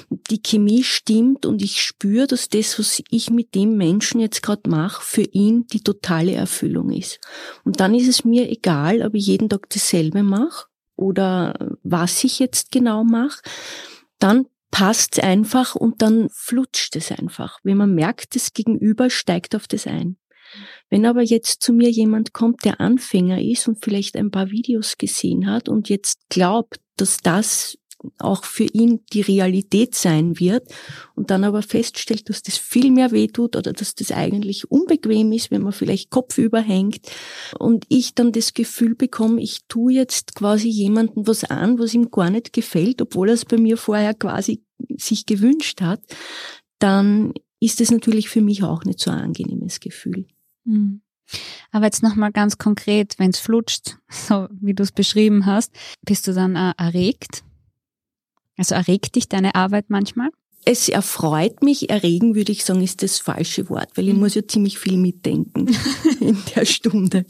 die 0.09 0.41
Chemie 0.41 0.83
stimmt 0.83 1.45
und 1.45 1.61
ich 1.61 1.81
spüre, 1.81 2.27
dass 2.27 2.49
das, 2.49 2.77
was 2.77 3.01
ich 3.09 3.29
mit 3.29 3.55
dem 3.55 3.77
Menschen 3.77 4.19
jetzt 4.19 4.43
gerade 4.43 4.69
mache, 4.69 5.01
für 5.03 5.21
ihn 5.21 5.65
die 5.67 5.81
totale 5.81 6.33
Erfüllung 6.33 6.91
ist. 6.91 7.19
Und 7.63 7.79
dann 7.79 7.95
ist 7.95 8.07
es 8.07 8.25
mir 8.25 8.49
egal, 8.49 9.01
ob 9.01 9.15
ich 9.15 9.27
jeden 9.27 9.49
Tag 9.49 9.69
dasselbe 9.69 10.23
mache 10.23 10.67
oder 10.95 11.77
was 11.83 12.23
ich 12.23 12.39
jetzt 12.39 12.71
genau 12.71 13.03
mache. 13.03 13.41
Dann 14.19 14.47
passt 14.77 15.23
einfach 15.23 15.73
und 15.73 16.03
dann 16.03 16.29
flutscht 16.31 16.95
es 16.95 17.11
einfach. 17.11 17.59
Wenn 17.63 17.77
man 17.77 17.95
merkt, 17.95 18.35
das 18.35 18.53
Gegenüber 18.53 19.09
steigt 19.09 19.55
auf 19.55 19.67
das 19.67 19.87
ein. 19.87 20.17
Wenn 20.87 21.07
aber 21.07 21.23
jetzt 21.23 21.63
zu 21.63 21.73
mir 21.73 21.89
jemand 21.89 22.31
kommt, 22.31 22.63
der 22.63 22.79
Anfänger 22.79 23.41
ist 23.41 23.67
und 23.67 23.83
vielleicht 23.83 24.15
ein 24.15 24.29
paar 24.29 24.51
Videos 24.51 24.99
gesehen 24.99 25.49
hat 25.49 25.67
und 25.67 25.89
jetzt 25.89 26.29
glaubt, 26.29 26.79
dass 26.95 27.17
das 27.17 27.79
auch 28.19 28.43
für 28.43 28.65
ihn 28.65 29.01
die 29.13 29.21
Realität 29.21 29.95
sein 29.95 30.39
wird 30.39 30.71
und 31.15 31.31
dann 31.31 31.43
aber 31.43 31.61
feststellt, 31.61 32.29
dass 32.29 32.43
das 32.43 32.57
viel 32.57 32.91
mehr 32.91 33.11
wehtut 33.11 33.55
oder 33.55 33.73
dass 33.73 33.95
das 33.95 34.11
eigentlich 34.11 34.69
unbequem 34.71 35.31
ist, 35.31 35.51
wenn 35.51 35.63
man 35.63 35.73
vielleicht 35.73 36.09
kopfüber 36.09 36.61
hängt 36.61 37.09
und 37.57 37.85
ich 37.89 38.13
dann 38.13 38.31
das 38.31 38.53
Gefühl 38.53 38.95
bekomme, 38.95 39.41
ich 39.41 39.65
tue 39.67 39.93
jetzt 39.93 40.35
quasi 40.35 40.69
jemandem 40.69 41.27
was 41.27 41.43
an, 41.43 41.79
was 41.79 41.93
ihm 41.93 42.11
gar 42.11 42.29
nicht 42.29 42.53
gefällt, 42.53 43.01
obwohl 43.01 43.29
er 43.29 43.35
es 43.35 43.45
bei 43.45 43.57
mir 43.57 43.77
vorher 43.77 44.13
quasi 44.13 44.63
sich 44.97 45.25
gewünscht 45.25 45.81
hat, 45.81 46.01
dann 46.79 47.33
ist 47.59 47.81
es 47.81 47.91
natürlich 47.91 48.29
für 48.29 48.41
mich 48.41 48.63
auch 48.63 48.83
nicht 48.83 48.99
so 48.99 49.11
ein 49.11 49.19
angenehmes 49.19 49.79
Gefühl. 49.79 50.25
Mhm. 50.65 51.01
Aber 51.71 51.85
jetzt 51.85 52.03
nochmal 52.03 52.31
ganz 52.31 52.57
konkret, 52.57 53.15
wenn 53.17 53.31
es 53.31 53.39
flutscht, 53.39 53.97
so 54.09 54.47
wie 54.51 54.73
du 54.73 54.83
es 54.83 54.91
beschrieben 54.91 55.45
hast, 55.45 55.73
bist 56.03 56.27
du 56.27 56.33
dann 56.33 56.55
äh, 56.55 56.73
erregt? 56.77 57.43
Also 58.57 58.75
erregt 58.75 59.15
dich 59.15 59.29
deine 59.29 59.55
Arbeit 59.55 59.89
manchmal? 59.89 60.29
Es 60.65 60.89
erfreut 60.89 61.63
mich, 61.63 61.89
erregen 61.89 62.35
würde 62.35 62.51
ich 62.51 62.65
sagen, 62.65 62.81
ist 62.81 63.01
das 63.01 63.19
falsche 63.19 63.69
Wort, 63.69 63.95
weil 63.95 64.09
ich 64.09 64.13
mhm. 64.13 64.19
muss 64.19 64.35
ja 64.35 64.45
ziemlich 64.45 64.79
viel 64.79 64.97
mitdenken 64.97 65.67
in 66.19 66.37
der 66.55 66.65
Stunde. 66.65 67.25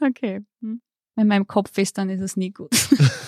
Okay. 0.00 0.40
Hm. 0.60 0.80
Wenn 1.16 1.26
mein 1.26 1.48
Kopf 1.48 1.76
ist, 1.78 1.98
dann 1.98 2.10
ist 2.10 2.20
es 2.20 2.36
nie 2.36 2.52
gut. 2.52 2.70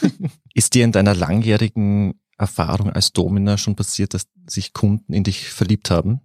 ist 0.54 0.74
dir 0.74 0.84
in 0.84 0.92
deiner 0.92 1.16
langjährigen 1.16 2.20
Erfahrung 2.38 2.90
als 2.90 3.12
Domina 3.12 3.58
schon 3.58 3.74
passiert, 3.74 4.14
dass 4.14 4.28
sich 4.46 4.72
Kunden 4.72 5.12
in 5.12 5.24
dich 5.24 5.48
verliebt 5.48 5.90
haben? 5.90 6.20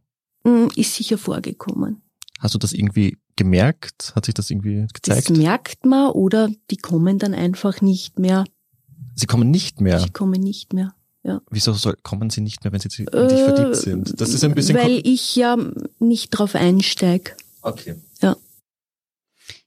Hm, 0.45 0.69
ist 0.75 0.93
sicher 0.93 1.17
vorgekommen. 1.17 2.03
Hast 2.39 2.53
du 2.53 2.59
das 2.59 2.73
irgendwie 2.73 3.17
gemerkt? 3.35 4.13
Hat 4.15 4.25
sich 4.25 4.33
das 4.33 4.51
irgendwie 4.51 4.85
gezeigt? 4.93 5.29
Das 5.29 5.37
merkt 5.37 5.85
man 5.85 6.11
oder 6.11 6.49
die 6.69 6.77
kommen 6.77 7.17
dann 7.17 7.33
einfach 7.33 7.81
nicht 7.81 8.19
mehr. 8.19 8.45
Sie 9.15 9.25
kommen 9.25 9.49
nicht 9.49 9.81
mehr? 9.81 9.99
Sie 9.99 10.09
kommen 10.09 10.41
nicht 10.41 10.73
mehr. 10.73 10.94
Ja. 11.25 11.41
Wieso 11.49 11.73
soll, 11.73 11.97
kommen 12.03 12.29
sie 12.29 12.41
nicht 12.41 12.63
mehr, 12.63 12.71
wenn 12.71 12.79
sie 12.79 12.87
in 12.99 13.05
dich 13.05 13.39
äh, 13.39 13.55
verliebt 13.55 13.75
sind? 13.77 14.21
Das 14.21 14.29
ist 14.29 14.43
ein 14.43 14.53
bisschen. 14.53 14.77
Weil 14.77 15.01
ich 15.03 15.35
ja 15.35 15.57
nicht 15.97 16.29
drauf 16.29 16.53
einsteige. 16.53 17.35
Okay. 17.63 17.95
Ja. 18.21 18.35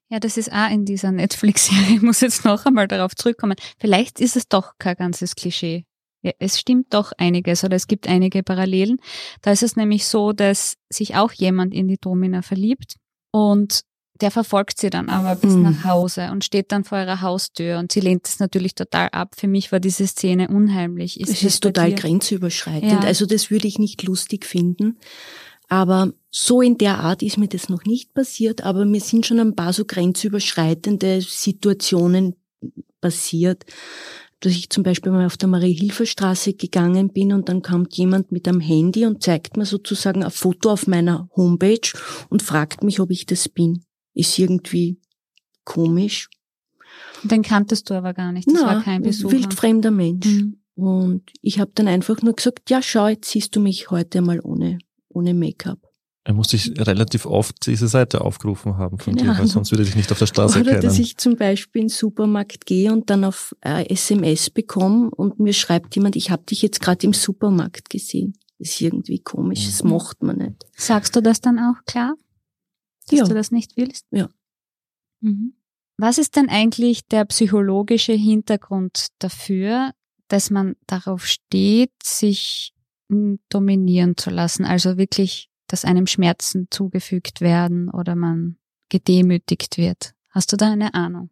Ja, 0.09 0.21
das 0.21 0.37
ist 0.37 0.53
auch 0.53 0.71
in 0.71 0.85
dieser 0.85 1.11
Netflix-Serie. 1.11 1.89
Ich 1.97 2.03
muss 2.03 2.21
jetzt 2.21 2.45
noch 2.45 2.65
einmal 2.65 2.87
darauf 2.87 3.17
zurückkommen. 3.17 3.57
Vielleicht 3.79 4.21
ist 4.21 4.37
es 4.37 4.47
doch 4.47 4.75
kein 4.79 4.95
ganzes 4.95 5.35
Klischee. 5.35 5.85
Ja, 6.23 6.31
es 6.39 6.61
stimmt 6.61 6.95
doch 6.95 7.13
einiges 7.19 7.65
oder 7.65 7.75
es 7.75 7.89
gibt 7.89 8.07
einige 8.07 8.45
Parallelen. 8.45 8.99
Da 9.43 9.51
ist 9.51 9.65
es 9.65 9.75
nämlich 9.75 10.07
so, 10.07 10.33
dass 10.33 10.77
sich 10.89 11.17
auch 11.17 11.33
jemand 11.33 11.75
in 11.75 11.89
die 11.89 11.99
Domina 12.01 12.43
verliebt 12.43 12.97
und 13.33 13.83
der 14.21 14.31
verfolgt 14.31 14.79
sie 14.81 14.91
dann 14.91 15.09
aber 15.09 15.37
bis 15.37 15.55
mhm. 15.55 15.63
nach 15.63 15.85
Hause 15.85 16.31
und 16.33 16.45
steht 16.45 16.73
dann 16.73 16.85
vor 16.85 16.99
ihrer 16.99 17.21
Haustür 17.21 17.79
und 17.79 17.93
sie 17.93 18.01
lehnt 18.01 18.27
es 18.27 18.41
natürlich 18.41 18.75
total 18.75 19.09
ab. 19.13 19.35
Für 19.37 19.49
mich 19.49 19.71
war 19.71 19.81
diese 19.81 20.07
Szene 20.07 20.49
unheimlich. 20.49 21.21
Ist 21.21 21.31
es 21.31 21.43
ist 21.43 21.63
total 21.63 21.95
grenzüberschreitend. 21.95 22.93
Ja. 22.93 23.01
Also 23.01 23.27
das 23.27 23.51
würde 23.51 23.69
ich 23.69 23.79
nicht 23.79 24.03
lustig 24.03 24.45
finden. 24.45 24.99
Aber 25.69 26.13
so 26.31 26.63
in 26.63 26.79
der 26.79 26.99
Art 26.99 27.23
ist 27.23 27.39
mir 27.39 27.49
das 27.49 27.69
noch 27.69 27.85
nicht 27.85 28.15
passiert, 28.15 28.65
aber 28.65 28.85
mir 28.85 29.01
sind 29.01 29.27
schon 29.27 29.39
ein 29.39 29.55
paar 29.55 29.73
so 29.73 29.85
grenzüberschreitende 29.85 31.21
Situationen 31.21 32.37
passiert, 33.01 33.65
dass 34.41 34.53
ich 34.53 34.71
zum 34.71 34.83
Beispiel 34.83 35.13
mal 35.13 35.27
auf 35.27 35.37
der 35.37 35.49
Marie-Hilfer-Straße 35.49 36.55
gegangen 36.55 37.13
bin 37.13 37.33
und 37.33 37.49
dann 37.49 37.61
kommt 37.61 37.95
jemand 37.97 38.33
mit 38.33 38.49
einem 38.49 38.61
Handy 38.61 39.05
und 39.05 39.23
zeigt 39.23 39.57
mir 39.57 39.67
sozusagen 39.67 40.25
ein 40.25 40.31
Foto 40.31 40.71
auf 40.71 40.87
meiner 40.87 41.29
Homepage 41.37 41.93
und 42.31 42.43
fragt 42.43 42.83
mich, 42.83 43.01
ob 43.01 43.11
ich 43.11 43.27
das 43.27 43.49
bin 43.49 43.83
ist 44.15 44.39
irgendwie 44.39 45.01
komisch. 45.65 46.29
Den 47.23 47.43
kanntest 47.43 47.91
du 47.91 47.95
aber 47.95 48.15
gar 48.15 48.33
nicht, 48.33 48.49
das 48.49 48.55
Na, 48.55 48.67
war 48.67 48.83
kein 48.83 49.03
Besucher. 49.03 49.33
wildfremder 49.33 49.91
Mensch. 49.91 50.27
Mhm. 50.27 50.61
Und 50.75 51.33
ich 51.43 51.59
habe 51.59 51.73
dann 51.75 51.89
einfach 51.89 52.23
nur 52.23 52.35
gesagt, 52.35 52.71
ja 52.71 52.81
schau, 52.83 53.09
jetzt 53.09 53.31
siehst 53.31 53.55
du 53.57 53.61
mich 53.61 53.91
heute 53.91 54.21
mal 54.21 54.41
ohne, 54.41 54.79
ohne 55.09 55.35
Make-up. 55.35 55.81
Er 56.29 56.35
muss 56.35 56.51
sich 56.51 56.73
relativ 56.79 57.25
oft 57.25 57.67
diese 57.67 57.89
Seite 57.89 58.21
aufgerufen 58.21 58.77
haben 58.77 58.99
von 58.99 59.17
Keine 59.17 59.33
dir, 59.33 59.39
weil 59.39 59.47
sonst 59.47 59.71
würde 59.73 59.83
ich 59.83 59.97
nicht 59.97 60.13
auf 60.13 60.19
der 60.19 60.27
Straße 60.27 60.61
Oder 60.61 60.73
erkennen. 60.73 60.83
dass 60.83 60.99
ich 60.99 61.17
zum 61.17 61.37
Beispiel 61.37 61.81
in 61.81 61.89
den 61.89 61.95
Supermarkt 61.95 62.67
gehe 62.67 62.93
und 62.93 63.09
dann 63.09 63.25
auf 63.25 63.57
äh, 63.63 63.89
SMS 63.89 64.51
bekomme 64.51 65.11
und 65.11 65.41
mir 65.41 65.55
schreibt 65.55 65.97
jemand, 65.97 66.17
ich 66.17 66.31
habe 66.31 66.43
dich 66.45 66.61
jetzt 66.61 66.81
gerade 66.81 67.07
im 67.07 67.15
Supermarkt 67.15 67.89
gesehen. 67.89 68.35
Das 68.59 68.69
ist 68.69 68.81
irgendwie 68.83 69.21
komisch, 69.21 69.63
mhm. 69.63 69.71
das 69.71 69.85
macht 69.85 70.23
man 70.23 70.37
nicht. 70.37 70.67
Sagst 70.77 71.17
du 71.17 71.23
das 71.23 71.41
dann 71.41 71.59
auch 71.59 71.83
klar? 71.87 72.15
Dass 73.09 73.19
ja. 73.21 73.25
du 73.25 73.35
das 73.35 73.51
nicht 73.51 73.77
willst? 73.77 74.07
Ja. 74.11 74.29
Mhm. 75.21 75.55
Was 75.97 76.19
ist 76.19 76.37
denn 76.37 76.49
eigentlich 76.49 77.07
der 77.07 77.25
psychologische 77.25 78.13
Hintergrund 78.13 79.09
dafür, 79.19 79.93
dass 80.29 80.51
man 80.51 80.77
darauf 80.87 81.27
steht, 81.27 81.91
sich 82.03 82.73
dominieren 83.49 84.17
zu 84.17 84.31
lassen? 84.31 84.65
Also 84.65 84.97
wirklich, 84.97 85.51
dass 85.67 85.85
einem 85.85 86.07
Schmerzen 86.07 86.69
zugefügt 86.71 87.41
werden 87.41 87.91
oder 87.91 88.15
man 88.15 88.57
gedemütigt 88.91 89.77
wird. 89.77 90.15
Hast 90.31 90.53
du 90.53 90.57
da 90.57 90.71
eine 90.71 90.95
Ahnung? 90.95 91.31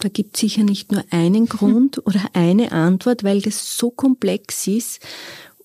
Da 0.00 0.08
gibt 0.08 0.34
es 0.34 0.40
sicher 0.40 0.64
nicht 0.64 0.92
nur 0.92 1.04
einen 1.10 1.46
Grund 1.46 2.04
oder 2.06 2.30
eine 2.32 2.72
Antwort, 2.72 3.22
weil 3.22 3.42
das 3.42 3.76
so 3.76 3.90
komplex 3.90 4.66
ist 4.66 5.00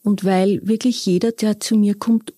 und 0.04 0.26
weil 0.26 0.60
wirklich 0.64 1.06
jeder, 1.06 1.32
der 1.32 1.60
zu 1.62 1.78
mir 1.78 1.96
kommt, 1.96 2.34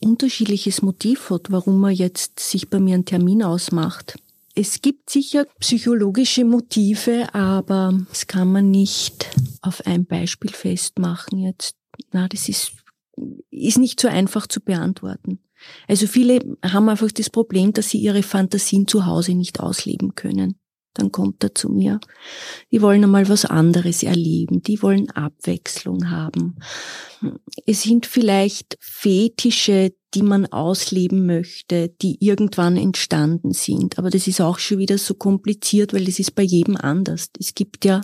unterschiedliches 0.00 0.82
Motiv 0.82 1.30
hat, 1.30 1.50
warum 1.50 1.82
er 1.84 1.90
jetzt 1.90 2.40
sich 2.40 2.68
bei 2.68 2.78
mir 2.78 2.94
einen 2.94 3.04
Termin 3.04 3.42
ausmacht. 3.42 4.16
Es 4.54 4.82
gibt 4.82 5.10
sicher 5.10 5.46
psychologische 5.60 6.44
Motive, 6.44 7.32
aber 7.32 7.98
das 8.08 8.26
kann 8.26 8.50
man 8.50 8.70
nicht 8.70 9.30
auf 9.62 9.86
ein 9.86 10.04
Beispiel 10.04 10.50
festmachen 10.50 11.38
jetzt. 11.38 11.76
Na, 12.12 12.26
das 12.28 12.48
ist, 12.48 12.72
ist 13.50 13.78
nicht 13.78 14.00
so 14.00 14.08
einfach 14.08 14.46
zu 14.46 14.60
beantworten. 14.60 15.38
Also 15.86 16.06
viele 16.06 16.40
haben 16.64 16.88
einfach 16.88 17.10
das 17.12 17.30
Problem, 17.30 17.72
dass 17.72 17.90
sie 17.90 17.98
ihre 17.98 18.22
Fantasien 18.22 18.86
zu 18.86 19.06
Hause 19.06 19.34
nicht 19.34 19.60
ausleben 19.60 20.14
können 20.14 20.57
dann 20.98 21.12
kommt 21.12 21.42
er 21.44 21.54
zu 21.54 21.70
mir. 21.70 22.00
Die 22.70 22.82
wollen 22.82 23.04
einmal 23.04 23.28
was 23.28 23.44
anderes 23.44 24.02
erleben, 24.02 24.62
die 24.62 24.82
wollen 24.82 25.10
Abwechslung 25.10 26.10
haben. 26.10 26.56
Es 27.66 27.82
sind 27.82 28.06
vielleicht 28.06 28.76
Fetische, 28.80 29.94
die 30.14 30.22
man 30.22 30.46
ausleben 30.46 31.26
möchte, 31.26 31.94
die 32.02 32.16
irgendwann 32.20 32.76
entstanden 32.76 33.52
sind. 33.52 33.98
Aber 33.98 34.10
das 34.10 34.26
ist 34.26 34.40
auch 34.40 34.58
schon 34.58 34.78
wieder 34.78 34.98
so 34.98 35.14
kompliziert, 35.14 35.92
weil 35.92 36.04
das 36.04 36.18
ist 36.18 36.34
bei 36.34 36.42
jedem 36.42 36.76
anders. 36.76 37.30
Es 37.38 37.54
gibt 37.54 37.84
ja 37.84 38.00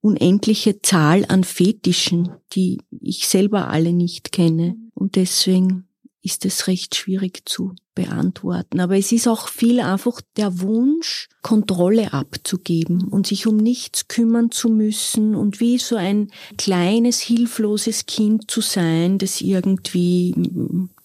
unendliche 0.00 0.80
Zahl 0.82 1.24
an 1.28 1.44
Fetischen, 1.44 2.30
die 2.52 2.78
ich 3.00 3.28
selber 3.28 3.68
alle 3.68 3.92
nicht 3.92 4.32
kenne. 4.32 4.76
Und 4.94 5.16
deswegen 5.16 5.88
ist 6.22 6.44
es 6.44 6.66
recht 6.66 6.94
schwierig 6.94 7.42
zu 7.48 7.74
beantworten. 8.00 8.80
Aber 8.80 8.96
es 8.96 9.12
ist 9.12 9.28
auch 9.28 9.48
viel 9.48 9.80
einfach 9.80 10.20
der 10.36 10.60
Wunsch, 10.60 11.28
Kontrolle 11.42 12.12
abzugeben 12.12 13.08
und 13.08 13.26
sich 13.26 13.46
um 13.46 13.56
nichts 13.56 14.08
kümmern 14.08 14.50
zu 14.50 14.68
müssen 14.68 15.34
und 15.34 15.60
wie 15.60 15.78
so 15.78 15.96
ein 15.96 16.30
kleines, 16.58 17.20
hilfloses 17.20 18.06
Kind 18.06 18.50
zu 18.50 18.60
sein, 18.60 19.18
das 19.18 19.40
irgendwie 19.40 20.34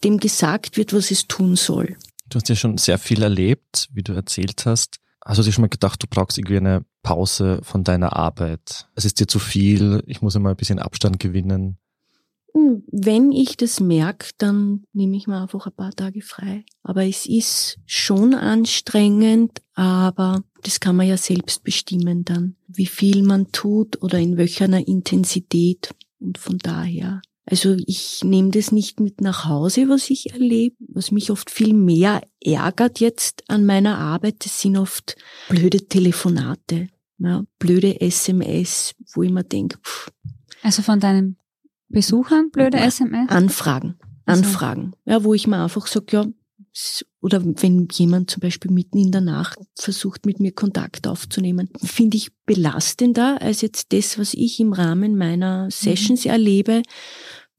dem 0.04 0.20
gesagt 0.20 0.78
wird, 0.78 0.94
was 0.94 1.12
es 1.12 1.28
tun 1.28 1.56
soll. 1.56 1.98
Du 2.30 2.36
hast 2.36 2.50
ja 2.50 2.56
schon 2.56 2.78
sehr 2.78 2.98
viel 2.98 3.22
erlebt, 3.22 3.88
wie 3.94 4.04
du 4.04 4.14
erzählt 4.14 4.66
hast. 4.66 4.98
Hast 5.24 5.40
du 5.40 5.44
dir 5.44 5.52
schon 5.52 5.64
mal 5.64 5.70
gedacht, 5.70 6.02
du 6.04 6.08
brauchst 6.08 6.38
irgendwie 6.38 6.58
eine 6.58 6.86
Pause 7.02 7.60
von 7.64 7.84
deiner 7.84 8.16
Arbeit? 8.16 8.88
Es 8.96 9.06
ist 9.06 9.20
dir 9.20 9.28
zu 9.28 9.40
viel, 9.40 10.04
ich 10.06 10.22
muss 10.22 10.36
immer 10.36 10.50
ein 10.50 10.56
bisschen 10.56 10.80
Abstand 10.80 11.20
gewinnen. 11.20 11.78
Wenn 12.58 13.34
ich 13.34 13.58
das 13.58 13.82
merke, 13.82 14.30
dann 14.38 14.86
nehme 14.94 15.18
ich 15.18 15.28
mir 15.28 15.42
einfach 15.42 15.68
ein 15.68 15.74
paar 15.74 15.92
Tage 15.92 16.22
frei. 16.22 16.64
Aber 16.84 17.06
es 17.06 17.26
ist 17.26 17.80
schon 17.86 18.34
anstrengend, 18.34 19.62
aber 19.74 20.42
das 20.64 20.80
kann 20.80 20.96
man 20.96 21.06
ja 21.08 21.18
selbst 21.18 21.66
bestimmen 21.66 22.24
dann, 22.24 22.56
wie 22.68 22.86
viel 22.86 23.24
man 23.24 23.52
tut 23.52 24.02
oder 24.02 24.20
in 24.20 24.38
welcher 24.38 24.70
Intensität. 24.70 25.94
Und 26.20 26.38
von 26.38 26.58
daher, 26.58 27.22
also 27.46 27.76
ich 27.86 28.24
nehme 28.24 28.52
das 28.52 28.72
nicht 28.72 29.02
mit 29.02 29.20
nach 29.20 29.44
Hause, 29.50 29.90
was 29.90 30.10
ich 30.10 30.32
erlebe. 30.32 30.78
Was 30.88 31.12
mich 31.12 31.32
oft 31.32 31.52
viel 31.52 31.74
mehr 31.74 32.22
ärgert 32.42 33.02
jetzt 33.02 33.44
an 33.50 33.66
meiner 33.66 33.98
Arbeit, 33.98 34.46
das 34.46 34.62
sind 34.62 34.78
oft 34.78 35.18
blöde 35.50 35.90
Telefonate, 35.90 36.88
ja, 37.18 37.44
blöde 37.60 38.00
SMS, 38.00 38.96
wo 39.14 39.24
ich 39.24 39.32
mir 39.32 39.44
denke, 39.44 39.78
pff, 39.80 40.10
also 40.64 40.82
von 40.82 41.02
deinem 41.02 41.36
Besuchern 41.90 42.50
blöde 42.52 42.78
SMS? 42.78 43.30
Anfragen. 43.30 43.96
Anfragen. 44.26 44.94
Also. 45.06 45.20
Ja, 45.20 45.24
wo 45.24 45.34
ich 45.34 45.48
mir 45.48 45.64
einfach 45.64 45.88
sage, 45.88 46.06
ja, 46.12 46.26
oder 47.22 47.42
wenn 47.44 47.88
jemand 47.92 48.30
zum 48.30 48.42
Beispiel 48.42 48.70
mitten 48.70 48.98
in 48.98 49.12
der 49.12 49.22
Nacht 49.22 49.58
versucht, 49.76 50.26
mit 50.26 50.40
mir 50.40 50.52
Kontakt 50.52 51.08
aufzunehmen, 51.08 51.70
finde 51.82 52.18
ich 52.18 52.32
belastender 52.46 53.42
als 53.42 53.62
jetzt 53.62 53.94
das, 53.94 54.20
was 54.20 54.34
ich 54.34 54.60
im 54.60 54.74
Rahmen 54.74 55.18
meiner 55.18 55.70
Sessions 55.72 56.26
mhm. 56.26 56.32
erlebe, 56.32 56.84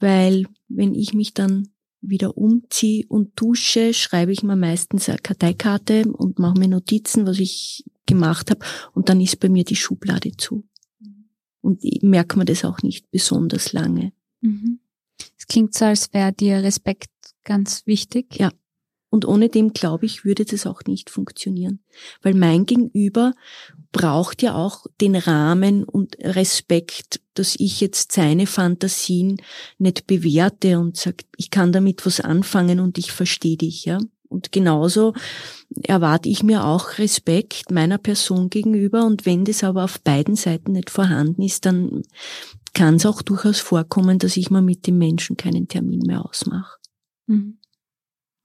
weil 0.00 0.46
wenn 0.68 0.94
ich 0.94 1.14
mich 1.14 1.32
dann 1.32 1.68
wieder 2.02 2.36
umziehe 2.36 3.06
und 3.08 3.40
dusche, 3.40 3.94
schreibe 3.94 4.32
ich 4.32 4.42
mir 4.42 4.56
meistens 4.56 5.08
eine 5.08 5.18
Karteikarte 5.18 6.04
und 6.12 6.38
mache 6.38 6.58
mir 6.58 6.68
Notizen, 6.68 7.26
was 7.26 7.38
ich 7.38 7.84
gemacht 8.04 8.50
habe, 8.50 8.64
und 8.92 9.08
dann 9.08 9.20
ist 9.20 9.40
bei 9.40 9.48
mir 9.48 9.64
die 9.64 9.76
Schublade 9.76 10.32
zu. 10.36 10.64
Und 11.60 11.82
ich 11.82 12.02
merke 12.02 12.38
mir 12.38 12.44
das 12.44 12.64
auch 12.64 12.82
nicht 12.82 13.10
besonders 13.10 13.72
lange. 13.72 14.12
Mhm. 14.40 14.80
Es 15.38 15.46
klingt 15.46 15.74
so, 15.74 15.84
als 15.86 16.12
wäre 16.12 16.32
dir 16.32 16.62
Respekt 16.62 17.10
ganz 17.44 17.86
wichtig. 17.86 18.36
Ja. 18.36 18.50
Und 19.08 19.24
ohne 19.24 19.48
dem, 19.48 19.72
glaube 19.72 20.04
ich, 20.04 20.24
würde 20.24 20.44
das 20.44 20.66
auch 20.66 20.82
nicht 20.86 21.10
funktionieren. 21.10 21.80
Weil 22.22 22.34
mein 22.34 22.66
Gegenüber 22.66 23.32
braucht 23.92 24.42
ja 24.42 24.54
auch 24.54 24.86
den 25.00 25.16
Rahmen 25.16 25.84
und 25.84 26.18
Respekt, 26.20 27.20
dass 27.34 27.54
ich 27.58 27.80
jetzt 27.80 28.12
seine 28.12 28.46
Fantasien 28.46 29.36
nicht 29.78 30.06
bewerte 30.06 30.78
und 30.78 30.96
sage, 30.96 31.24
ich 31.36 31.50
kann 31.50 31.72
damit 31.72 32.04
was 32.04 32.20
anfangen 32.20 32.80
und 32.80 32.98
ich 32.98 33.12
verstehe 33.12 33.56
dich, 33.56 33.84
ja. 33.84 33.98
Und 34.28 34.50
genauso 34.50 35.14
erwarte 35.84 36.28
ich 36.28 36.42
mir 36.42 36.64
auch 36.64 36.98
Respekt 36.98 37.70
meiner 37.70 37.96
Person 37.96 38.50
gegenüber. 38.50 39.06
Und 39.06 39.24
wenn 39.24 39.44
das 39.44 39.62
aber 39.62 39.84
auf 39.84 40.00
beiden 40.00 40.34
Seiten 40.34 40.72
nicht 40.72 40.90
vorhanden 40.90 41.42
ist, 41.42 41.64
dann 41.64 42.02
kann 42.76 42.96
es 42.96 43.06
auch 43.06 43.22
durchaus 43.22 43.58
vorkommen, 43.58 44.18
dass 44.18 44.36
ich 44.36 44.50
mal 44.50 44.60
mit 44.60 44.86
dem 44.86 44.98
Menschen 44.98 45.36
keinen 45.36 45.66
Termin 45.66 46.00
mehr 46.00 46.24
ausmache. 46.24 46.78
Mhm. 47.26 47.58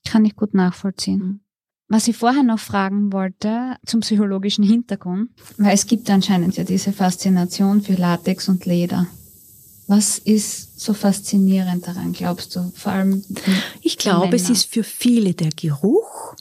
Kann 0.07 0.23
ich 0.23 0.35
gut 0.35 0.53
nachvollziehen. 0.53 1.19
Mhm. 1.19 1.39
Was 1.89 2.07
ich 2.07 2.15
vorher 2.15 2.43
noch 2.43 2.59
fragen 2.59 3.11
wollte 3.11 3.75
zum 3.85 3.99
psychologischen 3.99 4.63
Hintergrund, 4.63 5.31
weil 5.57 5.73
es 5.73 5.85
gibt 5.85 6.09
anscheinend 6.09 6.55
ja 6.55 6.63
diese 6.63 6.93
Faszination 6.93 7.81
für 7.81 7.95
Latex 7.95 8.47
und 8.47 8.65
Leder. 8.65 9.07
Was 9.87 10.17
ist 10.17 10.79
so 10.79 10.93
faszinierend 10.93 11.85
daran, 11.85 12.13
glaubst 12.13 12.55
du? 12.55 12.71
Vor 12.73 12.93
allem. 12.93 13.25
Ich 13.81 13.97
glaube, 13.97 14.37
es 14.37 14.49
ist 14.49 14.71
für 14.71 14.85
viele 14.85 15.33
der 15.33 15.49
Geruch 15.49 16.35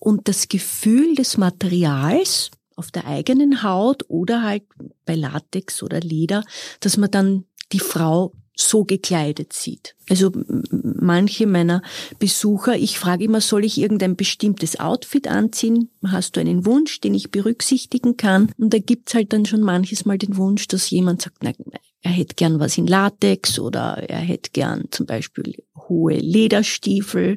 und 0.00 0.26
das 0.26 0.48
Gefühl 0.48 1.14
des 1.14 1.36
Materials 1.36 2.50
auf 2.76 2.90
der 2.90 3.06
eigenen 3.06 3.62
Haut 3.62 4.04
oder 4.08 4.42
halt 4.42 4.62
bei 5.04 5.14
Latex 5.14 5.82
oder 5.82 6.00
Leder, 6.00 6.44
dass 6.80 6.96
man 6.96 7.10
dann 7.10 7.44
die 7.72 7.80
Frau 7.80 8.32
so 8.58 8.84
gekleidet 8.84 9.52
sieht. 9.52 9.94
Also 10.08 10.32
manche 10.70 11.46
meiner 11.46 11.82
Besucher, 12.18 12.76
ich 12.76 12.98
frage 12.98 13.24
immer, 13.24 13.42
soll 13.42 13.64
ich 13.64 13.78
irgendein 13.78 14.16
bestimmtes 14.16 14.80
Outfit 14.80 15.28
anziehen? 15.28 15.90
Hast 16.06 16.36
du 16.36 16.40
einen 16.40 16.64
Wunsch, 16.64 17.00
den 17.00 17.14
ich 17.14 17.30
berücksichtigen 17.30 18.16
kann? 18.16 18.50
Und 18.56 18.72
da 18.72 18.78
gibt's 18.78 19.14
halt 19.14 19.32
dann 19.34 19.44
schon 19.44 19.60
manches 19.60 20.06
Mal 20.06 20.16
den 20.16 20.38
Wunsch, 20.38 20.68
dass 20.68 20.88
jemand 20.88 21.22
sagt, 21.22 21.42
na, 21.42 21.52
er 22.00 22.10
hätte 22.10 22.34
gern 22.34 22.58
was 22.58 22.78
in 22.78 22.86
Latex 22.86 23.58
oder 23.58 24.08
er 24.08 24.20
hätte 24.20 24.50
gern 24.52 24.86
zum 24.90 25.06
Beispiel 25.06 25.56
hohe 25.76 26.14
Lederstiefel 26.14 27.36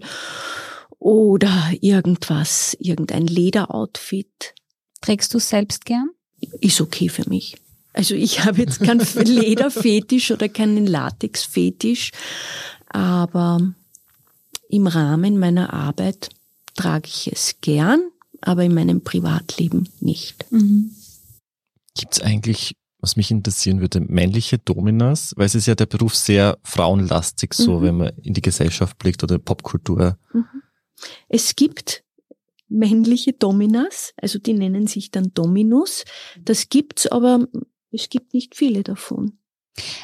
oder 0.99 1.71
irgendwas, 1.81 2.77
irgendein 2.79 3.25
Lederoutfit. 3.25 4.53
Trägst 5.01 5.33
du 5.33 5.39
selbst 5.39 5.85
gern? 5.85 6.09
Ist 6.61 6.81
okay 6.81 7.09
für 7.09 7.27
mich. 7.29 7.57
Also 7.93 8.15
ich 8.15 8.45
habe 8.45 8.61
jetzt 8.61 8.81
keinen 8.81 8.99
Lederfetisch 9.25 10.31
oder 10.31 10.47
keinen 10.47 10.87
Latexfetisch, 10.87 12.11
aber 12.87 13.73
im 14.69 14.87
Rahmen 14.87 15.39
meiner 15.39 15.73
Arbeit 15.73 16.29
trage 16.75 17.07
ich 17.07 17.31
es 17.31 17.55
gern, 17.61 17.99
aber 18.41 18.63
in 18.63 18.73
meinem 18.73 19.03
Privatleben 19.03 19.89
nicht. 19.99 20.45
Mhm. 20.51 20.91
Gibt 21.95 22.13
es 22.13 22.21
eigentlich, 22.21 22.75
was 22.99 23.15
mich 23.15 23.31
interessieren 23.31 23.81
würde, 23.81 23.99
männliche 23.99 24.59
Dominas? 24.59 25.33
Weil 25.35 25.47
es 25.47 25.55
ist 25.55 25.65
ja 25.65 25.75
der 25.75 25.87
Beruf 25.87 26.15
sehr 26.15 26.57
frauenlastig, 26.63 27.53
so 27.53 27.79
mhm. 27.79 27.83
wenn 27.83 27.97
man 27.97 28.13
in 28.21 28.33
die 28.33 28.41
Gesellschaft 28.41 28.97
blickt 28.97 29.23
oder 29.23 29.39
Popkultur. 29.39 30.17
Mhm. 30.31 30.45
Es 31.27 31.55
gibt 31.55 32.03
männliche 32.69 33.33
Dominas, 33.33 34.13
also 34.17 34.39
die 34.39 34.53
nennen 34.53 34.87
sich 34.87 35.11
dann 35.11 35.33
Dominus. 35.33 36.05
Das 36.39 36.69
gibt's, 36.69 37.07
aber 37.07 37.47
es 37.91 38.09
gibt 38.09 38.33
nicht 38.33 38.55
viele 38.55 38.83
davon. 38.83 39.39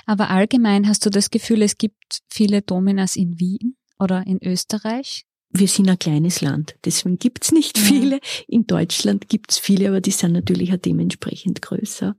Aber 0.05 0.29
allgemein 0.29 0.87
hast 0.87 1.05
du 1.05 1.09
das 1.09 1.29
Gefühl, 1.29 1.61
es 1.61 1.77
gibt 1.77 2.21
viele 2.29 2.61
Dominas 2.61 3.15
in 3.15 3.39
Wien 3.39 3.77
oder 3.99 4.25
in 4.25 4.43
Österreich? 4.43 5.25
Wir 5.49 5.67
sind 5.67 5.89
ein 5.89 5.99
kleines 5.99 6.41
Land, 6.41 6.75
deswegen 6.83 7.17
gibt's 7.17 7.51
nicht 7.51 7.77
viele. 7.77 8.19
In 8.47 8.67
Deutschland 8.67 9.29
gibt's 9.29 9.57
viele, 9.57 9.87
aber 9.87 10.01
die 10.01 10.11
sind 10.11 10.33
natürlich 10.33 10.73
auch 10.73 10.77
dementsprechend 10.77 11.61
größer. 11.61 12.17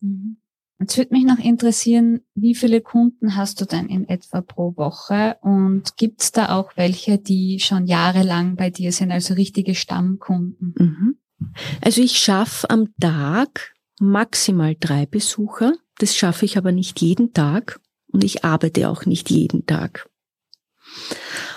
Mhm. 0.00 0.39
Jetzt 0.80 0.96
würde 0.96 1.14
mich 1.14 1.24
noch 1.24 1.38
interessieren, 1.38 2.22
wie 2.34 2.54
viele 2.54 2.80
Kunden 2.80 3.36
hast 3.36 3.60
du 3.60 3.66
denn 3.66 3.88
in 3.90 4.08
etwa 4.08 4.40
pro 4.40 4.74
Woche 4.78 5.36
und 5.42 5.96
gibt's 5.98 6.32
da 6.32 6.56
auch 6.56 6.72
welche, 6.76 7.18
die 7.18 7.60
schon 7.60 7.86
jahrelang 7.86 8.56
bei 8.56 8.70
dir 8.70 8.90
sind, 8.90 9.12
also 9.12 9.34
richtige 9.34 9.74
Stammkunden? 9.74 10.74
Mhm. 10.78 11.18
Also 11.82 12.00
ich 12.00 12.18
schaffe 12.18 12.70
am 12.70 12.94
Tag 12.98 13.74
maximal 14.00 14.74
drei 14.78 15.04
Besucher. 15.04 15.74
Das 15.98 16.16
schaffe 16.16 16.46
ich 16.46 16.56
aber 16.56 16.72
nicht 16.72 17.02
jeden 17.02 17.34
Tag 17.34 17.78
und 18.08 18.24
ich 18.24 18.44
arbeite 18.44 18.88
auch 18.88 19.04
nicht 19.04 19.28
jeden 19.28 19.66
Tag. 19.66 20.08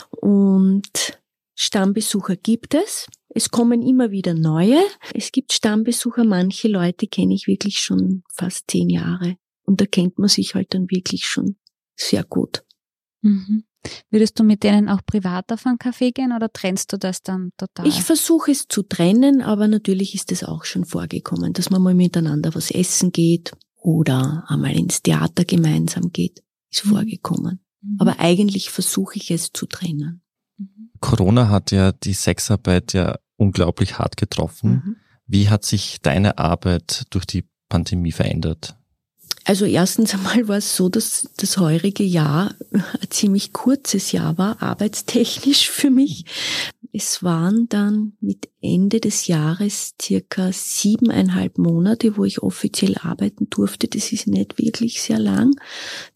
Und 0.09 1.17
Stammbesucher 1.55 2.35
gibt 2.35 2.73
es. 2.73 3.07
Es 3.35 3.49
kommen 3.49 3.81
immer 3.81 4.11
wieder 4.11 4.33
neue. 4.33 4.79
Es 5.13 5.31
gibt 5.31 5.53
Stammbesucher, 5.53 6.23
manche 6.23 6.67
Leute 6.67 7.07
kenne 7.07 7.33
ich 7.33 7.47
wirklich 7.47 7.79
schon 7.79 8.23
fast 8.31 8.69
zehn 8.69 8.89
Jahre. 8.89 9.37
Und 9.63 9.81
da 9.81 9.85
kennt 9.85 10.19
man 10.19 10.29
sich 10.29 10.55
halt 10.55 10.73
dann 10.73 10.89
wirklich 10.89 11.25
schon 11.25 11.55
sehr 11.95 12.23
gut. 12.23 12.63
Mhm. 13.21 13.63
Würdest 14.09 14.39
du 14.39 14.43
mit 14.43 14.63
denen 14.63 14.87
auch 14.87 15.01
privat 15.05 15.51
auf 15.51 15.65
einen 15.65 15.77
Kaffee 15.77 16.11
gehen 16.11 16.31
oder 16.33 16.51
trennst 16.51 16.93
du 16.93 16.97
das 16.97 17.21
dann 17.21 17.51
total? 17.57 17.87
Ich 17.87 18.01
versuche 18.01 18.51
es 18.51 18.67
zu 18.67 18.83
trennen, 18.83 19.41
aber 19.41 19.67
natürlich 19.67 20.15
ist 20.15 20.31
es 20.31 20.43
auch 20.43 20.63
schon 20.63 20.85
vorgekommen, 20.85 21.53
dass 21.53 21.69
man 21.69 21.81
mal 21.81 21.93
miteinander 21.93 22.55
was 22.55 22.71
essen 22.71 23.11
geht 23.11 23.51
oder 23.75 24.45
einmal 24.47 24.75
ins 24.77 25.01
Theater 25.01 25.43
gemeinsam 25.43 26.11
geht. 26.11 26.43
Ist 26.71 26.85
mhm. 26.85 26.91
vorgekommen. 26.91 27.59
Mhm. 27.81 27.97
Aber 27.99 28.19
eigentlich 28.19 28.69
versuche 28.69 29.17
ich 29.17 29.31
es 29.31 29.51
zu 29.51 29.65
trennen. 29.65 30.21
Mhm. 30.57 30.91
Corona 31.01 31.49
hat 31.49 31.71
ja 31.71 31.91
die 31.91 32.13
Sexarbeit 32.13 32.93
ja 32.93 33.17
unglaublich 33.37 33.97
hart 33.99 34.17
getroffen. 34.17 34.69
Mhm. 34.69 34.95
Wie 35.25 35.49
hat 35.49 35.65
sich 35.65 36.01
deine 36.01 36.37
Arbeit 36.37 37.05
durch 37.09 37.25
die 37.25 37.45
Pandemie 37.69 38.11
verändert? 38.11 38.75
Also 39.45 39.65
erstens 39.65 40.13
einmal 40.13 40.47
war 40.47 40.57
es 40.57 40.75
so, 40.75 40.87
dass 40.89 41.29
das 41.37 41.57
heurige 41.57 42.03
Jahr 42.03 42.55
ein 42.71 43.09
ziemlich 43.09 43.51
kurzes 43.51 44.11
Jahr 44.11 44.37
war, 44.37 44.61
arbeitstechnisch 44.61 45.69
für 45.69 45.89
mich. 45.89 46.25
Es 46.93 47.23
waren 47.23 47.67
dann 47.69 48.13
mit 48.21 48.49
Ende 48.61 48.99
des 48.99 49.27
Jahres 49.27 49.95
circa 49.99 50.51
siebeneinhalb 50.53 51.57
Monate, 51.57 52.17
wo 52.17 52.23
ich 52.23 52.43
offiziell 52.43 52.95
arbeiten 52.99 53.49
durfte. 53.49 53.87
Das 53.87 54.13
ist 54.13 54.27
nicht 54.27 54.59
wirklich 54.59 55.01
sehr 55.01 55.19
lang. 55.19 55.55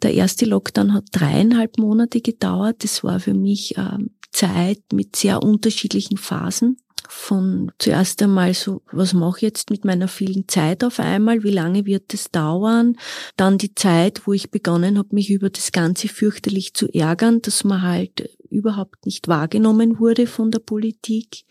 Der 0.02 0.14
erste 0.14 0.46
Lockdown 0.46 0.94
hat 0.94 1.06
dreieinhalb 1.10 1.78
Monate 1.78 2.20
gedauert. 2.20 2.84
Das 2.84 3.02
war 3.02 3.18
für 3.18 3.34
mich 3.34 3.76
äh, 3.76 3.98
Zeit 4.30 4.80
mit 4.92 5.16
sehr 5.16 5.42
unterschiedlichen 5.42 6.16
Phasen 6.16 6.78
von 7.08 7.72
zuerst 7.78 8.22
einmal 8.22 8.54
so, 8.54 8.82
was 8.92 9.12
mache 9.12 9.38
ich 9.38 9.42
jetzt 9.42 9.70
mit 9.70 9.84
meiner 9.84 10.08
vielen 10.08 10.48
Zeit 10.48 10.82
auf 10.84 11.00
einmal, 11.00 11.42
wie 11.44 11.50
lange 11.50 11.86
wird 11.86 12.12
es 12.14 12.30
dauern, 12.30 12.96
dann 13.36 13.58
die 13.58 13.74
Zeit, 13.74 14.26
wo 14.26 14.32
ich 14.32 14.50
begonnen 14.50 14.98
habe, 14.98 15.14
mich 15.14 15.30
über 15.30 15.50
das 15.50 15.72
Ganze 15.72 16.08
fürchterlich 16.08 16.74
zu 16.74 16.88
ärgern, 16.88 17.40
dass 17.42 17.64
man 17.64 17.82
halt 17.82 18.30
überhaupt 18.50 19.06
nicht 19.06 19.28
wahrgenommen 19.28 19.98
wurde 19.98 20.26
von 20.26 20.50
der 20.50 20.60
Politik. 20.60 21.44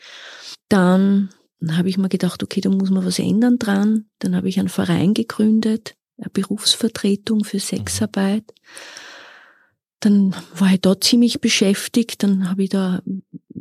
Dann 0.70 1.30
habe 1.72 1.90
ich 1.90 1.98
mir 1.98 2.10
gedacht, 2.10 2.44
okay, 2.44 2.62
da 2.62 2.70
muss 2.70 2.90
man 2.90 3.06
was 3.06 3.20
ändern 3.20 3.58
dran. 3.58 4.06
Dann 4.20 4.36
habe 4.36 4.50
ich 4.50 4.60
einen 4.60 4.70
Verein 4.70 5.14
gegründet, 5.14 5.96
eine 6.18 6.30
Berufsvertretung 6.30 7.44
für 7.44 7.60
Sexarbeit. 7.60 8.44
Dann 10.00 10.36
war 10.56 10.74
ich 10.74 10.82
da 10.82 11.00
ziemlich 11.00 11.42
beschäftigt, 11.42 12.22
dann 12.22 12.50
habe 12.50 12.64
ich 12.64 12.70
da 12.70 13.02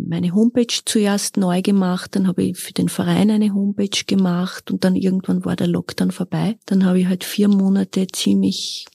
meine 0.06 0.32
Homepage 0.34 0.66
zuerst 0.84 1.36
neu 1.36 1.62
gemacht, 1.62 2.14
dann 2.14 2.26
habe 2.26 2.44
ich 2.44 2.58
für 2.58 2.72
den 2.72 2.88
Verein 2.88 3.30
eine 3.30 3.52
Homepage 3.52 4.04
gemacht 4.06 4.70
und 4.70 4.84
dann 4.84 4.96
irgendwann 4.96 5.44
war 5.44 5.56
der 5.56 5.66
Lockdown 5.66 6.10
vorbei. 6.10 6.58
Dann 6.66 6.84
habe 6.84 7.00
ich 7.00 7.06
halt 7.06 7.24
vier 7.24 7.48
Monate 7.48 8.06
ziemlich 8.06 8.86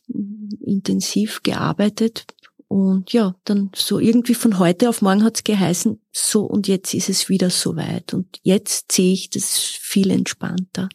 intensiv 0.60 1.44
gearbeitet 1.44 2.26
und 2.72 3.12
ja, 3.12 3.36
dann 3.44 3.70
so 3.76 4.00
irgendwie 4.00 4.34
von 4.34 4.58
heute 4.58 4.88
auf 4.88 5.02
morgen 5.02 5.26
hat's 5.26 5.44
geheißen, 5.44 6.00
so 6.14 6.46
und 6.46 6.70
jetzt 6.70 6.94
ist 6.94 7.10
es 7.10 7.28
wieder 7.28 7.50
soweit. 7.50 8.14
Und 8.14 8.40
jetzt 8.44 8.94
sehe 8.94 9.12
ich 9.12 9.30
das 9.30 9.60
viel 9.60 10.10
entspannter. 10.10 10.88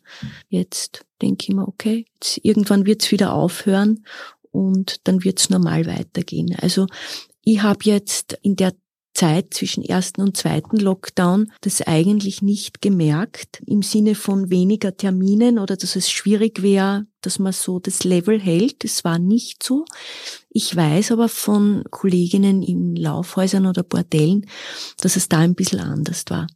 Jetzt 0.49 1.05
denke 1.21 1.45
ich 1.47 1.55
mir, 1.55 1.69
okay, 1.69 2.07
jetzt, 2.15 2.41
irgendwann 2.43 2.87
wird's 2.87 3.13
wieder 3.13 3.35
aufhören 3.35 4.07
und 4.53 5.07
dann 5.07 5.23
wird's 5.23 5.51
normal 5.51 5.85
weitergehen. 5.85 6.57
Also 6.63 6.87
ich 7.43 7.61
habe 7.63 7.81
jetzt 7.83 8.39
in 8.41 8.57
der 8.57 8.73
Zeit 9.17 9.55
zwischen 9.55 9.83
ersten 9.83 10.21
und 10.21 10.37
zweiten 10.37 10.77
Lockdown 10.77 11.51
das 11.63 11.83
eigentlich 11.83 12.43
nicht 12.43 12.83
gemerkt 12.83 13.63
im 13.67 13.83
Sinne 13.83 14.15
von 14.15 14.51
weniger 14.51 14.97
Terminen 14.97 15.59
oder 15.59 15.77
dass 15.77 15.97
es 15.97 16.11
schwierig 16.11 16.63
wäre, 16.63 17.07
dass 17.23 17.39
man 17.39 17.53
so 17.53 17.81
das 17.81 18.05
Level 18.05 18.39
hält. 18.39 18.85
Das 18.85 19.05
war 19.05 19.19
nicht 19.19 19.63
so. 19.63 19.85
Ich 20.51 20.77
weiß 20.77 21.13
aber 21.13 21.29
von 21.29 21.85
Kolleginnen 21.91 22.63
in 22.63 22.95
Laufhäusern 22.95 23.67
oder 23.67 23.83
Bordellen, 23.83 24.47
dass 24.99 25.17
es 25.17 25.29
da 25.29 25.39
ein 25.39 25.55
bisschen 25.55 25.81
anders 25.81 26.25
war 26.29 26.47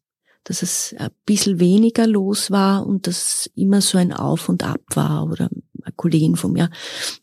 dass 0.45 0.63
es 0.63 0.95
ein 0.99 1.11
bisschen 1.27 1.61
weniger 1.61 2.07
los 2.07 2.51
war 2.51 2.87
und 2.87 3.07
dass 3.07 3.51
immer 3.55 3.81
so 3.81 3.99
ein 3.99 4.13
Auf 4.13 4.49
und 4.49 4.63
Ab 4.65 4.81
war 4.95 5.27
oder 5.27 5.51
eine 6.01 6.11
Kollegin 6.11 6.36
von 6.36 6.53
mir, 6.53 6.70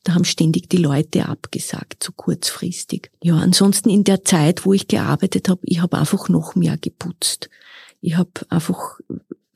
da 0.03 0.13
haben 0.13 0.25
ständig 0.25 0.69
die 0.69 0.77
Leute 0.77 1.27
abgesagt, 1.27 2.03
so 2.03 2.11
kurzfristig. 2.11 3.11
Ja, 3.23 3.37
ansonsten 3.37 3.89
in 3.89 4.03
der 4.03 4.23
Zeit, 4.23 4.65
wo 4.65 4.73
ich 4.73 4.87
gearbeitet 4.87 5.49
habe, 5.49 5.61
ich 5.63 5.81
habe 5.81 5.97
einfach 5.97 6.29
noch 6.29 6.55
mehr 6.55 6.77
geputzt. 6.77 7.49
Ich 8.01 8.15
habe 8.15 8.31
einfach 8.49 8.99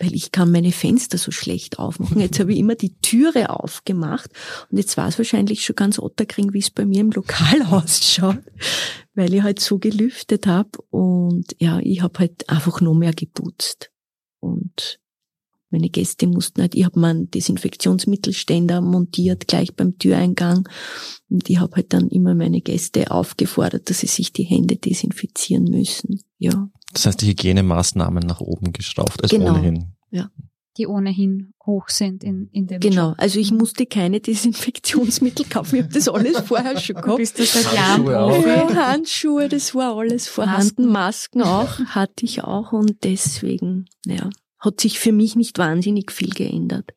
weil 0.01 0.15
ich 0.15 0.31
kann 0.31 0.51
meine 0.51 0.71
Fenster 0.71 1.19
so 1.19 1.29
schlecht 1.29 1.77
aufmachen. 1.77 2.19
Jetzt 2.19 2.39
habe 2.39 2.53
ich 2.53 2.57
immer 2.57 2.73
die 2.73 2.95
Türe 3.01 3.51
aufgemacht 3.51 4.31
und 4.71 4.79
jetzt 4.79 4.97
war 4.97 5.07
es 5.07 5.19
wahrscheinlich 5.19 5.63
schon 5.63 5.75
ganz 5.75 5.99
otterkring, 5.99 6.53
wie 6.53 6.59
es 6.59 6.71
bei 6.71 6.85
mir 6.85 7.01
im 7.01 7.11
Lokal 7.11 7.61
ausschaut, 7.69 8.39
weil 9.13 9.33
ich 9.33 9.43
halt 9.43 9.59
so 9.59 9.77
gelüftet 9.77 10.47
habe 10.47 10.71
und 10.89 11.55
ja, 11.59 11.79
ich 11.79 12.01
habe 12.01 12.17
halt 12.17 12.49
einfach 12.49 12.81
noch 12.81 12.95
mehr 12.95 13.13
geputzt. 13.13 13.91
Und 14.39 14.99
meine 15.71 15.89
Gäste 15.89 16.27
mussten 16.27 16.61
halt, 16.61 16.75
ich 16.75 16.85
habe 16.85 16.99
meinen 16.99 17.29
Desinfektionsmittelständer 17.31 18.81
montiert 18.81 19.47
gleich 19.47 19.75
beim 19.75 19.97
Türeingang 19.97 20.67
und 21.29 21.49
ich 21.49 21.59
habe 21.59 21.75
halt 21.77 21.93
dann 21.93 22.09
immer 22.09 22.35
meine 22.35 22.61
Gäste 22.61 23.11
aufgefordert, 23.11 23.89
dass 23.89 23.99
sie 24.01 24.07
sich 24.07 24.33
die 24.33 24.43
Hände 24.43 24.75
desinfizieren 24.75 25.63
müssen. 25.65 26.21
Ja. 26.37 26.69
Das 26.93 27.05
heißt, 27.05 27.21
die 27.21 27.27
Hygienemaßnahmen 27.27 28.23
nach 28.25 28.41
oben 28.41 28.73
geschraubt, 28.73 29.21
als 29.23 29.31
Genau. 29.31 29.51
ohnehin. 29.51 29.93
Ja. 30.11 30.29
Die 30.77 30.87
ohnehin 30.87 31.53
hoch 31.65 31.89
sind 31.89 32.23
in, 32.23 32.47
in 32.53 32.65
dem 32.67 32.79
Genau, 32.79 33.09
Job. 33.09 33.15
also 33.19 33.39
ich 33.39 33.51
musste 33.51 33.85
keine 33.85 34.21
Desinfektionsmittel 34.21 35.45
kaufen, 35.45 35.75
ich 35.75 35.83
habe 35.83 35.93
das 35.93 36.07
alles 36.07 36.39
vorher 36.39 36.79
schon 36.79 36.95
gehabt. 36.95 37.17
bist 37.17 37.37
du 37.39 37.43
seit 37.43 37.73
Jahren 37.73 38.07
Handschuhe 38.07 38.19
auch. 38.21 38.31
Profi. 38.35 38.49
Ja, 38.49 38.87
Handschuhe, 38.87 39.49
das 39.49 39.75
war 39.75 39.97
alles 39.97 40.27
vorhanden. 40.29 40.85
Masken 40.87 41.41
auch, 41.41 41.79
hatte 41.79 42.23
ich 42.25 42.43
auch 42.43 42.71
und 42.71 43.03
deswegen, 43.03 43.85
ja, 44.05 44.29
hat 44.61 44.79
sich 44.79 44.99
für 44.99 45.11
mich 45.11 45.35
nicht 45.35 45.57
wahnsinnig 45.57 46.11
viel 46.11 46.29
geändert. 46.29 46.93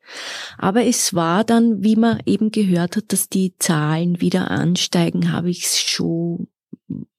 Aber 0.57 0.85
es 0.85 1.13
war 1.13 1.43
dann, 1.43 1.83
wie 1.83 1.95
man 1.95 2.21
eben 2.25 2.51
gehört 2.51 2.95
hat, 2.95 3.11
dass 3.11 3.27
die 3.27 3.55
Zahlen 3.57 4.21
wieder 4.21 4.51
ansteigen, 4.51 5.31
habe 5.31 5.49
ich 5.49 5.67
schon 5.67 6.47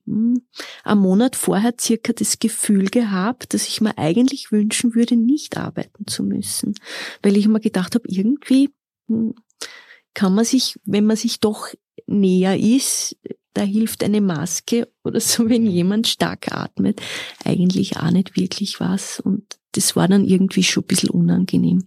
hm, 0.07 0.41
am 0.85 1.01
Monat 1.01 1.35
vorher 1.35 1.75
circa 1.79 2.13
das 2.13 2.39
Gefühl 2.39 2.87
gehabt, 2.87 3.53
dass 3.53 3.67
ich 3.67 3.81
mir 3.81 3.99
eigentlich 3.99 4.53
wünschen 4.53 4.95
würde, 4.95 5.17
nicht 5.17 5.57
arbeiten 5.57 6.07
zu 6.07 6.23
müssen. 6.23 6.75
Weil 7.23 7.37
ich 7.37 7.49
mir 7.49 7.61
gedacht 7.61 7.97
habe, 7.97 8.09
irgendwie 8.09 8.71
hm, 9.09 9.35
kann 10.15 10.35
man 10.35 10.45
sich, 10.45 10.79
wenn 10.85 11.07
man 11.07 11.17
sich 11.17 11.41
doch 11.41 11.69
näher 12.07 12.57
ist, 12.57 13.17
da 13.53 13.63
hilft 13.63 14.05
eine 14.05 14.21
Maske 14.21 14.89
oder 15.03 15.19
so, 15.19 15.49
wenn 15.49 15.67
jemand 15.67 16.07
stark 16.07 16.53
atmet, 16.53 17.01
eigentlich 17.45 17.97
auch 17.97 18.11
nicht 18.11 18.37
wirklich 18.37 18.79
was. 18.79 19.19
Und 19.19 19.59
das 19.73 19.97
war 19.97 20.09
dann 20.09 20.25
irgendwie 20.25 20.63
schon 20.63 20.85
ein 20.85 20.87
bisschen 20.87 21.11
unangenehm. 21.11 21.87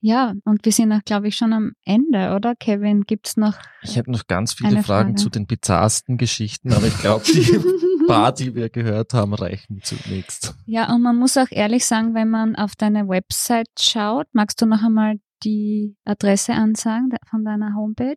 Ja, 0.00 0.34
und 0.44 0.64
wir 0.64 0.72
sind 0.72 0.92
auch, 0.92 1.02
glaube 1.04 1.28
ich, 1.28 1.36
schon 1.36 1.52
am 1.52 1.72
Ende, 1.84 2.34
oder? 2.34 2.54
Kevin, 2.54 3.02
gibt's 3.02 3.36
noch? 3.36 3.56
Ich 3.82 3.96
hätte 3.96 4.12
noch 4.12 4.26
ganz 4.26 4.52
viele 4.52 4.82
Fragen 4.82 5.10
Frage. 5.10 5.14
zu 5.14 5.30
den 5.30 5.46
bizarrsten 5.46 6.16
Geschichten, 6.16 6.72
aber 6.72 6.86
ich 6.86 6.98
glaube, 6.98 7.24
die 7.24 7.42
paar, 8.06 8.32
die 8.32 8.54
wir 8.54 8.68
gehört 8.68 9.14
haben, 9.14 9.34
reichen 9.34 9.80
zunächst. 9.82 10.54
Ja, 10.66 10.94
und 10.94 11.02
man 11.02 11.16
muss 11.16 11.36
auch 11.36 11.50
ehrlich 11.50 11.84
sagen, 11.84 12.14
wenn 12.14 12.30
man 12.30 12.54
auf 12.54 12.76
deine 12.76 13.08
Website 13.08 13.80
schaut, 13.80 14.28
magst 14.32 14.62
du 14.62 14.66
noch 14.66 14.82
einmal 14.82 15.16
die 15.42 15.96
Adresse 16.04 16.52
ansagen 16.54 17.10
von 17.28 17.44
deiner 17.44 17.74
Homepage? 17.74 18.14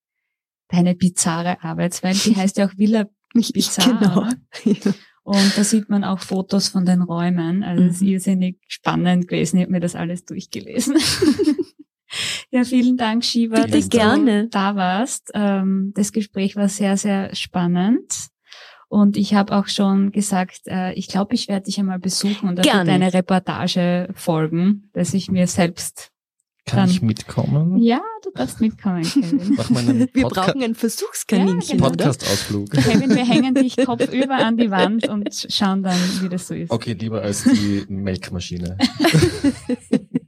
deine 0.69 0.95
bizarre 0.95 1.63
Arbeitswelt. 1.63 2.23
Die 2.27 2.37
heißt 2.37 2.59
ja 2.59 2.67
auch 2.67 2.77
Villa 2.77 3.07
Bizarre. 3.55 4.37
Genau. 4.63 4.85
Und 5.23 5.57
da 5.57 5.65
sieht 5.65 5.89
man 5.89 6.05
auch 6.05 6.21
Fotos 6.21 6.69
von 6.69 6.85
den 6.85 7.01
Räumen. 7.01 7.63
Also 7.65 7.83
es 7.85 7.95
ist 7.97 8.03
Mhm. 8.03 8.09
irrsinnig 8.09 8.59
spannend 8.69 9.27
gewesen. 9.27 9.57
Ich 9.57 9.63
habe 9.63 9.73
mir 9.73 9.81
das 9.81 9.97
alles 9.97 10.27
durchgelesen. 10.27 10.97
ja, 12.51 12.63
vielen 12.63 12.97
Dank, 12.99 13.25
Shiva, 13.25 13.63
Bitte 13.63 13.79
dass 13.79 13.89
gerne. 13.89 14.43
du 14.45 14.49
da 14.51 14.77
warst. 14.77 15.31
Ähm, 15.35 15.93
das 15.97 16.13
Gespräch 16.13 16.57
war 16.57 16.69
sehr, 16.69 16.97
sehr 16.99 17.35
spannend. 17.35 18.29
Und 18.89 19.17
ich 19.17 19.35
habe 19.35 19.57
auch 19.57 19.67
schon 19.69 20.13
gesagt, 20.13 20.61
äh, 20.67 20.93
ich 20.95 21.09
glaube, 21.09 21.35
ich 21.35 21.49
werde 21.49 21.65
dich 21.65 21.79
einmal 21.79 21.99
besuchen 21.99 22.49
und 22.49 22.63
Gerne. 22.63 22.93
eine 22.93 23.13
Reportage 23.13 24.09
folgen, 24.15 24.91
dass 24.93 25.13
ich 25.13 25.31
mir 25.31 25.47
selbst. 25.49 26.11
Kann 26.69 26.81
Dann- 26.81 26.91
ich 26.91 27.01
mitkommen? 27.03 27.79
Ja, 27.79 28.01
du 28.25 28.31
darfst 28.35 28.61
mitkommen, 28.61 29.03
Kevin. 29.05 30.09
Wir 30.15 30.27
brauchen 30.27 30.63
ein 30.65 30.75
Versuchskaninchen, 30.75 31.61
Ja, 31.63 31.75
genau. 31.77 31.89
Podcast-Ausflug. 31.91 32.71
Kevin, 32.71 33.11
wir 33.15 33.25
hängen 33.25 33.55
dich 33.55 33.77
kopfüber 33.87 34.35
an 34.35 34.57
die 34.57 34.69
Wand 34.73 35.09
und 35.09 35.29
schauen 35.49 35.85
dann, 35.85 35.97
wie 36.23 36.29
das 36.29 36.49
so 36.49 36.55
ist. 36.55 36.73
Okay, 36.73 36.95
lieber 36.95 37.23
als 37.23 37.45
die 37.45 37.85
Melkmaschine. 37.89 38.77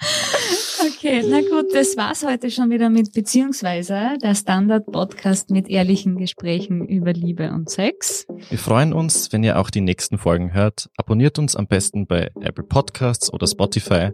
Okay, 0.00 1.22
na 1.28 1.40
gut, 1.40 1.74
das 1.74 1.96
war's 1.96 2.24
heute 2.24 2.50
schon 2.50 2.70
wieder 2.70 2.88
mit 2.88 3.12
beziehungsweise 3.12 4.16
der 4.22 4.34
Standard-Podcast 4.34 5.50
mit 5.50 5.68
ehrlichen 5.68 6.16
Gesprächen 6.16 6.86
über 6.86 7.12
Liebe 7.12 7.50
und 7.50 7.68
Sex. 7.68 8.26
Wir 8.48 8.58
freuen 8.58 8.92
uns, 8.92 9.32
wenn 9.32 9.42
ihr 9.42 9.58
auch 9.58 9.70
die 9.70 9.82
nächsten 9.82 10.18
Folgen 10.18 10.54
hört. 10.54 10.88
Abonniert 10.96 11.38
uns 11.38 11.54
am 11.54 11.66
besten 11.66 12.06
bei 12.06 12.30
Apple 12.40 12.64
Podcasts 12.64 13.32
oder 13.32 13.46
Spotify. 13.46 14.10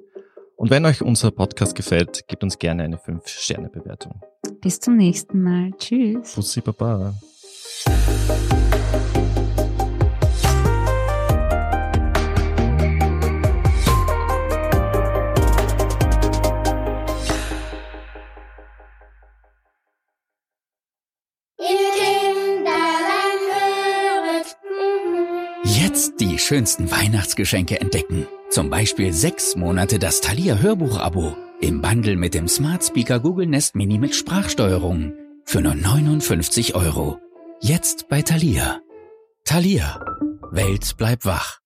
Und 0.57 0.71
wenn 0.71 0.87
euch 0.87 1.03
unser 1.03 1.31
Podcast 1.31 1.75
gefällt, 1.75 2.27
gebt 2.27 2.43
uns 2.43 2.59
gerne 2.59 2.83
eine 2.83 2.97
5-Sterne-Bewertung. 2.97 4.23
Bis 4.61 4.81
zum 4.81 4.97
nächsten 4.97 5.43
Mal. 5.43 5.71
Tschüss. 5.79 6.35
Bussi 6.35 6.61
Baba. 6.63 7.15
Jetzt 25.97 26.21
die 26.21 26.39
schönsten 26.39 26.91
Weihnachtsgeschenke 26.91 27.81
entdecken. 27.81 28.27
Zum 28.51 28.69
Beispiel 28.69 29.15
sechs 29.15 29.57
Monate 29.57 29.99
das 29.99 30.21
Thalia 30.21 30.59
Hörbuch-Abo. 30.59 31.35
Im 31.63 31.81
Bundle 31.81 32.17
mit 32.17 32.35
dem 32.35 32.49
Smart 32.49 32.85
Speaker 32.85 33.19
Google 33.19 33.47
Nest 33.47 33.75
Mini 33.75 33.97
mit 33.97 34.15
Sprachsteuerung. 34.15 35.15
Für 35.47 35.63
nur 35.63 35.75
59 35.75 36.75
Euro. 36.75 37.19
Jetzt 37.63 38.11
bei 38.11 38.21
Thalia. 38.21 38.81
Thalia. 39.45 40.05
Welt 40.51 40.99
bleibt 40.99 41.25
wach. 41.25 41.61